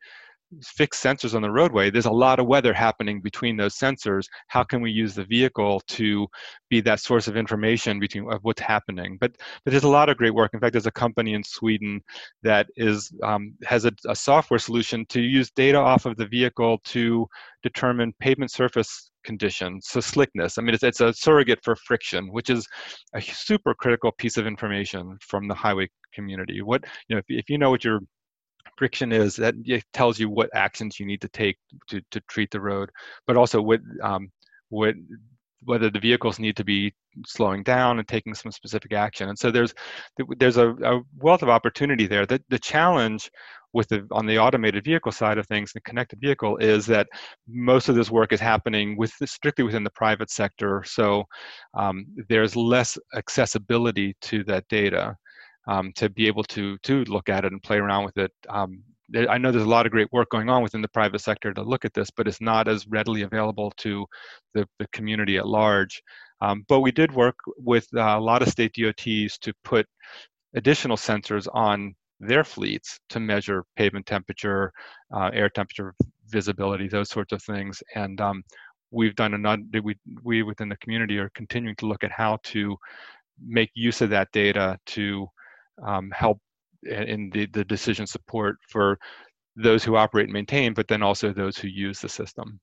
fixed 0.63 1.03
sensors 1.03 1.35
on 1.35 1.43
the 1.43 1.51
roadway, 1.51 1.91
there's 1.91 2.07
a 2.07 2.11
lot 2.11 2.39
of 2.39 2.47
weather 2.47 2.73
happening 2.73 3.21
between 3.21 3.57
those 3.57 3.75
sensors. 3.75 4.27
How 4.49 4.63
can 4.63 4.81
we 4.81 4.91
use 4.91 5.15
the 5.15 5.25
vehicle 5.25 5.81
to 5.89 6.27
be 6.71 6.81
that 6.83 7.01
source 7.01 7.29
of 7.29 7.37
information 7.37 8.01
between 8.01 8.31
of 8.33 8.41
what's 8.43 8.61
happening? 8.61 9.19
But 9.21 9.33
but 9.65 9.71
there's 9.71 9.85
a 9.85 9.89
lot 9.89 10.09
of 10.09 10.17
great 10.17 10.35
work. 10.35 10.53
In 10.55 10.61
fact, 10.61 10.73
there's 10.73 10.87
a 10.87 10.93
company 10.93 11.35
in 11.35 11.43
Sweden 11.45 12.01
that 12.43 12.67
is 12.77 13.13
um, 13.23 13.55
has 13.65 13.85
a, 13.85 13.93
a 14.07 14.17
software 14.17 14.59
solution 14.59 15.05
to 15.11 15.21
use 15.21 15.51
data 15.51 15.79
off 15.79 16.07
of 16.07 16.17
the 16.17 16.27
vehicle 16.27 16.79
to 16.85 17.27
determine 17.63 18.13
pavement 18.21 18.51
surface 18.51 19.11
conditions, 19.25 19.87
so 19.89 20.01
slickness. 20.01 20.57
I 20.57 20.63
mean, 20.63 20.75
it's, 20.75 20.85
it's 20.85 21.01
a 21.01 21.13
surrogate 21.13 21.63
for 21.63 21.77
friction, 21.77 22.33
which 22.33 22.49
is 22.49 22.67
a 23.15 23.21
super 23.21 23.75
critical 23.75 24.13
piece 24.13 24.37
of 24.37 24.47
information 24.47 25.19
from 25.21 25.49
the 25.49 25.55
highway 25.55 25.89
community. 26.15 26.63
What 26.63 26.85
you 27.09 27.17
know, 27.17 27.19
if, 27.19 27.27
if 27.29 27.51
you 27.51 27.59
know 27.59 27.71
what 27.71 27.85
your 27.85 28.01
friction 28.79 29.13
is 29.13 29.37
that 29.37 29.55
it 29.65 29.85
tells 29.93 30.19
you 30.19 30.31
what 30.31 30.51
actions 30.55 30.99
you 30.99 31.07
need 31.07 31.21
to 31.21 31.29
take 31.29 31.59
to, 31.89 32.01
to 32.11 32.21
treat 32.29 32.51
the 32.51 32.61
road, 32.61 32.91
but 33.27 33.37
also 33.37 33.61
what 33.61 33.81
um, 34.03 34.31
what 34.71 34.95
whether 35.65 35.91
the 35.91 35.99
vehicles 35.99 36.39
need 36.39 36.57
to 36.57 36.65
be 36.65 36.95
slowing 37.27 37.65
down 37.65 37.99
and 37.99 38.07
taking 38.07 38.35
some 38.35 38.53
specific 38.53 38.93
action. 38.93 39.29
And 39.29 39.39
so 39.39 39.51
there's 39.51 39.75
there's 40.39 40.57
a, 40.57 40.71
a 40.71 41.01
wealth 41.19 41.43
of 41.43 41.49
opportunity 41.49 42.07
there. 42.07 42.27
The, 42.27 42.41
the 42.49 42.59
challenge 42.59 43.31
with 43.73 43.89
the 43.89 44.07
on 44.13 44.27
the 44.27 44.39
automated 44.39 44.85
vehicle 44.85 45.13
side 45.13 45.39
of 45.39 45.47
things, 45.47 45.73
the 45.73 45.81
connected 45.81 46.21
vehicle, 46.21 46.57
is 46.59 46.87
that 46.87 47.09
most 47.49 47.89
of 47.89 47.97
this 47.97 48.11
work 48.11 48.33
is 48.33 48.41
happening 48.41 48.97
with 48.97 49.13
strictly 49.25 49.65
within 49.65 49.85
the 49.85 49.91
private 49.91 50.31
sector. 50.31 50.85
So 50.87 51.25
um, 51.77 52.07
there's 52.29 52.57
less 52.57 52.97
accessibility 53.15 54.17
to 54.23 54.45
that 54.45 54.67
data 54.69 55.17
um, 55.69 55.93
to 55.95 56.09
be 56.09 56.27
able 56.27 56.43
to 56.45 56.77
to 56.79 57.05
look 57.05 57.29
at 57.29 57.45
it 57.45 57.53
and 57.53 57.63
play 57.63 57.77
around 57.77 58.05
with 58.05 58.19
it. 58.19 58.33
Um, 58.49 58.83
I 59.17 59.39
know 59.39 59.51
there's 59.51 59.65
a 59.65 59.69
lot 59.69 59.87
of 59.87 59.93
great 59.93 60.13
work 60.13 60.29
going 60.31 60.51
on 60.51 60.63
within 60.63 60.83
the 60.83 60.89
private 60.89 61.21
sector 61.21 61.55
to 61.55 61.63
look 61.63 61.85
at 61.87 61.95
this, 61.95 62.11
but 62.11 62.29
it's 62.29 62.43
not 62.43 62.69
as 62.69 62.87
readily 62.89 63.23
available 63.23 63.73
to 63.79 64.05
the, 64.53 64.67
the 64.79 64.87
community 64.89 65.39
at 65.39 65.47
large. 65.47 66.03
Um, 66.43 66.65
but 66.69 66.81
we 66.81 66.93
did 66.93 67.15
work 67.15 67.37
with 67.57 67.87
uh, 67.97 68.01
a 68.01 68.21
lot 68.21 68.43
of 68.43 68.49
state 68.49 68.75
DOTs 68.75 69.39
to 69.39 69.53
put 69.65 69.87
additional 70.55 70.97
sensors 70.97 71.47
on 71.55 71.95
their 72.21 72.45
fleets 72.45 73.01
to 73.09 73.21
measure 73.21 73.65
pavement 73.77 74.05
temperature, 74.05 74.73
uh, 75.15 75.31
air 75.33 75.49
temperature, 75.49 75.95
visibility, 76.27 76.87
those 76.87 77.09
sorts 77.09 77.33
of 77.33 77.43
things. 77.43 77.83
And 77.95 78.21
um, 78.21 78.43
we've 78.91 79.15
done 79.15 79.35
another, 79.35 79.63
we, 79.83 79.97
we 80.23 80.43
within 80.43 80.69
the 80.69 80.77
community 80.77 81.19
are 81.19 81.31
continuing 81.35 81.77
to 81.77 81.87
look 81.87 82.05
at 82.05 82.13
how 82.13 82.39
to 82.45 82.77
make 83.47 83.71
use 83.75 84.03
of 84.03 84.11
that 84.11 84.29
data 84.33 84.79
to 84.87 85.29
um, 85.87 86.11
help 86.11 86.39
in 86.85 87.31
the, 87.31 87.47
the 87.47 87.65
decision 87.65 88.07
support 88.07 88.57
for 88.69 88.99
those 89.57 89.83
who 89.83 89.97
operate 89.97 90.25
and 90.25 90.33
maintain, 90.33 90.73
but 90.73 90.87
then 90.89 91.03
also 91.03 91.33
those 91.33 91.59
who 91.59 91.69
use 91.69 92.01
the 92.01 92.09
system. 92.09 92.61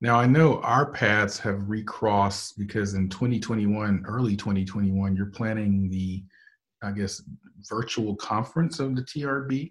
Now, 0.00 0.18
I 0.18 0.26
know 0.26 0.60
our 0.60 0.92
paths 0.92 1.38
have 1.40 1.68
recrossed 1.68 2.58
because 2.58 2.94
in 2.94 3.08
2021, 3.08 4.04
early 4.06 4.36
2021, 4.36 5.16
you're 5.16 5.26
planning 5.26 5.88
the, 5.88 6.24
I 6.82 6.90
guess, 6.90 7.22
virtual 7.68 8.16
conference 8.16 8.80
of 8.80 8.96
the 8.96 9.02
TRB. 9.02 9.70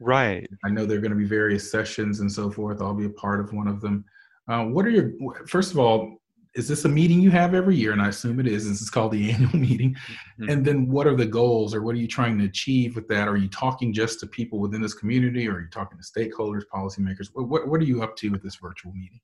Right. 0.00 0.46
I 0.64 0.70
know 0.70 0.86
there 0.86 0.98
are 0.98 1.00
going 1.00 1.12
to 1.12 1.18
be 1.18 1.24
various 1.24 1.70
sessions 1.70 2.20
and 2.20 2.30
so 2.30 2.50
forth. 2.50 2.82
I'll 2.82 2.94
be 2.94 3.06
a 3.06 3.10
part 3.10 3.40
of 3.40 3.52
one 3.52 3.66
of 3.68 3.80
them. 3.80 4.04
Uh, 4.48 4.64
what 4.64 4.84
are 4.84 4.90
your, 4.90 5.12
first 5.48 5.72
of 5.72 5.78
all, 5.78 6.18
is 6.54 6.68
this 6.68 6.84
a 6.84 6.88
meeting 6.88 7.20
you 7.20 7.30
have 7.30 7.54
every 7.54 7.76
year? 7.76 7.92
And 7.92 8.00
I 8.00 8.08
assume 8.08 8.38
it 8.38 8.46
is. 8.46 8.68
This 8.68 8.80
is 8.80 8.90
called 8.90 9.12
the 9.12 9.30
annual 9.32 9.56
meeting. 9.56 9.94
Mm-hmm. 10.38 10.50
And 10.50 10.64
then 10.64 10.88
what 10.88 11.06
are 11.06 11.16
the 11.16 11.26
goals 11.26 11.74
or 11.74 11.82
what 11.82 11.94
are 11.94 11.98
you 11.98 12.08
trying 12.08 12.38
to 12.38 12.44
achieve 12.44 12.94
with 12.94 13.08
that? 13.08 13.28
Are 13.28 13.36
you 13.36 13.48
talking 13.48 13.92
just 13.92 14.20
to 14.20 14.26
people 14.26 14.60
within 14.60 14.80
this 14.80 14.94
community 14.94 15.48
or 15.48 15.54
are 15.54 15.60
you 15.62 15.70
talking 15.70 15.98
to 15.98 16.04
stakeholders, 16.04 16.62
policymakers? 16.72 17.28
What, 17.34 17.68
what 17.68 17.80
are 17.80 17.84
you 17.84 18.02
up 18.02 18.16
to 18.16 18.30
with 18.30 18.42
this 18.42 18.56
virtual 18.56 18.92
meeting? 18.92 19.20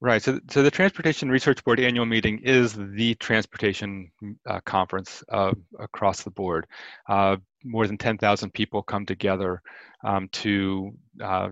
Right. 0.00 0.20
So, 0.20 0.40
so 0.50 0.64
the 0.64 0.70
Transportation 0.70 1.30
Research 1.30 1.62
Board 1.62 1.78
annual 1.78 2.06
meeting 2.06 2.40
is 2.40 2.72
the 2.72 3.14
transportation 3.16 4.10
uh, 4.48 4.58
conference 4.66 5.22
uh, 5.28 5.52
across 5.78 6.24
the 6.24 6.30
board. 6.30 6.66
Uh, 7.08 7.36
more 7.62 7.86
than 7.86 7.96
10,000 7.96 8.52
people 8.52 8.82
come 8.82 9.06
together 9.06 9.62
um, 10.04 10.28
to 10.32 10.92
uh, 11.22 11.50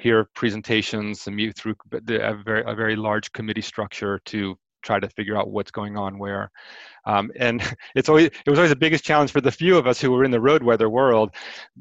hear 0.00 0.28
presentations 0.34 1.26
and 1.26 1.36
meet 1.36 1.56
through 1.56 1.74
a 1.92 2.34
very, 2.34 2.64
a 2.66 2.74
very 2.74 2.96
large 2.96 3.32
committee 3.32 3.62
structure 3.62 4.20
to 4.26 4.56
try 4.82 4.98
to 4.98 5.08
figure 5.08 5.36
out 5.36 5.50
what's 5.50 5.70
going 5.70 5.96
on 5.96 6.18
where. 6.18 6.50
Um, 7.06 7.30
and 7.38 7.62
it's 7.94 8.08
always 8.08 8.26
it 8.26 8.50
was 8.50 8.58
always 8.58 8.70
the 8.70 8.76
biggest 8.76 9.04
challenge 9.04 9.30
for 9.30 9.40
the 9.40 9.50
few 9.50 9.76
of 9.76 9.86
us 9.86 10.00
who 10.00 10.10
were 10.10 10.24
in 10.24 10.30
the 10.30 10.40
road 10.40 10.62
weather 10.62 10.90
world. 10.90 11.30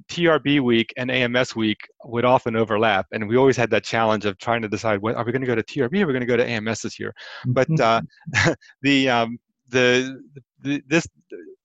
TRB 0.09 0.61
week 0.61 0.93
and 0.97 1.11
AMS 1.11 1.55
week 1.55 1.79
would 2.05 2.25
often 2.25 2.55
overlap, 2.55 3.07
and 3.11 3.27
we 3.27 3.37
always 3.37 3.57
had 3.57 3.69
that 3.71 3.83
challenge 3.83 4.25
of 4.25 4.37
trying 4.37 4.61
to 4.61 4.69
decide 4.69 5.01
what 5.01 5.15
are 5.15 5.25
we 5.25 5.31
going 5.31 5.41
to 5.41 5.47
go 5.47 5.55
to 5.55 5.63
TRB 5.63 5.99
or 5.99 6.03
are 6.03 6.07
we 6.07 6.13
going 6.13 6.21
to 6.21 6.25
go 6.25 6.37
to 6.37 6.47
AMS 6.47 6.81
this 6.81 6.99
year. 6.99 7.13
But 7.47 7.79
uh, 7.79 8.01
the 8.81 9.09
um, 9.09 9.39
the, 9.69 10.21
the 10.61 10.81
this 10.87 11.07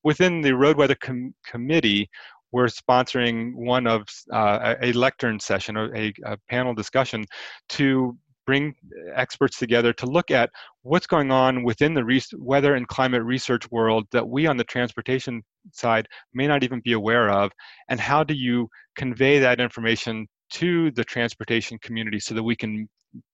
within 0.05 0.40
the 0.40 0.55
road 0.55 0.77
weather 0.77 0.94
com- 0.94 1.35
committee 1.44 2.09
we're 2.52 2.66
sponsoring 2.66 3.54
one 3.54 3.87
of 3.87 4.02
uh, 4.32 4.74
a 4.82 4.92
lectern 4.92 5.38
session 5.40 5.76
or 5.76 5.94
a, 5.94 6.12
a 6.24 6.37
panel 6.48 6.74
discussion 6.74 7.24
to 7.70 8.16
bring 8.46 8.74
experts 9.14 9.59
together 9.59 9.92
to 9.92 10.06
look 10.06 10.30
at 10.30 10.48
what's 10.82 11.06
going 11.06 11.32
on 11.32 11.64
within 11.64 11.92
the 11.94 12.04
re- 12.04 12.22
weather 12.38 12.76
and 12.76 12.87
climate 12.88 13.22
research 13.24 13.68
world 13.70 14.06
that 14.12 14.26
we 14.26 14.46
on 14.46 14.56
the 14.56 14.64
transportation 14.64 15.42
side 15.72 16.06
may 16.32 16.46
not 16.46 16.62
even 16.62 16.80
be 16.85 16.92
aware 16.92 17.28
of 17.28 17.50
and 17.88 17.98
how 17.98 18.22
do 18.22 18.35
you 18.35 18.68
convey 18.94 19.38
that 19.40 19.61
information 19.61 20.26
to 20.48 20.92
the 20.92 21.04
transportation 21.04 21.76
community 21.82 22.20
so 22.20 22.35
that 22.35 22.42
we 22.42 22.54
can 22.54 22.88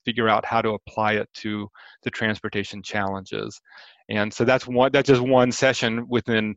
figure 0.05 0.29
out 0.29 0.45
how 0.45 0.63
to 0.63 0.71
apply 0.71 1.15
it 1.15 1.29
to 1.35 1.69
the 2.03 2.11
transportation 2.11 2.83
challenges. 2.83 3.61
And 4.09 4.33
so 4.33 4.45
that's 4.45 4.67
one 4.67 4.91
that's 4.93 5.09
just 5.09 5.23
one 5.23 5.53
session 5.53 6.07
within 6.09 6.57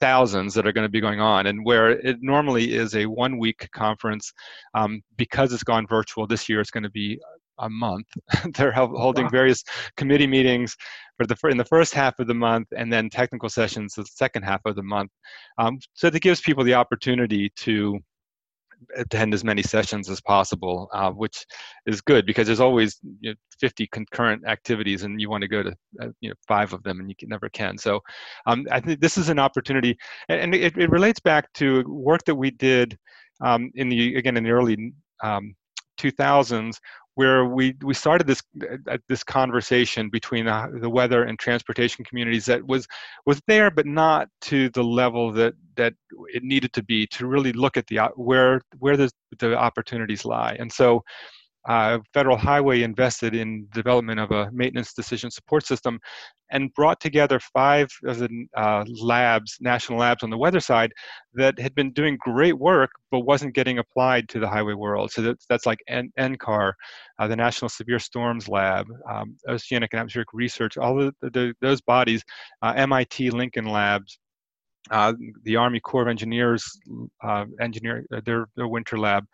thousands 0.00 0.54
that 0.54 0.66
are 0.66 0.72
going 0.72 0.86
to 0.86 0.90
be 0.90 1.00
going 1.00 1.20
on. 1.20 1.46
And 1.46 1.64
where 1.64 1.90
it 1.90 2.18
normally 2.20 2.74
is 2.74 2.94
a 2.94 3.06
one 3.06 3.38
week 3.38 3.68
conference 3.72 4.32
um, 4.74 5.02
because 5.16 5.52
it's 5.52 5.62
gone 5.62 5.86
virtual 5.86 6.26
this 6.26 6.48
year 6.48 6.60
it's 6.60 6.70
going 6.70 6.84
to 6.84 6.90
be 6.90 7.20
a 7.58 7.68
month. 7.68 8.06
They're 8.54 8.72
holding 8.72 9.24
wow. 9.24 9.30
various 9.30 9.62
committee 9.96 10.26
meetings 10.26 10.76
for 11.18 11.26
the 11.26 11.36
in 11.48 11.58
the 11.58 11.64
first 11.64 11.92
half 11.92 12.18
of 12.18 12.26
the 12.26 12.34
month 12.34 12.68
and 12.76 12.92
then 12.92 13.10
technical 13.10 13.48
sessions 13.48 13.94
the 13.94 14.04
second 14.06 14.44
half 14.44 14.60
of 14.64 14.76
the 14.76 14.82
month 14.82 15.10
um, 15.58 15.78
so 15.92 16.08
that 16.08 16.20
gives 16.20 16.40
people 16.40 16.64
the 16.64 16.74
opportunity 16.74 17.50
to 17.56 17.98
attend 18.96 19.34
as 19.34 19.44
many 19.44 19.62
sessions 19.62 20.08
as 20.08 20.20
possible, 20.20 20.88
uh, 20.92 21.10
which 21.10 21.46
is 21.86 22.00
good 22.00 22.26
because 22.26 22.46
there's 22.46 22.60
always 22.60 22.98
you 23.20 23.30
know, 23.30 23.36
50 23.60 23.86
concurrent 23.88 24.46
activities 24.46 25.02
and 25.02 25.20
you 25.20 25.30
want 25.30 25.42
to 25.42 25.48
go 25.48 25.62
to 25.62 25.70
uh, 26.02 26.08
you 26.20 26.30
know 26.30 26.34
five 26.46 26.72
of 26.72 26.82
them 26.82 27.00
and 27.00 27.08
you 27.08 27.16
can, 27.16 27.28
never 27.28 27.48
can. 27.48 27.76
So 27.78 28.00
um, 28.46 28.66
I 28.70 28.80
think 28.80 29.00
this 29.00 29.18
is 29.18 29.28
an 29.28 29.38
opportunity, 29.38 29.96
and, 30.28 30.40
and 30.40 30.54
it, 30.54 30.76
it, 30.76 30.90
relates 30.90 31.20
back 31.20 31.52
to 31.54 31.84
work 31.86 32.24
that 32.24 32.34
we 32.34 32.50
did 32.50 32.96
um, 33.40 33.70
in 33.74 33.88
the 33.88 34.16
again 34.16 34.36
in 34.36 34.44
the 34.44 34.50
early 34.50 34.92
um, 35.22 35.54
2000s 35.98 36.76
where 37.18 37.46
we, 37.46 37.74
we 37.82 37.94
started 37.94 38.28
this 38.28 38.40
uh, 38.88 38.96
this 39.08 39.24
conversation 39.24 40.08
between 40.08 40.44
the, 40.44 40.78
the, 40.80 40.88
weather 40.88 41.24
and 41.24 41.36
transportation 41.36 42.04
communities 42.04 42.46
that 42.46 42.64
was 42.64 42.86
was 43.26 43.42
there, 43.48 43.72
but 43.72 43.86
not 43.86 44.28
to 44.42 44.68
the 44.68 44.84
level 44.84 45.32
that 45.32 45.54
that 45.74 45.94
it 46.32 46.44
needed 46.44 46.72
to 46.74 46.82
be 46.84 47.08
to 47.08 47.26
really 47.26 47.52
look 47.52 47.76
at 47.76 47.88
the 47.88 47.98
where 48.14 48.60
where 48.78 48.96
the, 48.96 49.10
the 49.40 49.58
opportunities 49.58 50.24
lie. 50.24 50.56
And 50.60 50.72
so 50.72 51.02
uh, 51.68 51.98
Federal 52.14 52.36
Highway 52.36 52.82
invested 52.82 53.34
in 53.34 53.68
development 53.72 54.18
of 54.18 54.30
a 54.30 54.50
maintenance 54.52 54.94
decision 54.94 55.30
support 55.30 55.66
system 55.66 56.00
and 56.50 56.72
brought 56.72 56.98
together 56.98 57.38
five 57.52 57.88
of 58.06 58.18
the 58.18 58.46
uh, 58.56 58.84
labs, 59.02 59.58
national 59.60 59.98
labs 59.98 60.22
on 60.22 60.30
the 60.30 60.38
weather 60.38 60.60
side 60.60 60.90
that 61.34 61.58
had 61.58 61.74
been 61.74 61.92
doing 61.92 62.16
great 62.18 62.58
work 62.58 62.90
but 63.10 63.20
wasn't 63.20 63.54
getting 63.54 63.78
applied 63.78 64.28
to 64.30 64.40
the 64.40 64.48
highway 64.48 64.72
world. 64.72 65.10
So 65.12 65.20
that's, 65.20 65.44
that's 65.46 65.66
like 65.66 65.78
N- 65.88 66.10
NCAR, 66.18 66.72
uh, 67.18 67.28
the 67.28 67.36
National 67.36 67.68
Severe 67.68 67.98
Storms 67.98 68.48
Lab, 68.48 68.86
um, 69.10 69.36
Oceanic 69.46 69.90
and 69.92 70.00
Atmospheric 70.00 70.32
Research, 70.32 70.78
all 70.78 70.96
the, 70.96 71.12
the, 71.20 71.52
those 71.60 71.82
bodies, 71.82 72.24
uh, 72.62 72.72
MIT 72.76 73.30
Lincoln 73.30 73.66
Labs, 73.66 74.18
uh, 74.90 75.12
the 75.42 75.56
Army 75.56 75.80
Corps 75.80 76.02
of 76.02 76.08
Engineers, 76.08 76.64
uh, 77.22 77.44
engineer, 77.60 78.06
their, 78.24 78.46
their 78.56 78.68
winter 78.68 78.98
lab 78.98 79.26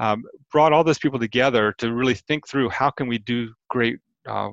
um, 0.00 0.24
brought 0.50 0.72
all 0.72 0.82
those 0.82 0.98
people 0.98 1.18
together 1.18 1.72
to 1.78 1.92
really 1.92 2.14
think 2.14 2.48
through 2.48 2.70
how 2.70 2.90
can 2.90 3.06
we 3.06 3.18
do 3.18 3.52
great 3.68 3.98
uh, 4.26 4.48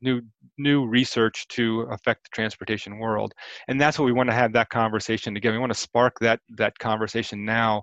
new 0.00 0.22
new 0.58 0.86
research 0.86 1.46
to 1.48 1.80
affect 1.90 2.22
the 2.22 2.28
transportation 2.32 2.98
world. 2.98 3.34
And 3.68 3.80
that's 3.80 3.98
what 3.98 4.04
we 4.04 4.12
want 4.12 4.30
to 4.30 4.34
have 4.34 4.52
that 4.52 4.70
conversation 4.70 5.36
again 5.36 5.52
we 5.52 5.58
want 5.58 5.72
to 5.72 5.78
spark 5.78 6.18
that 6.20 6.40
that 6.56 6.78
conversation 6.78 7.44
now 7.44 7.82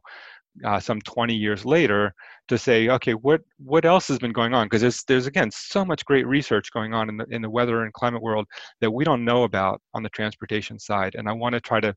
uh, 0.66 0.80
some 0.80 1.00
20 1.02 1.36
years 1.36 1.64
later 1.64 2.14
to 2.48 2.58
say 2.58 2.90
okay 2.90 3.14
what 3.14 3.42
what 3.64 3.86
else 3.86 4.08
has 4.08 4.18
been 4.18 4.32
going 4.32 4.54
on? 4.54 4.68
Because 4.68 4.82
there's 4.82 5.04
there's 5.04 5.28
again 5.28 5.52
so 5.52 5.84
much 5.84 6.06
great 6.06 6.26
research 6.26 6.72
going 6.72 6.94
on 6.94 7.10
in 7.10 7.18
the 7.18 7.26
in 7.32 7.42
the 7.42 7.50
weather 7.50 7.84
and 7.84 7.92
climate 7.94 8.22
world 8.22 8.48
that 8.80 8.92
we 8.92 9.04
don't 9.04 9.26
know 9.26 9.44
about 9.44 9.82
on 9.94 10.04
the 10.04 10.10
transportation 10.10 10.80
side. 10.80 11.16
And 11.16 11.28
i 11.28 11.34
want 11.34 11.54
to 11.54 11.60
try 11.60 11.82
to 11.82 11.94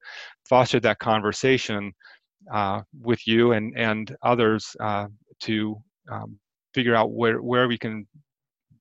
foster 0.48 0.80
that 0.80 0.98
conversation 0.98 1.92
with 3.00 3.26
you 3.26 3.52
and 3.52 3.76
and 3.76 4.16
others 4.22 4.76
uh, 4.80 5.06
to 5.40 5.76
um, 6.10 6.38
figure 6.74 6.94
out 6.94 7.12
where 7.12 7.42
where 7.42 7.68
we 7.68 7.78
can 7.78 8.06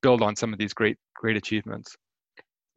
build 0.00 0.22
on 0.22 0.36
some 0.36 0.52
of 0.52 0.58
these 0.58 0.72
great 0.72 0.98
great 1.14 1.36
achievements. 1.36 1.96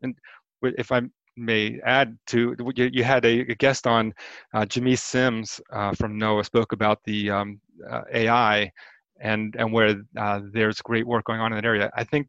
And 0.01 0.15
if 0.61 0.91
I 0.91 1.01
may 1.37 1.79
add 1.85 2.17
to 2.27 2.55
you, 2.75 2.89
you 2.93 3.03
had 3.03 3.25
a, 3.25 3.41
a, 3.41 3.55
guest 3.55 3.87
on 3.87 4.13
uh, 4.53 4.61
Jamese 4.61 4.99
Sims 4.99 5.59
uh, 5.71 5.93
from 5.93 6.17
NOAA 6.19 6.45
spoke 6.45 6.71
about 6.71 6.99
the 7.03 7.29
um, 7.29 7.59
uh, 7.89 8.01
AI 8.13 8.71
and 9.19 9.55
and 9.57 9.71
where 9.71 9.95
uh, 10.17 10.41
there's 10.51 10.81
great 10.81 11.07
work 11.07 11.25
going 11.25 11.39
on 11.39 11.51
in 11.51 11.57
that 11.57 11.65
area. 11.65 11.89
I 11.95 12.03
think 12.03 12.27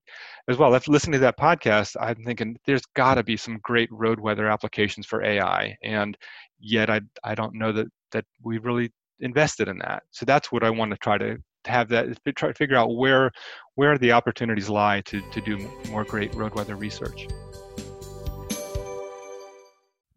as 0.48 0.56
well. 0.56 0.74
After 0.74 0.92
listening 0.92 1.12
to 1.14 1.18
that 1.20 1.38
podcast, 1.38 1.96
I'm 2.00 2.22
thinking 2.24 2.56
there's 2.66 2.86
got 2.94 3.14
to 3.14 3.22
be 3.22 3.36
some 3.36 3.58
great 3.62 3.90
road 3.92 4.20
weather 4.20 4.48
applications 4.48 5.06
for 5.06 5.22
AI, 5.22 5.76
and 5.82 6.16
yet 6.58 6.90
I 6.90 7.00
I 7.24 7.34
don't 7.34 7.54
know 7.54 7.72
that 7.72 7.88
that 8.12 8.24
we 8.42 8.58
really 8.58 8.92
invested 9.20 9.68
in 9.68 9.78
that. 9.78 10.02
So 10.10 10.24
that's 10.24 10.52
what 10.52 10.64
I 10.64 10.70
want 10.70 10.90
to 10.92 10.98
try 10.98 11.18
to 11.18 11.38
have 11.66 11.88
that 11.88 12.08
try 12.36 12.48
to 12.48 12.54
figure 12.54 12.76
out 12.76 12.96
where 12.96 13.30
where 13.74 13.98
the 13.98 14.12
opportunities 14.12 14.68
lie 14.68 15.00
to, 15.02 15.20
to 15.30 15.40
do 15.40 15.68
more 15.90 16.04
great 16.04 16.34
road 16.34 16.54
weather 16.54 16.76
research. 16.76 17.26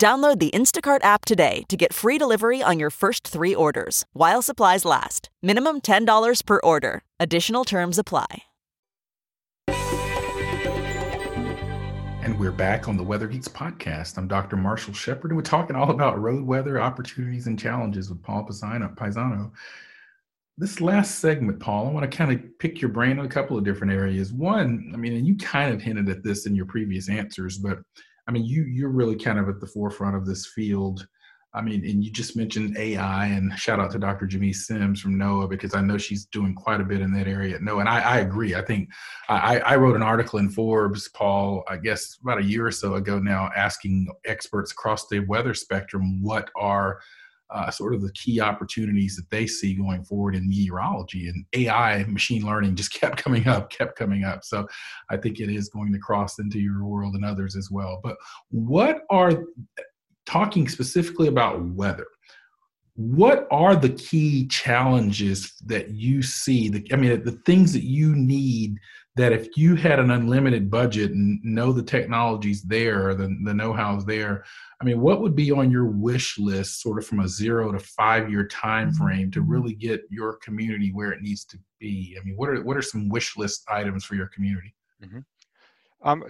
Download 0.00 0.38
the 0.38 0.50
Instacart 0.52 1.04
app 1.04 1.26
today 1.26 1.64
to 1.68 1.76
get 1.76 1.92
free 1.92 2.16
delivery 2.16 2.62
on 2.62 2.78
your 2.80 2.88
first 2.88 3.28
three 3.28 3.54
orders 3.54 4.06
while 4.14 4.40
supplies 4.40 4.86
last. 4.86 5.28
Minimum 5.42 5.82
$10 5.82 6.46
per 6.46 6.58
order. 6.64 7.02
Additional 7.20 7.66
terms 7.66 7.98
apply. 7.98 8.44
And 12.22 12.38
we're 12.40 12.50
back 12.50 12.88
on 12.88 12.96
the 12.96 13.02
Weather 13.02 13.26
Geeks 13.26 13.48
podcast. 13.48 14.16
I'm 14.16 14.26
Dr. 14.26 14.56
Marshall 14.56 14.94
Shepard, 14.94 15.32
and 15.32 15.36
we're 15.36 15.42
talking 15.42 15.76
all 15.76 15.90
about 15.90 16.18
road 16.18 16.46
weather 16.46 16.80
opportunities 16.80 17.46
and 17.46 17.58
challenges 17.58 18.08
with 18.08 18.22
Paul 18.22 18.46
Pisano. 18.46 19.50
This 20.56 20.80
last 20.80 21.18
segment, 21.18 21.60
Paul, 21.60 21.88
I 21.88 21.90
want 21.90 22.10
to 22.10 22.16
kind 22.16 22.32
of 22.32 22.58
pick 22.58 22.80
your 22.80 22.90
brain 22.90 23.18
on 23.18 23.26
a 23.26 23.28
couple 23.28 23.58
of 23.58 23.64
different 23.64 23.92
areas. 23.92 24.32
One, 24.32 24.92
I 24.94 24.96
mean, 24.96 25.12
and 25.12 25.26
you 25.26 25.36
kind 25.36 25.74
of 25.74 25.82
hinted 25.82 26.08
at 26.08 26.22
this 26.22 26.46
in 26.46 26.54
your 26.54 26.64
previous 26.64 27.10
answers, 27.10 27.58
but 27.58 27.80
I 28.28 28.32
mean, 28.32 28.44
you 28.44 28.64
you're 28.64 28.90
really 28.90 29.16
kind 29.16 29.38
of 29.38 29.48
at 29.48 29.60
the 29.60 29.66
forefront 29.66 30.16
of 30.16 30.26
this 30.26 30.46
field 30.46 31.06
I 31.52 31.62
mean, 31.62 31.84
and 31.84 32.04
you 32.04 32.12
just 32.12 32.36
mentioned 32.36 32.76
AI, 32.76 33.26
and 33.26 33.52
shout 33.58 33.80
out 33.80 33.90
to 33.92 33.98
Dr. 33.98 34.26
Jamese 34.26 34.56
Sims 34.56 35.00
from 35.00 35.18
NOAA 35.18 35.50
because 35.50 35.74
I 35.74 35.80
know 35.80 35.98
she's 35.98 36.26
doing 36.26 36.54
quite 36.54 36.80
a 36.80 36.84
bit 36.84 37.00
in 37.00 37.12
that 37.14 37.26
area 37.26 37.58
NOAA. 37.58 37.80
And 37.80 37.88
I, 37.88 38.00
I 38.00 38.18
agree. 38.18 38.54
I 38.54 38.62
think 38.62 38.88
I, 39.28 39.58
I, 39.58 39.76
wrote 39.76 39.96
an 39.96 40.02
article 40.02 40.38
in 40.38 40.48
Forbes, 40.48 41.08
Paul, 41.08 41.64
I 41.68 41.76
guess 41.76 42.18
about 42.22 42.38
a 42.38 42.44
year 42.44 42.66
or 42.66 42.70
so 42.70 42.94
ago 42.94 43.18
now, 43.18 43.50
asking 43.56 44.08
experts 44.24 44.70
across 44.70 45.08
the 45.08 45.20
weather 45.20 45.54
spectrum 45.54 46.22
what 46.22 46.50
are 46.54 47.00
uh, 47.52 47.70
sort 47.70 47.94
of 47.94 48.02
the 48.02 48.12
key 48.12 48.40
opportunities 48.40 49.16
that 49.16 49.28
they 49.30 49.46
see 49.46 49.74
going 49.74 50.04
forward 50.04 50.34
in 50.34 50.48
meteorology. 50.48 51.28
And 51.28 51.44
AI, 51.54 52.04
machine 52.04 52.44
learning, 52.44 52.76
just 52.76 52.92
kept 53.00 53.16
coming 53.16 53.46
up, 53.48 53.70
kept 53.70 53.96
coming 53.96 54.24
up. 54.24 54.44
So 54.44 54.66
I 55.10 55.16
think 55.16 55.40
it 55.40 55.50
is 55.50 55.68
going 55.68 55.92
to 55.92 55.98
cross 55.98 56.38
into 56.38 56.58
your 56.58 56.84
world 56.84 57.14
and 57.14 57.24
others 57.24 57.56
as 57.56 57.70
well. 57.70 58.00
But 58.02 58.16
what 58.50 59.02
are 59.10 59.44
talking 60.26 60.68
specifically 60.68 61.28
about 61.28 61.64
weather, 61.64 62.06
what 62.94 63.46
are 63.50 63.74
the 63.76 63.90
key 63.90 64.46
challenges 64.48 65.54
that 65.64 65.90
you 65.90 66.22
see? 66.22 66.68
The, 66.68 66.86
I 66.92 66.96
mean, 66.96 67.22
the 67.24 67.40
things 67.46 67.72
that 67.72 67.84
you 67.84 68.14
need 68.14 68.76
that 69.16 69.32
if 69.32 69.56
you 69.56 69.74
had 69.74 69.98
an 69.98 70.10
unlimited 70.10 70.70
budget 70.70 71.10
and 71.10 71.42
know 71.42 71.72
the 71.72 71.82
technology's 71.82 72.62
there, 72.62 73.14
the, 73.14 73.36
the 73.44 73.52
know-how's 73.52 74.04
there, 74.04 74.44
I 74.80 74.84
mean, 74.84 75.00
what 75.00 75.20
would 75.20 75.34
be 75.34 75.50
on 75.50 75.70
your 75.70 75.86
wish 75.86 76.38
list, 76.38 76.80
sort 76.80 76.98
of 76.98 77.06
from 77.06 77.20
a 77.20 77.28
zero 77.28 77.72
to 77.72 77.78
five-year 77.78 78.46
time 78.46 78.88
mm-hmm. 78.88 79.04
frame, 79.04 79.30
to 79.32 79.42
really 79.42 79.74
get 79.74 80.02
your 80.10 80.36
community 80.36 80.90
where 80.92 81.12
it 81.12 81.22
needs 81.22 81.44
to 81.46 81.58
be? 81.80 82.16
I 82.20 82.24
mean, 82.24 82.36
what 82.36 82.48
are 82.48 82.62
what 82.62 82.76
are 82.76 82.82
some 82.82 83.08
wish 83.08 83.36
list 83.36 83.64
items 83.68 84.04
for 84.04 84.14
your 84.14 84.28
community? 84.28 84.74
Mm-hmm. 85.04 85.18
Um, 86.02 86.24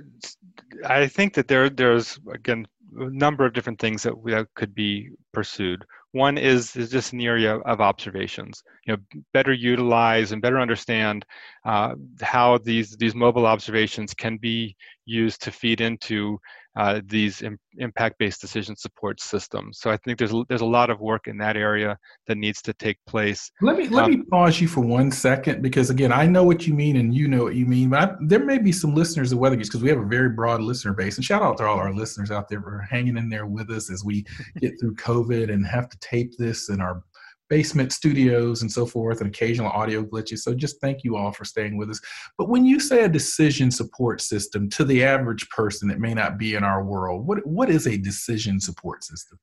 I 0.85 1.07
think 1.07 1.35
that 1.35 1.49
there 1.49 1.71
there's 1.71 2.19
again 2.33 2.67
a 2.99 3.11
number 3.11 3.45
of 3.45 3.53
different 3.53 3.79
things 3.79 4.03
that, 4.03 4.15
that 4.25 4.49
could 4.55 4.75
be 4.75 5.11
pursued. 5.33 5.85
One 6.13 6.39
is 6.39 6.75
is 6.75 6.91
just 6.91 7.13
an 7.13 7.21
area 7.21 7.57
of 7.59 7.81
observations. 7.81 8.63
You 8.87 8.95
know, 8.95 9.21
better 9.33 9.53
utilize 9.53 10.33
and 10.33 10.43
better 10.43 10.59
understand 10.59 11.25
uh, 11.65 11.95
how 12.21 12.59
these 12.59 12.97
these 12.97 13.15
mobile 13.15 13.47
observations 13.47 14.13
can 14.13 14.37
be 14.37 14.77
used 15.11 15.43
to 15.43 15.51
feed 15.51 15.81
into 15.81 16.39
uh, 16.77 17.01
these 17.07 17.43
Im- 17.43 17.59
impact-based 17.79 18.41
decision 18.41 18.77
support 18.77 19.21
systems. 19.21 19.81
So 19.81 19.91
I 19.91 19.97
think 19.97 20.19
there's 20.19 20.33
there's 20.49 20.61
a 20.61 20.67
lot 20.67 20.89
of 20.89 21.01
work 21.01 21.27
in 21.27 21.37
that 21.39 21.57
area 21.57 21.99
that 22.29 22.39
needs 22.39 22.63
to 22.63 22.73
take 22.75 22.97
place. 23.07 23.51
Let 23.61 23.77
me 23.77 23.89
let 23.89 24.05
um, 24.05 24.11
me 24.13 24.23
pause 24.31 24.61
you 24.61 24.69
for 24.69 24.81
one 24.81 25.11
second 25.11 25.63
because 25.63 25.91
again 25.91 26.13
I 26.13 26.27
know 26.27 26.45
what 26.45 26.67
you 26.67 26.75
mean 26.75 26.97
and 26.97 27.13
you 27.13 27.27
know 27.27 27.43
what 27.43 27.57
you 27.57 27.67
mean, 27.67 27.91
but 27.91 27.99
I, 27.99 28.15
there 28.21 28.45
may 28.45 28.59
be 28.59 28.71
some 28.71 28.95
listeners 28.95 29.33
of 29.33 29.39
Weather 29.39 29.57
Geeks 29.57 29.69
because 29.69 29.83
we 29.83 29.89
have 29.89 29.99
a 29.99 30.07
very 30.07 30.31
broad 30.31 30.63
listener 30.63 30.95
base. 30.95 31.17
And 31.17 31.25
shout 31.25 31.43
out 31.43 31.59
to 31.59 31.67
all 31.67 31.79
our 31.79 31.93
listeners 31.93 32.31
out 32.31 32.49
there 32.49 32.63
for 32.63 32.87
hanging 32.89 33.17
in 33.17 33.29
there 33.29 33.47
with 33.47 33.71
us 33.71 33.91
as 33.91 34.05
we 34.05 34.25
get 34.61 34.79
through 34.79 34.95
COVID 34.95 35.53
and 35.53 35.67
have 35.67 35.89
to 35.89 35.99
tape 35.99 36.37
this 36.39 36.69
and 36.69 36.81
our 36.81 37.03
basement 37.51 37.93
studios 37.93 38.63
and 38.63 38.73
so 38.73 38.87
forth, 38.87 39.21
and 39.21 39.29
occasional 39.29 39.71
audio 39.71 40.03
glitches. 40.03 40.39
So 40.39 40.55
just 40.55 40.81
thank 40.81 41.05
you 41.05 41.17
all 41.17 41.33
for 41.33 41.45
staying 41.45 41.77
with 41.77 41.91
us. 41.91 42.01
But 42.39 42.49
when 42.49 42.65
you 42.65 42.81
say 42.81 43.05
a 43.05 43.09
decision 43.09 43.71
support 43.71 44.23
system 44.23 44.71
to 44.71 44.85
the 44.85 45.05
average 45.05 45.47
person 45.51 45.89
that 45.89 45.99
may 45.99 46.15
not 46.15 46.39
be 46.39 46.55
in 46.55 46.65
our 46.65 46.85
world, 46.85 47.27
what 47.27 47.45
what 47.47 47.69
is 47.69 47.87
a 47.87 47.99
decision 47.99 48.59
support 48.61 49.05
system? 49.05 49.39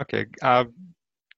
Okay. 0.00 0.26
Uh, 0.42 0.64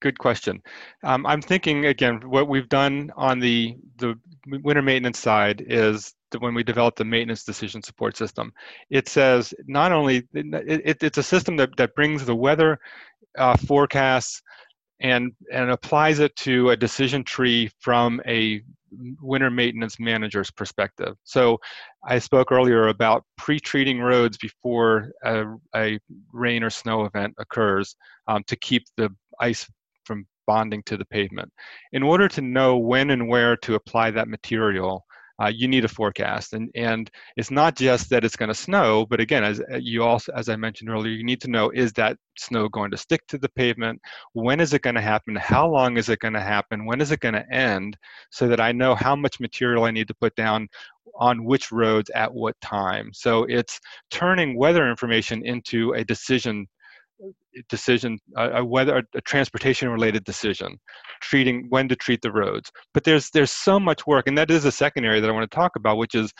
good 0.00 0.18
question. 0.18 0.62
Um, 1.04 1.26
I'm 1.26 1.42
thinking 1.42 1.86
again, 1.86 2.20
what 2.24 2.48
we've 2.48 2.68
done 2.68 3.10
on 3.16 3.38
the 3.40 3.76
the 3.96 4.14
winter 4.46 4.82
maintenance 4.82 5.18
side 5.18 5.64
is 5.66 6.14
that 6.32 6.40
when 6.40 6.54
we 6.54 6.62
developed 6.62 6.98
the 6.98 7.04
maintenance 7.04 7.44
decision 7.44 7.82
support 7.82 8.16
system. 8.16 8.52
It 8.90 9.06
says 9.08 9.54
not 9.66 9.92
only 9.92 10.28
it, 10.32 10.82
it, 10.84 11.02
it's 11.02 11.18
a 11.18 11.22
system 11.22 11.56
that, 11.58 11.76
that 11.76 11.94
brings 11.94 12.24
the 12.24 12.34
weather 12.34 12.78
uh, 13.38 13.56
forecasts 13.56 14.42
and 15.02 15.32
and 15.52 15.70
applies 15.70 16.20
it 16.20 16.34
to 16.36 16.70
a 16.70 16.76
decision 16.76 17.22
tree 17.24 17.70
from 17.80 18.20
a 18.26 18.62
winter 19.20 19.50
maintenance 19.50 19.98
manager's 19.98 20.50
perspective. 20.50 21.14
So 21.24 21.58
I 22.06 22.18
spoke 22.18 22.52
earlier 22.52 22.88
about 22.88 23.24
pre-treating 23.36 24.00
roads 24.00 24.36
before 24.36 25.12
a, 25.24 25.44
a 25.74 25.98
rain 26.32 26.62
or 26.62 26.70
snow 26.70 27.04
event 27.04 27.34
occurs 27.38 27.96
um, 28.28 28.44
to 28.46 28.56
keep 28.56 28.84
the 28.96 29.10
ice 29.40 29.68
from 30.04 30.26
bonding 30.46 30.82
to 30.84 30.96
the 30.96 31.04
pavement. 31.06 31.50
In 31.92 32.02
order 32.02 32.28
to 32.28 32.40
know 32.40 32.76
when 32.76 33.10
and 33.10 33.28
where 33.28 33.56
to 33.58 33.74
apply 33.74 34.10
that 34.12 34.28
material, 34.28 35.04
uh, 35.42 35.48
you 35.48 35.66
need 35.68 35.84
a 35.84 35.88
forecast. 35.88 36.52
And 36.52 36.70
and 36.74 37.10
it's 37.36 37.50
not 37.50 37.76
just 37.76 38.10
that 38.10 38.24
it's 38.24 38.36
going 38.36 38.48
to 38.48 38.54
snow 38.54 39.06
but 39.06 39.20
again 39.20 39.44
as 39.44 39.60
uh, 39.60 39.76
you 39.76 40.02
also 40.04 40.32
as 40.34 40.48
i 40.48 40.56
mentioned 40.56 40.90
earlier 40.90 41.12
you 41.12 41.24
need 41.24 41.40
to 41.40 41.50
know 41.50 41.70
is 41.70 41.92
that 41.94 42.16
snow 42.38 42.68
going 42.68 42.90
to 42.90 42.96
stick 42.96 43.26
to 43.28 43.38
the 43.38 43.48
pavement? 43.50 44.00
When 44.32 44.60
is 44.60 44.72
it 44.72 44.82
going 44.82 44.94
to 44.94 45.02
happen? 45.02 45.36
How 45.36 45.68
long 45.68 45.96
is 45.96 46.08
it 46.08 46.20
going 46.20 46.34
to 46.34 46.40
happen? 46.40 46.86
When 46.86 47.00
is 47.00 47.10
it 47.10 47.20
going 47.20 47.34
to 47.34 47.52
end? 47.52 47.96
So 48.30 48.48
that 48.48 48.60
i 48.60 48.72
know 48.72 48.94
how 48.94 49.16
much 49.16 49.40
material 49.40 49.84
i 49.84 49.90
need 49.90 50.08
to 50.08 50.14
put 50.14 50.34
down 50.36 50.68
on 51.18 51.44
which 51.44 51.72
roads 51.72 52.10
at 52.14 52.32
what 52.32 52.58
time. 52.60 53.10
So 53.12 53.44
it's 53.44 53.78
turning 54.10 54.56
weather 54.56 54.88
information 54.88 55.44
into 55.44 55.92
a 55.92 56.04
decision 56.04 56.66
decision, 57.68 58.18
a 58.36 58.64
weather, 58.64 59.02
a 59.14 59.20
transportation 59.20 59.88
related 59.88 60.24
decision, 60.24 60.78
treating 61.20 61.66
when 61.68 61.88
to 61.88 61.96
treat 61.96 62.22
the 62.22 62.32
roads. 62.32 62.70
But 62.94 63.04
there's 63.04 63.30
there's 63.30 63.50
so 63.50 63.78
much 63.78 64.06
work, 64.06 64.26
and 64.26 64.36
that 64.38 64.50
is 64.50 64.64
a 64.64 64.72
second 64.72 65.04
area 65.04 65.20
that 65.20 65.28
I 65.28 65.32
want 65.32 65.50
to 65.50 65.54
talk 65.54 65.76
about, 65.76 65.98
which 65.98 66.14
is 66.14 66.32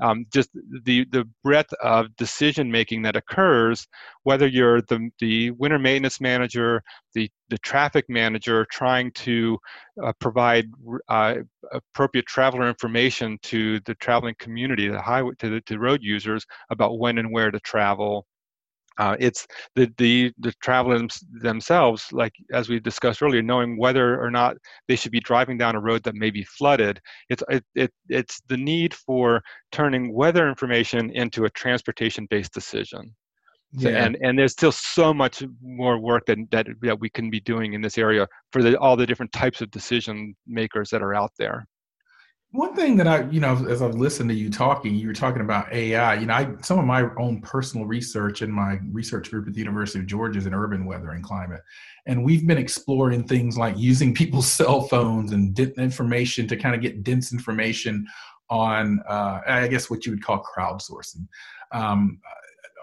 um, 0.00 0.26
just 0.32 0.50
the 0.84 1.06
the 1.10 1.28
breadth 1.42 1.72
of 1.82 2.14
decision 2.16 2.70
making 2.70 3.02
that 3.02 3.16
occurs, 3.16 3.86
whether 4.24 4.46
you're 4.46 4.82
the 4.82 5.10
the 5.18 5.50
winter 5.52 5.78
maintenance 5.78 6.20
manager, 6.20 6.82
the 7.14 7.30
the 7.48 7.58
traffic 7.58 8.04
manager 8.08 8.66
trying 8.70 9.10
to 9.12 9.58
uh, 10.04 10.12
provide 10.20 10.66
uh, 11.08 11.36
appropriate 11.72 12.26
traveler 12.26 12.68
information 12.68 13.38
to 13.42 13.80
the 13.80 13.94
traveling 13.96 14.34
community, 14.38 14.88
the 14.88 15.00
highway 15.00 15.32
to 15.38 15.48
the 15.48 15.60
to 15.62 15.78
road 15.78 16.00
users 16.02 16.44
about 16.70 16.98
when 16.98 17.18
and 17.18 17.32
where 17.32 17.50
to 17.50 17.60
travel 17.60 18.26
uh, 18.98 19.16
it's 19.18 19.46
the, 19.76 19.92
the 19.98 20.32
the 20.38 20.52
travelers 20.60 21.24
themselves, 21.40 22.06
like 22.12 22.32
as 22.52 22.68
we 22.68 22.80
discussed 22.80 23.22
earlier, 23.22 23.42
knowing 23.42 23.78
whether 23.78 24.20
or 24.20 24.30
not 24.30 24.56
they 24.88 24.96
should 24.96 25.12
be 25.12 25.20
driving 25.20 25.56
down 25.56 25.76
a 25.76 25.80
road 25.80 26.02
that 26.02 26.14
may 26.14 26.30
be 26.30 26.44
flooded. 26.44 27.00
It's 27.30 27.42
it, 27.48 27.64
it 27.74 27.92
it's 28.08 28.40
the 28.48 28.56
need 28.56 28.94
for 28.94 29.40
turning 29.72 30.12
weather 30.12 30.48
information 30.48 31.10
into 31.10 31.44
a 31.44 31.50
transportation-based 31.50 32.52
decision. 32.52 33.14
So, 33.78 33.90
yeah. 33.90 34.04
and 34.04 34.16
and 34.22 34.38
there's 34.38 34.52
still 34.52 34.72
so 34.72 35.12
much 35.12 35.42
more 35.62 35.98
work 35.98 36.24
that, 36.26 36.38
that 36.50 36.66
that 36.82 36.98
we 36.98 37.10
can 37.10 37.30
be 37.30 37.40
doing 37.40 37.74
in 37.74 37.82
this 37.82 37.98
area 37.98 38.26
for 38.50 38.62
the, 38.62 38.78
all 38.78 38.96
the 38.96 39.06
different 39.06 39.32
types 39.32 39.60
of 39.60 39.70
decision 39.70 40.34
makers 40.46 40.88
that 40.90 41.02
are 41.02 41.14
out 41.14 41.32
there 41.38 41.66
one 42.52 42.74
thing 42.74 42.96
that 42.96 43.06
I, 43.06 43.28
you 43.30 43.40
know, 43.40 43.66
as 43.68 43.82
I've 43.82 43.94
listened 43.94 44.30
to 44.30 44.34
you 44.34 44.48
talking, 44.48 44.94
you 44.94 45.06
were 45.06 45.14
talking 45.14 45.42
about 45.42 45.70
AI. 45.70 46.14
You 46.14 46.26
know, 46.26 46.34
I 46.34 46.48
some 46.62 46.78
of 46.78 46.86
my 46.86 47.04
own 47.18 47.42
personal 47.42 47.86
research 47.86 48.40
in 48.40 48.50
my 48.50 48.78
research 48.90 49.30
group 49.30 49.46
at 49.46 49.52
the 49.52 49.58
University 49.58 49.98
of 49.98 50.06
Georgia 50.06 50.38
is 50.38 50.46
in 50.46 50.54
urban 50.54 50.86
weather 50.86 51.10
and 51.10 51.22
climate, 51.22 51.60
and 52.06 52.24
we've 52.24 52.46
been 52.46 52.56
exploring 52.56 53.24
things 53.24 53.58
like 53.58 53.76
using 53.76 54.14
people's 54.14 54.50
cell 54.52 54.82
phones 54.82 55.32
and 55.32 55.58
information 55.78 56.48
to 56.48 56.56
kind 56.56 56.74
of 56.74 56.80
get 56.80 57.02
dense 57.02 57.32
information 57.32 58.06
on, 58.48 59.00
uh, 59.06 59.40
I 59.46 59.68
guess, 59.68 59.90
what 59.90 60.06
you 60.06 60.12
would 60.12 60.24
call 60.24 60.42
crowdsourcing. 60.42 61.28
Um, 61.72 62.18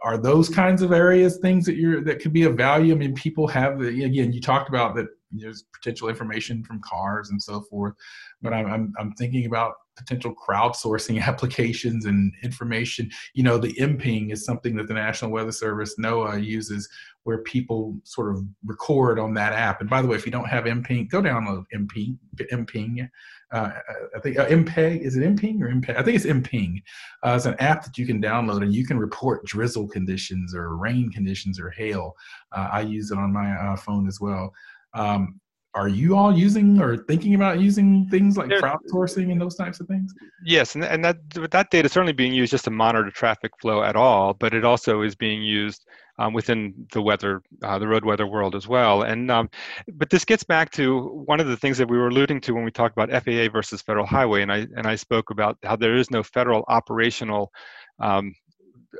are 0.03 0.19
those 0.19 0.47
kinds 0.47 0.83
of 0.83 0.91
areas 0.91 1.37
things 1.37 1.65
that 1.65 1.75
you're 1.75 2.03
that 2.03 2.19
could 2.19 2.33
be 2.33 2.43
of 2.43 2.55
value? 2.55 2.93
I 2.93 2.97
mean, 2.97 3.15
people 3.15 3.47
have 3.47 3.81
again. 3.81 4.31
You 4.31 4.41
talked 4.41 4.69
about 4.69 4.95
that 4.95 5.07
there's 5.39 5.63
potential 5.73 6.09
information 6.09 6.63
from 6.63 6.81
cars 6.81 7.29
and 7.29 7.41
so 7.41 7.61
forth. 7.61 7.93
But 8.41 8.53
I'm, 8.53 8.67
I'm, 8.67 8.93
I'm 8.99 9.11
thinking 9.13 9.45
about 9.45 9.73
potential 9.95 10.33
crowdsourcing 10.35 11.21
applications 11.27 12.05
and 12.05 12.33
information. 12.43 13.09
You 13.33 13.43
know, 13.43 13.57
the 13.57 13.73
MPing 13.73 14.31
is 14.31 14.45
something 14.45 14.75
that 14.75 14.87
the 14.87 14.93
National 14.93 15.31
Weather 15.31 15.51
Service, 15.51 15.95
NOAA, 15.99 16.43
uses 16.43 16.89
where 17.23 17.39
people 17.39 17.99
sort 18.03 18.35
of 18.35 18.43
record 18.65 19.17
on 19.17 19.33
that 19.33 19.51
app. 19.51 19.81
And 19.81 19.89
by 19.89 20.01
the 20.01 20.07
way, 20.07 20.15
if 20.15 20.27
you 20.27 20.31
don't 20.31 20.47
have 20.47 20.65
MPing, 20.65 21.09
go 21.09 21.21
download 21.21 21.63
MPing. 21.73 22.17
MPing. 22.51 23.09
Uh, 23.51 23.71
I 24.15 24.19
think 24.19 24.37
uh, 24.37 24.45
MPEG, 24.47 25.01
is 25.01 25.15
it 25.15 25.23
MPing 25.23 25.61
or 25.61 25.69
MPEG? 25.69 25.97
I 25.97 26.03
think 26.03 26.15
it's 26.15 26.25
MPing. 26.25 26.83
Uh, 27.23 27.33
it's 27.35 27.45
an 27.45 27.55
app 27.59 27.83
that 27.83 27.97
you 27.97 28.05
can 28.05 28.21
download 28.21 28.61
and 28.61 28.73
you 28.73 28.85
can 28.85 28.99
report 28.99 29.43
drizzle 29.45 29.87
conditions 29.87 30.53
or 30.53 30.75
rain 30.77 31.11
conditions 31.11 31.59
or 31.59 31.71
hail. 31.71 32.13
Uh, 32.51 32.69
I 32.71 32.81
use 32.81 33.09
it 33.09 33.17
on 33.17 33.33
my 33.33 33.51
uh, 33.53 33.75
phone 33.75 34.07
as 34.07 34.19
well. 34.21 34.53
Um, 34.95 35.39
are 35.75 35.89
you 35.89 36.15
all 36.15 36.35
using 36.35 36.81
or 36.81 36.95
thinking 36.95 37.35
about 37.35 37.59
using 37.59 38.07
things 38.09 38.37
like 38.37 38.47
crowdsourcing 38.47 39.29
and 39.29 39.41
those 39.41 39.55
types 39.55 39.81
of 39.81 39.87
things? 39.87 40.13
Yes, 40.45 40.75
and, 40.75 40.85
and 40.85 41.03
that 41.03 41.17
that 41.51 41.69
data 41.69 41.87
is 41.87 41.91
certainly 41.91 42.13
being 42.13 42.33
used 42.33 42.51
just 42.51 42.63
to 42.63 42.71
monitor 42.71 43.11
traffic 43.11 43.51
flow 43.59 43.83
at 43.83 43.97
all, 43.97 44.33
but 44.33 44.53
it 44.53 44.63
also 44.63 45.01
is 45.01 45.15
being 45.15 45.43
used 45.43 45.85
um, 46.17 46.33
within 46.33 46.87
the 46.93 47.01
weather, 47.01 47.41
uh, 47.61 47.77
the 47.77 47.87
road 47.89 48.05
weather 48.05 48.25
world 48.25 48.55
as 48.55 48.69
well. 48.69 49.01
And 49.01 49.29
um, 49.29 49.49
but 49.95 50.09
this 50.09 50.23
gets 50.23 50.43
back 50.43 50.71
to 50.71 51.01
one 51.25 51.41
of 51.41 51.47
the 51.47 51.57
things 51.57 51.77
that 51.77 51.89
we 51.89 51.97
were 51.97 52.07
alluding 52.07 52.39
to 52.41 52.53
when 52.53 52.63
we 52.63 52.71
talked 52.71 52.97
about 52.97 53.11
FAA 53.23 53.49
versus 53.51 53.81
federal 53.81 54.05
highway, 54.05 54.43
and 54.43 54.53
I 54.53 54.67
and 54.77 54.87
I 54.87 54.95
spoke 54.95 55.29
about 55.29 55.57
how 55.63 55.75
there 55.75 55.97
is 55.97 56.09
no 56.09 56.23
federal 56.23 56.63
operational 56.69 57.51
um, 57.99 58.33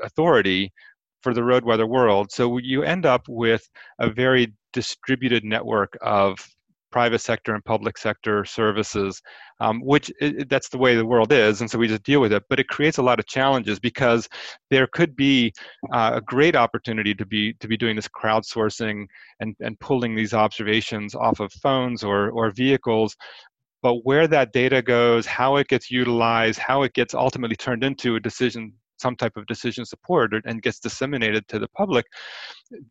authority 0.04 0.74
for 1.24 1.34
the 1.34 1.44
road 1.44 1.64
weather 1.64 1.88
world. 1.88 2.32
So 2.32 2.58
you 2.58 2.84
end 2.84 3.06
up 3.06 3.28
with 3.30 3.68
a 4.00 4.10
very 4.10 4.54
distributed 4.76 5.46
network 5.46 5.98
of 6.02 6.38
private 6.92 7.20
sector 7.20 7.54
and 7.54 7.66
public 7.66 7.98
sector 7.98 8.46
services, 8.46 9.22
um, 9.60 9.82
which 9.82 10.12
it, 10.22 10.48
that's 10.50 10.70
the 10.70 10.78
way 10.78 10.96
the 10.96 11.06
world 11.06 11.32
is, 11.32 11.62
and 11.62 11.70
so 11.70 11.78
we 11.78 11.88
just 11.88 12.04
deal 12.04 12.22
with 12.22 12.32
it. 12.32 12.44
But 12.50 12.60
it 12.60 12.68
creates 12.68 13.00
a 13.00 13.04
lot 13.04 13.20
of 13.20 13.26
challenges 13.26 13.80
because 13.80 14.30
there 14.70 14.88
could 14.88 15.16
be 15.16 15.52
uh, 15.92 16.12
a 16.16 16.22
great 16.22 16.56
opportunity 16.56 17.14
to 17.16 17.26
be 17.26 17.54
to 17.62 17.68
be 17.68 17.78
doing 17.78 17.96
this 17.96 18.08
crowdsourcing 18.08 19.06
and 19.40 19.56
and 19.60 19.80
pulling 19.80 20.16
these 20.16 20.34
observations 20.34 21.16
off 21.16 21.40
of 21.40 21.52
phones 21.54 22.04
or 22.04 22.30
or 22.32 22.52
vehicles. 22.52 23.16
But 23.82 24.06
where 24.06 24.28
that 24.28 24.52
data 24.52 24.82
goes, 24.82 25.26
how 25.26 25.58
it 25.58 25.68
gets 25.68 25.92
utilized, 25.92 26.60
how 26.60 26.84
it 26.84 26.94
gets 26.94 27.14
ultimately 27.14 27.56
turned 27.56 27.84
into 27.84 28.16
a 28.16 28.20
decision 28.20 28.74
some 29.06 29.16
type 29.24 29.36
of 29.38 29.46
decision 29.54 29.84
support 29.86 30.34
and 30.48 30.62
gets 30.62 30.80
disseminated 30.80 31.44
to 31.48 31.58
the 31.60 31.70
public 31.82 32.06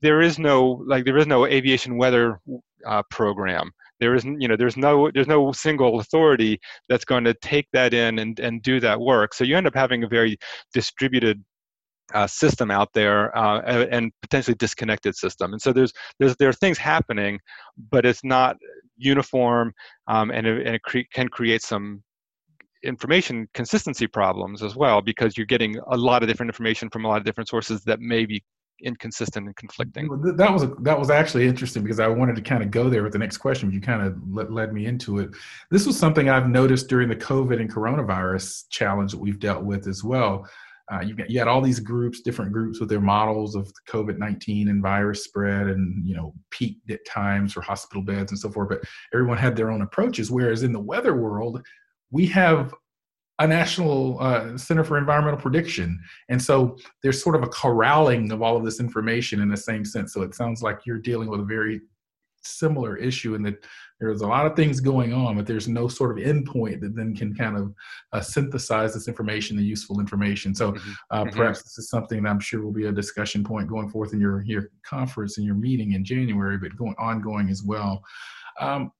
there 0.00 0.20
is 0.20 0.38
no 0.38 0.84
like 0.86 1.04
there 1.04 1.18
is 1.18 1.26
no 1.26 1.46
aviation 1.46 1.96
weather 1.96 2.40
uh, 2.86 3.02
program. 3.10 3.70
There 4.00 4.14
isn't 4.14 4.40
you 4.40 4.48
know 4.48 4.56
there's 4.56 4.76
no 4.76 5.10
there's 5.12 5.26
no 5.26 5.52
single 5.52 6.00
authority 6.00 6.60
that's 6.88 7.04
going 7.04 7.24
to 7.24 7.34
take 7.34 7.66
that 7.72 7.94
in 7.94 8.18
and, 8.18 8.38
and 8.40 8.62
do 8.62 8.80
that 8.80 9.00
work. 9.00 9.34
So 9.34 9.44
you 9.44 9.56
end 9.56 9.66
up 9.66 9.74
having 9.74 10.04
a 10.04 10.08
very 10.08 10.36
distributed 10.72 11.42
uh, 12.12 12.26
system 12.26 12.70
out 12.70 12.90
there 12.92 13.36
uh, 13.36 13.86
and 13.90 14.12
potentially 14.20 14.54
disconnected 14.56 15.16
system. 15.16 15.52
And 15.52 15.62
so 15.62 15.72
there's 15.72 15.92
there's 16.18 16.36
there 16.36 16.48
are 16.48 16.54
things 16.54 16.78
happening 16.78 17.40
but 17.90 18.06
it's 18.06 18.24
not 18.24 18.56
uniform 18.96 19.72
um, 20.06 20.30
and 20.30 20.46
it, 20.46 20.66
and 20.66 20.76
it 20.76 20.82
cre- 20.82 21.10
can 21.12 21.28
create 21.28 21.62
some 21.62 22.02
information 22.84 23.48
consistency 23.54 24.06
problems 24.06 24.62
as 24.62 24.76
well 24.76 25.00
because 25.00 25.36
you're 25.36 25.46
getting 25.46 25.76
a 25.90 25.96
lot 25.96 26.22
of 26.22 26.28
different 26.28 26.50
information 26.50 26.90
from 26.90 27.04
a 27.04 27.08
lot 27.08 27.18
of 27.18 27.24
different 27.24 27.48
sources 27.48 27.82
that 27.84 28.00
may 28.00 28.26
be 28.26 28.42
inconsistent 28.82 29.46
and 29.46 29.56
conflicting. 29.56 30.08
That 30.36 30.52
was 30.52 30.64
a, 30.64 30.74
that 30.82 30.98
was 30.98 31.10
actually 31.10 31.46
interesting 31.46 31.82
because 31.82 32.00
I 32.00 32.08
wanted 32.08 32.36
to 32.36 32.42
kind 32.42 32.62
of 32.62 32.70
go 32.70 32.88
there 32.90 33.02
with 33.02 33.12
the 33.12 33.18
next 33.18 33.38
question. 33.38 33.70
You 33.70 33.80
kind 33.80 34.02
of 34.02 34.16
led, 34.28 34.52
led 34.52 34.72
me 34.72 34.86
into 34.86 35.18
it. 35.18 35.30
This 35.70 35.86
was 35.86 35.98
something 35.98 36.28
I've 36.28 36.48
noticed 36.48 36.88
during 36.88 37.08
the 37.08 37.16
COVID 37.16 37.60
and 37.60 37.72
coronavirus 37.72 38.64
challenge 38.70 39.12
that 39.12 39.18
we've 39.18 39.38
dealt 39.38 39.64
with 39.64 39.86
as 39.86 40.04
well. 40.04 40.46
Uh, 40.92 41.00
you, 41.00 41.16
you 41.28 41.38
had 41.38 41.48
all 41.48 41.62
these 41.62 41.80
groups, 41.80 42.20
different 42.20 42.52
groups 42.52 42.78
with 42.78 42.90
their 42.90 43.00
models 43.00 43.54
of 43.54 43.72
COVID 43.88 44.18
nineteen 44.18 44.68
and 44.68 44.82
virus 44.82 45.24
spread, 45.24 45.68
and 45.68 46.06
you 46.06 46.14
know 46.14 46.34
peaked 46.50 46.90
at 46.90 47.06
times 47.06 47.54
for 47.54 47.62
hospital 47.62 48.02
beds 48.02 48.32
and 48.32 48.38
so 48.38 48.50
forth. 48.50 48.68
But 48.68 48.82
everyone 49.14 49.38
had 49.38 49.56
their 49.56 49.70
own 49.70 49.80
approaches. 49.80 50.30
Whereas 50.30 50.62
in 50.62 50.72
the 50.72 50.80
weather 50.80 51.14
world, 51.16 51.64
we 52.14 52.26
have 52.26 52.72
a 53.40 53.46
national 53.46 54.18
uh, 54.20 54.56
center 54.56 54.84
for 54.84 54.96
environmental 54.96 55.40
prediction 55.40 56.00
and 56.28 56.40
so 56.40 56.76
there's 57.02 57.20
sort 57.20 57.34
of 57.34 57.42
a 57.42 57.48
corralling 57.48 58.30
of 58.30 58.42
all 58.42 58.56
of 58.56 58.64
this 58.64 58.78
information 58.78 59.40
in 59.40 59.48
the 59.48 59.56
same 59.56 59.84
sense 59.84 60.14
so 60.14 60.22
it 60.22 60.34
sounds 60.34 60.62
like 60.62 60.86
you're 60.86 60.98
dealing 60.98 61.28
with 61.28 61.40
a 61.40 61.44
very 61.44 61.80
similar 62.46 62.96
issue 62.96 63.34
in 63.34 63.42
that 63.42 63.64
there's 64.00 64.20
a 64.20 64.26
lot 64.26 64.46
of 64.46 64.56
things 64.56 64.80
going 64.80 65.12
on, 65.12 65.36
but 65.36 65.46
there's 65.46 65.68
no 65.68 65.88
sort 65.88 66.18
of 66.18 66.24
endpoint 66.24 66.80
that 66.80 66.94
then 66.94 67.14
can 67.14 67.34
kind 67.34 67.56
of 67.56 67.74
uh, 68.12 68.20
synthesize 68.20 68.94
this 68.94 69.08
information, 69.08 69.56
the 69.56 69.62
useful 69.62 70.00
information. 70.00 70.54
So 70.54 70.72
mm-hmm. 70.72 70.92
Uh, 71.10 71.24
mm-hmm. 71.24 71.36
perhaps 71.36 71.62
this 71.62 71.78
is 71.78 71.88
something 71.88 72.22
that 72.22 72.28
I'm 72.28 72.40
sure 72.40 72.62
will 72.62 72.72
be 72.72 72.86
a 72.86 72.92
discussion 72.92 73.44
point 73.44 73.68
going 73.68 73.88
forth 73.88 74.12
in 74.12 74.20
your 74.20 74.42
your 74.42 74.70
conference 74.84 75.38
and 75.38 75.46
your 75.46 75.54
meeting 75.54 75.92
in 75.92 76.04
January, 76.04 76.58
but 76.58 76.76
going 76.76 76.94
ongoing 76.98 77.48
as 77.48 77.62
well. 77.62 78.02
Um, 78.60 78.92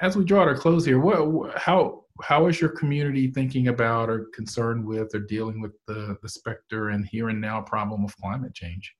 as 0.00 0.16
we 0.16 0.24
draw 0.24 0.44
to 0.44 0.50
our 0.50 0.56
close 0.56 0.84
here, 0.86 0.98
what 0.98 1.56
how 1.56 2.04
how 2.22 2.46
is 2.46 2.60
your 2.60 2.70
community 2.70 3.30
thinking 3.30 3.68
about 3.68 4.08
or 4.10 4.26
concerned 4.34 4.84
with 4.84 5.14
or 5.14 5.20
dealing 5.20 5.60
with 5.60 5.72
the 5.86 6.16
the 6.22 6.28
specter 6.28 6.90
and 6.90 7.06
here 7.06 7.28
and 7.28 7.40
now 7.40 7.60
problem 7.60 8.04
of 8.04 8.16
climate 8.16 8.54
change? 8.54 8.94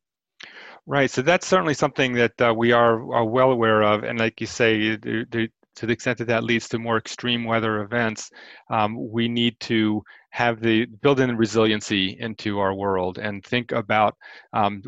Right. 0.87 1.11
So 1.11 1.23
that's 1.23 1.47
certainly 1.47 1.75
something 1.75 2.14
that 2.14 2.41
uh, 2.41 2.55
we 2.57 2.73
are, 2.73 3.12
are 3.12 3.25
well 3.25 3.51
aware 3.53 3.83
of. 3.83 4.05
And 4.05 4.18
like 4.18 4.41
you 4.41 4.47
say, 4.47 4.97
to 4.97 5.87
the 5.87 5.93
extent 5.93 6.18
that 6.18 6.27
that 6.27 6.45
leads 6.45 6.68
to 6.71 6.79
more 6.79 6.97
extreme 6.97 7.45
weather 7.45 7.83
events, 7.83 8.31
um, 8.71 9.11
we 9.11 9.29
need 9.29 9.59
to 9.61 10.03
have 10.31 10.61
the 10.61 10.87
build 10.87 11.21
in 11.21 11.37
resiliency 11.37 12.16
into 12.21 12.59
our 12.59 12.75
world 12.75 13.18
and 13.18 13.45
think 13.45 13.73
about 13.73 14.16
um, 14.53 14.83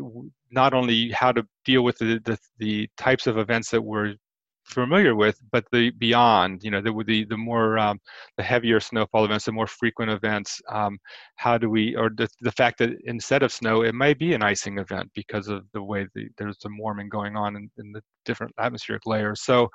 not 0.51 0.73
only 0.73 1.09
how 1.11 1.31
to 1.31 1.45
deal 1.65 1.83
with 1.83 1.97
the, 1.97 2.19
the, 2.25 2.37
the 2.59 2.89
types 2.97 3.27
of 3.27 3.37
events 3.37 3.69
that 3.71 3.81
we're 3.81 4.15
familiar 4.63 5.15
with, 5.15 5.39
but 5.51 5.65
the 5.71 5.91
beyond, 5.91 6.63
you 6.63 6.71
know, 6.71 6.81
the 6.81 6.93
the, 7.05 7.25
the 7.25 7.37
more 7.37 7.77
um, 7.77 7.99
the 8.37 8.43
heavier 8.43 8.79
snowfall 8.79 9.25
events, 9.25 9.45
the 9.45 9.51
more 9.51 9.67
frequent 9.67 10.11
events. 10.11 10.61
Um, 10.69 10.97
how 11.35 11.57
do 11.57 11.69
we, 11.69 11.95
or 11.95 12.09
the, 12.09 12.27
the 12.41 12.51
fact 12.51 12.77
that 12.79 12.91
instead 13.05 13.43
of 13.43 13.51
snow, 13.51 13.83
it 13.83 13.93
might 13.93 14.19
be 14.19 14.33
an 14.33 14.43
icing 14.43 14.77
event 14.77 15.11
because 15.13 15.47
of 15.47 15.65
the 15.73 15.83
way 15.83 16.07
the, 16.15 16.29
there's 16.37 16.59
some 16.61 16.77
warming 16.77 17.09
going 17.09 17.35
on 17.35 17.55
in, 17.55 17.69
in 17.77 17.91
the 17.91 18.01
different 18.25 18.53
atmospheric 18.59 19.05
layers. 19.05 19.41
So 19.41 19.69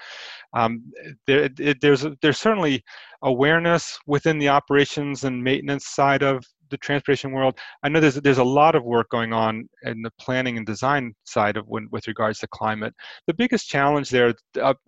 um, 0.55 0.83
there, 1.27 1.51
it, 1.59 1.81
there's 1.81 2.07
there's 2.23 2.39
certainly 2.39 2.83
awareness 3.23 3.99
within 4.07 4.39
the 4.39 4.49
operations 4.49 5.25
and 5.25 5.43
maintenance 5.43 5.87
side 5.87 6.23
of 6.23 6.45
the 6.71 6.79
transportation 6.79 7.33
world. 7.33 7.59
I 7.83 7.89
know 7.89 8.01
there's 8.01 8.17
there's 8.17 8.39
a 8.39 8.45
lot 8.45 8.75
of 8.75 8.85
work 8.85 9.09
going 9.11 9.33
on 9.33 9.69
in 9.83 10.03
the 10.03 10.13
planning 10.21 10.57
and 10.57 10.67
design 10.67 11.15
side 11.25 11.57
of 11.57 11.67
when, 11.67 11.89
with 11.91 12.09
regards 12.09 12.39
to 12.41 12.49
climate. 12.49 12.95
The 13.27 13.35
biggest 13.35 13.69
challenge 13.69 14.11
there 14.11 14.35
up 14.61 14.79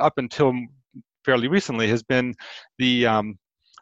up 0.00 0.14
until 0.16 0.54
fairly 1.24 1.48
recently 1.48 1.88
has 1.88 2.02
been 2.02 2.34
the 2.78 3.06
um, 3.06 3.38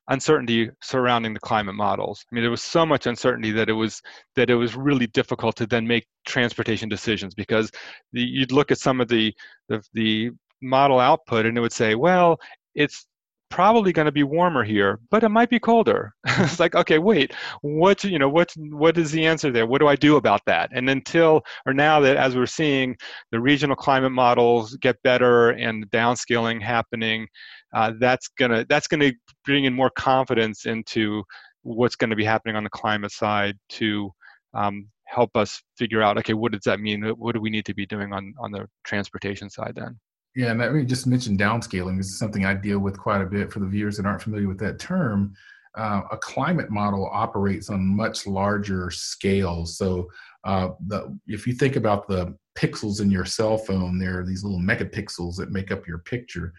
uncertainty 0.08 0.70
surrounding 0.82 1.32
the 1.32 1.40
climate 1.40 1.74
models. 1.74 2.24
I 2.30 2.34
mean, 2.34 2.42
there 2.42 2.50
was 2.50 2.62
so 2.62 2.84
much 2.84 3.06
uncertainty 3.06 3.52
that 3.52 3.68
it 3.68 3.74
was 3.74 4.02
that 4.36 4.50
it 4.50 4.56
was 4.56 4.76
really 4.76 5.06
difficult 5.06 5.56
to 5.56 5.66
then 5.66 5.86
make 5.86 6.06
transportation 6.26 6.88
decisions 6.88 7.34
because 7.34 7.70
the, 8.12 8.20
you'd 8.20 8.52
look 8.52 8.70
at 8.70 8.78
some 8.78 9.00
of 9.00 9.08
the, 9.08 9.32
the 9.68 9.82
the 9.94 10.30
model 10.62 11.00
output 11.00 11.46
and 11.46 11.56
it 11.56 11.60
would 11.60 11.72
say, 11.72 11.94
well, 11.94 12.38
it's 12.74 13.06
probably 13.50 13.92
going 13.92 14.06
to 14.06 14.12
be 14.12 14.22
warmer 14.22 14.64
here, 14.64 15.00
but 15.10 15.22
it 15.22 15.28
might 15.28 15.50
be 15.50 15.58
colder. 15.58 16.14
it's 16.26 16.60
like, 16.60 16.74
okay, 16.74 16.98
wait, 16.98 17.34
what 17.62 18.02
you 18.04 18.18
know, 18.18 18.28
what 18.28 18.52
what 18.70 18.96
is 18.96 19.10
the 19.10 19.26
answer 19.26 19.50
there? 19.50 19.66
What 19.66 19.80
do 19.80 19.88
I 19.88 19.96
do 19.96 20.16
about 20.16 20.40
that? 20.46 20.70
And 20.72 20.88
until 20.88 21.42
or 21.66 21.74
now 21.74 22.00
that 22.00 22.16
as 22.16 22.36
we're 22.36 22.46
seeing 22.46 22.96
the 23.32 23.40
regional 23.40 23.76
climate 23.76 24.12
models 24.12 24.76
get 24.76 25.02
better 25.02 25.50
and 25.50 25.88
downscaling 25.90 26.62
happening, 26.62 27.26
uh, 27.74 27.92
that's 28.00 28.28
gonna 28.28 28.64
that's 28.68 28.86
gonna 28.86 29.12
bring 29.44 29.64
in 29.64 29.74
more 29.74 29.90
confidence 29.90 30.66
into 30.66 31.22
what's 31.62 31.96
going 31.96 32.10
to 32.10 32.16
be 32.16 32.24
happening 32.24 32.56
on 32.56 32.64
the 32.64 32.70
climate 32.70 33.12
side 33.12 33.54
to 33.68 34.10
um, 34.54 34.88
help 35.04 35.36
us 35.36 35.62
figure 35.76 36.02
out, 36.02 36.16
okay, 36.18 36.32
what 36.32 36.52
does 36.52 36.62
that 36.64 36.80
mean? 36.80 37.02
What 37.18 37.34
do 37.34 37.40
we 37.40 37.50
need 37.50 37.66
to 37.66 37.74
be 37.74 37.86
doing 37.86 38.12
on 38.12 38.34
on 38.40 38.52
the 38.52 38.66
transportation 38.84 39.50
side 39.50 39.72
then? 39.74 39.98
Yeah, 40.36 40.52
and 40.52 40.60
that, 40.60 40.72
we 40.72 40.84
just 40.84 41.06
mentioned 41.06 41.40
downscaling. 41.40 41.96
This 41.96 42.06
is 42.06 42.18
something 42.18 42.44
I 42.44 42.54
deal 42.54 42.78
with 42.78 42.98
quite 42.98 43.20
a 43.20 43.26
bit 43.26 43.52
for 43.52 43.58
the 43.58 43.66
viewers 43.66 43.96
that 43.96 44.06
aren't 44.06 44.22
familiar 44.22 44.46
with 44.46 44.60
that 44.60 44.78
term. 44.78 45.34
Uh, 45.76 46.02
a 46.12 46.16
climate 46.18 46.70
model 46.70 47.08
operates 47.12 47.68
on 47.68 47.84
much 47.84 48.26
larger 48.26 48.90
scales. 48.90 49.76
So, 49.76 50.08
uh, 50.44 50.70
the, 50.86 51.18
if 51.26 51.46
you 51.46 51.52
think 51.52 51.76
about 51.76 52.08
the 52.08 52.34
pixels 52.56 53.00
in 53.00 53.10
your 53.10 53.24
cell 53.24 53.58
phone, 53.58 53.98
there 53.98 54.20
are 54.20 54.24
these 54.24 54.42
little 54.44 54.60
megapixels 54.60 55.36
that 55.36 55.52
make 55.52 55.70
up 55.70 55.86
your 55.86 55.98
picture. 55.98 56.52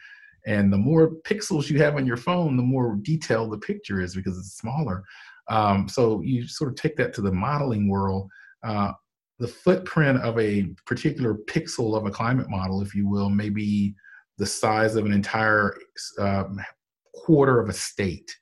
And 0.46 0.72
the 0.72 0.78
more 0.78 1.12
pixels 1.24 1.70
you 1.70 1.78
have 1.80 1.96
on 1.96 2.06
your 2.06 2.18
phone, 2.18 2.58
the 2.58 2.64
more 2.64 2.98
detailed 3.02 3.52
the 3.52 3.58
picture 3.58 4.02
is 4.02 4.16
because 4.16 4.38
it's 4.38 4.58
smaller. 4.58 5.04
Um, 5.50 5.88
so, 5.88 6.22
you 6.22 6.46
sort 6.48 6.72
of 6.72 6.76
take 6.76 6.98
that 6.98 7.14
to 7.16 7.22
the 7.22 7.32
modeling 7.32 7.90
world. 7.90 8.30
Uh, 8.64 8.92
the 9.42 9.48
footprint 9.48 10.22
of 10.22 10.40
a 10.40 10.68
particular 10.86 11.34
pixel 11.34 11.98
of 11.98 12.06
a 12.06 12.12
climate 12.12 12.48
model, 12.48 12.84
if 12.84 12.94
you 12.94 13.08
will, 13.08 13.28
may 13.28 13.50
be 13.50 13.96
the 14.38 14.46
size 14.46 14.96
of 14.96 15.04
an 15.04 15.12
entire 15.12 15.76
um, 16.20 16.62
quarter 17.12 17.60
of 17.60 17.68
a 17.68 17.74
state. 17.74 18.38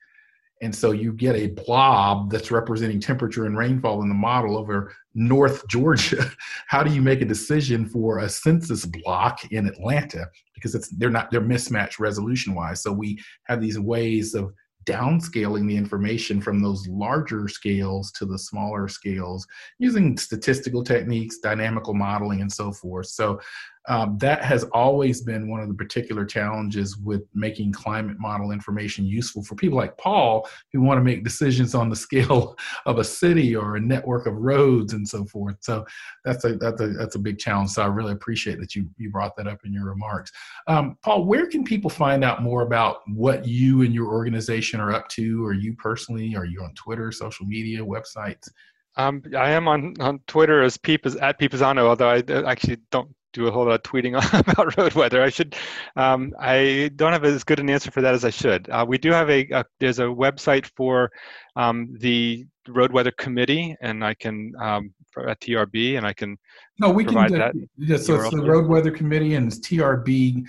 And 0.60 0.74
so 0.74 0.90
you 0.90 1.14
get 1.14 1.36
a 1.36 1.46
blob 1.46 2.30
that's 2.30 2.50
representing 2.50 3.00
temperature 3.00 3.46
and 3.46 3.56
rainfall 3.56 4.02
in 4.02 4.10
the 4.10 4.14
model 4.14 4.58
over 4.58 4.94
North 5.14 5.66
Georgia. 5.68 6.30
How 6.66 6.82
do 6.82 6.92
you 6.92 7.00
make 7.00 7.22
a 7.22 7.24
decision 7.24 7.86
for 7.86 8.18
a 8.18 8.28
census 8.28 8.84
block 8.84 9.50
in 9.52 9.66
Atlanta? 9.66 10.26
Because 10.54 10.74
it's 10.74 10.90
they're 10.90 11.08
not 11.08 11.30
they're 11.30 11.40
mismatched 11.40 11.98
resolution 11.98 12.54
wise. 12.54 12.82
So 12.82 12.92
we 12.92 13.18
have 13.44 13.62
these 13.62 13.78
ways 13.78 14.34
of 14.34 14.52
downscaling 14.84 15.68
the 15.68 15.76
information 15.76 16.40
from 16.40 16.60
those 16.60 16.86
larger 16.88 17.48
scales 17.48 18.10
to 18.12 18.24
the 18.24 18.38
smaller 18.38 18.88
scales 18.88 19.46
using 19.78 20.16
statistical 20.16 20.82
techniques, 20.82 21.38
dynamical 21.38 21.94
modeling, 21.94 22.40
and 22.40 22.52
so 22.52 22.72
forth. 22.72 23.06
So 23.06 23.40
um, 23.88 24.18
that 24.18 24.44
has 24.44 24.64
always 24.64 25.22
been 25.22 25.48
one 25.48 25.60
of 25.60 25.68
the 25.68 25.74
particular 25.74 26.24
challenges 26.24 26.96
with 26.98 27.22
making 27.34 27.72
climate 27.72 28.18
model 28.18 28.52
information 28.52 29.06
useful 29.06 29.42
for 29.42 29.54
people 29.54 29.78
like 29.78 29.96
Paul 29.96 30.48
who 30.72 30.80
want 30.82 30.98
to 30.98 31.04
make 31.04 31.24
decisions 31.24 31.74
on 31.74 31.88
the 31.88 31.96
scale 32.10 32.56
of 32.86 32.98
a 32.98 33.04
city 33.04 33.56
or 33.56 33.76
a 33.76 33.80
network 33.80 34.26
of 34.26 34.34
roads 34.34 34.92
and 34.92 35.06
so 35.06 35.24
forth. 35.24 35.56
So 35.60 35.84
that's 36.24 36.44
a 36.44 36.56
that's 36.56 36.80
a 36.80 36.88
that's 36.88 37.14
a 37.14 37.18
big 37.18 37.38
challenge. 37.38 37.70
So 37.70 37.82
I 37.82 37.86
really 37.86 38.12
appreciate 38.12 38.60
that 38.60 38.74
you 38.74 38.88
you 38.98 39.10
brought 39.10 39.36
that 39.36 39.46
up 39.46 39.60
in 39.64 39.72
your 39.72 39.86
remarks. 39.86 40.30
Um, 40.66 40.96
Paul, 41.02 41.24
where 41.24 41.46
can 41.46 41.64
people 41.64 41.90
find 41.90 42.22
out 42.22 42.42
more 42.42 42.62
about 42.62 42.98
what 43.08 43.46
you 43.46 43.82
and 43.82 43.94
your 43.94 44.08
organization 44.08 44.80
are 44.80 44.92
up 44.92 45.08
to, 45.10 45.44
or 45.44 45.52
you 45.52 45.74
personally? 45.74 46.36
Are 46.36 46.44
you 46.44 46.62
on 46.62 46.74
Twitter, 46.74 47.10
social 47.12 47.46
media, 47.46 47.80
websites? 47.80 48.48
Um, 48.96 49.22
I 49.36 49.50
am 49.50 49.68
on, 49.68 49.94
on 50.00 50.20
Twitter 50.26 50.62
as 50.62 50.76
Peep 50.76 51.06
is 51.06 51.16
at 51.16 51.38
Peepazano, 51.38 51.82
although 51.82 52.10
I 52.10 52.22
actually 52.50 52.78
don't 52.90 53.10
do 53.32 53.46
a 53.46 53.50
whole 53.50 53.66
lot 53.66 53.74
of 53.74 53.82
tweeting 53.82 54.14
about 54.50 54.76
road 54.76 54.94
weather. 54.94 55.22
I 55.22 55.30
should, 55.30 55.56
um, 55.96 56.32
I 56.38 56.90
don't 56.96 57.12
have 57.12 57.24
as 57.24 57.44
good 57.44 57.60
an 57.60 57.70
answer 57.70 57.90
for 57.90 58.00
that 58.02 58.14
as 58.14 58.24
I 58.24 58.30
should. 58.30 58.68
Uh, 58.70 58.84
we 58.86 58.98
do 58.98 59.10
have 59.10 59.30
a, 59.30 59.46
a, 59.50 59.64
there's 59.78 59.98
a 59.98 60.04
website 60.04 60.66
for 60.76 61.10
um, 61.56 61.94
the 61.98 62.46
road 62.68 62.92
weather 62.92 63.12
committee, 63.12 63.76
and 63.80 64.04
I 64.04 64.14
can 64.14 64.52
um, 64.60 64.92
at 65.26 65.40
TRB, 65.40 65.96
and 65.96 66.06
I 66.06 66.12
can 66.12 66.36
no, 66.78 66.90
we 66.90 67.04
can 67.04 67.14
that. 67.32 67.54
Yeah, 67.76 67.96
so 67.96 68.14
it's 68.20 68.30
the 68.30 68.42
road 68.42 68.68
weather 68.68 68.90
committee, 68.90 69.34
and 69.34 69.46
it's 69.46 69.60
TRB. 69.60 70.44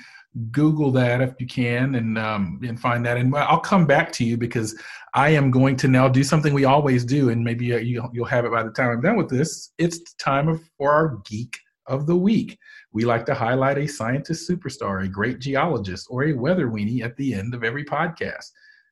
Google 0.51 0.91
that 0.91 1.19
if 1.19 1.33
you 1.39 1.45
can, 1.45 1.95
and 1.95 2.17
um, 2.17 2.61
and 2.63 2.79
find 2.79 3.05
that. 3.05 3.17
And 3.17 3.35
I'll 3.35 3.59
come 3.59 3.85
back 3.85 4.13
to 4.13 4.23
you 4.23 4.37
because 4.37 4.79
I 5.13 5.29
am 5.29 5.51
going 5.51 5.75
to 5.77 5.89
now 5.89 6.07
do 6.07 6.23
something 6.23 6.53
we 6.53 6.63
always 6.63 7.03
do, 7.03 7.29
and 7.29 7.43
maybe 7.43 7.73
uh, 7.73 7.77
you, 7.77 8.09
you'll 8.13 8.25
have 8.25 8.45
it 8.45 8.51
by 8.51 8.63
the 8.63 8.71
time 8.71 8.91
I'm 8.91 9.01
done 9.01 9.17
with 9.17 9.29
this. 9.29 9.73
It's 9.77 10.13
time 10.13 10.47
of, 10.47 10.61
for 10.77 10.93
our 10.93 11.17
geek 11.25 11.57
of 11.91 12.07
the 12.07 12.15
week. 12.15 12.57
We 12.93 13.03
like 13.03 13.25
to 13.25 13.33
highlight 13.35 13.77
a 13.77 13.85
scientist 13.85 14.49
superstar, 14.49 15.03
a 15.03 15.09
great 15.09 15.39
geologist, 15.39 16.07
or 16.09 16.23
a 16.23 16.33
weather 16.33 16.69
weenie 16.69 17.03
at 17.03 17.17
the 17.17 17.33
end 17.33 17.53
of 17.53 17.65
every 17.65 17.83
podcast. 17.83 18.49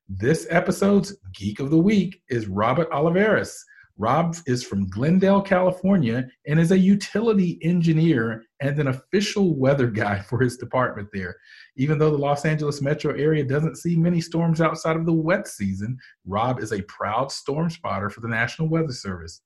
This 0.08 0.46
episode's 0.50 1.16
Geek 1.32 1.60
of 1.60 1.70
the 1.70 1.78
Week 1.78 2.20
is 2.28 2.46
Robert 2.46 2.88
Olivares. 2.92 3.64
Rob 4.00 4.34
is 4.46 4.64
from 4.64 4.88
Glendale, 4.88 5.42
California, 5.42 6.26
and 6.46 6.58
is 6.58 6.70
a 6.70 6.78
utility 6.78 7.58
engineer 7.62 8.46
and 8.62 8.78
an 8.78 8.88
official 8.88 9.54
weather 9.54 9.88
guy 9.88 10.20
for 10.28 10.40
his 10.40 10.56
department 10.56 11.10
there. 11.12 11.36
Even 11.76 11.98
though 11.98 12.10
the 12.10 12.16
Los 12.16 12.46
Angeles 12.46 12.80
metro 12.80 13.14
area 13.14 13.44
doesn't 13.44 13.76
see 13.76 13.96
many 13.96 14.22
storms 14.22 14.62
outside 14.62 14.96
of 14.96 15.04
the 15.04 15.12
wet 15.12 15.46
season, 15.46 15.98
Rob 16.24 16.60
is 16.60 16.72
a 16.72 16.80
proud 16.84 17.30
storm 17.30 17.68
spotter 17.68 18.08
for 18.08 18.22
the 18.22 18.28
National 18.28 18.70
Weather 18.70 18.92
Service. 18.92 19.42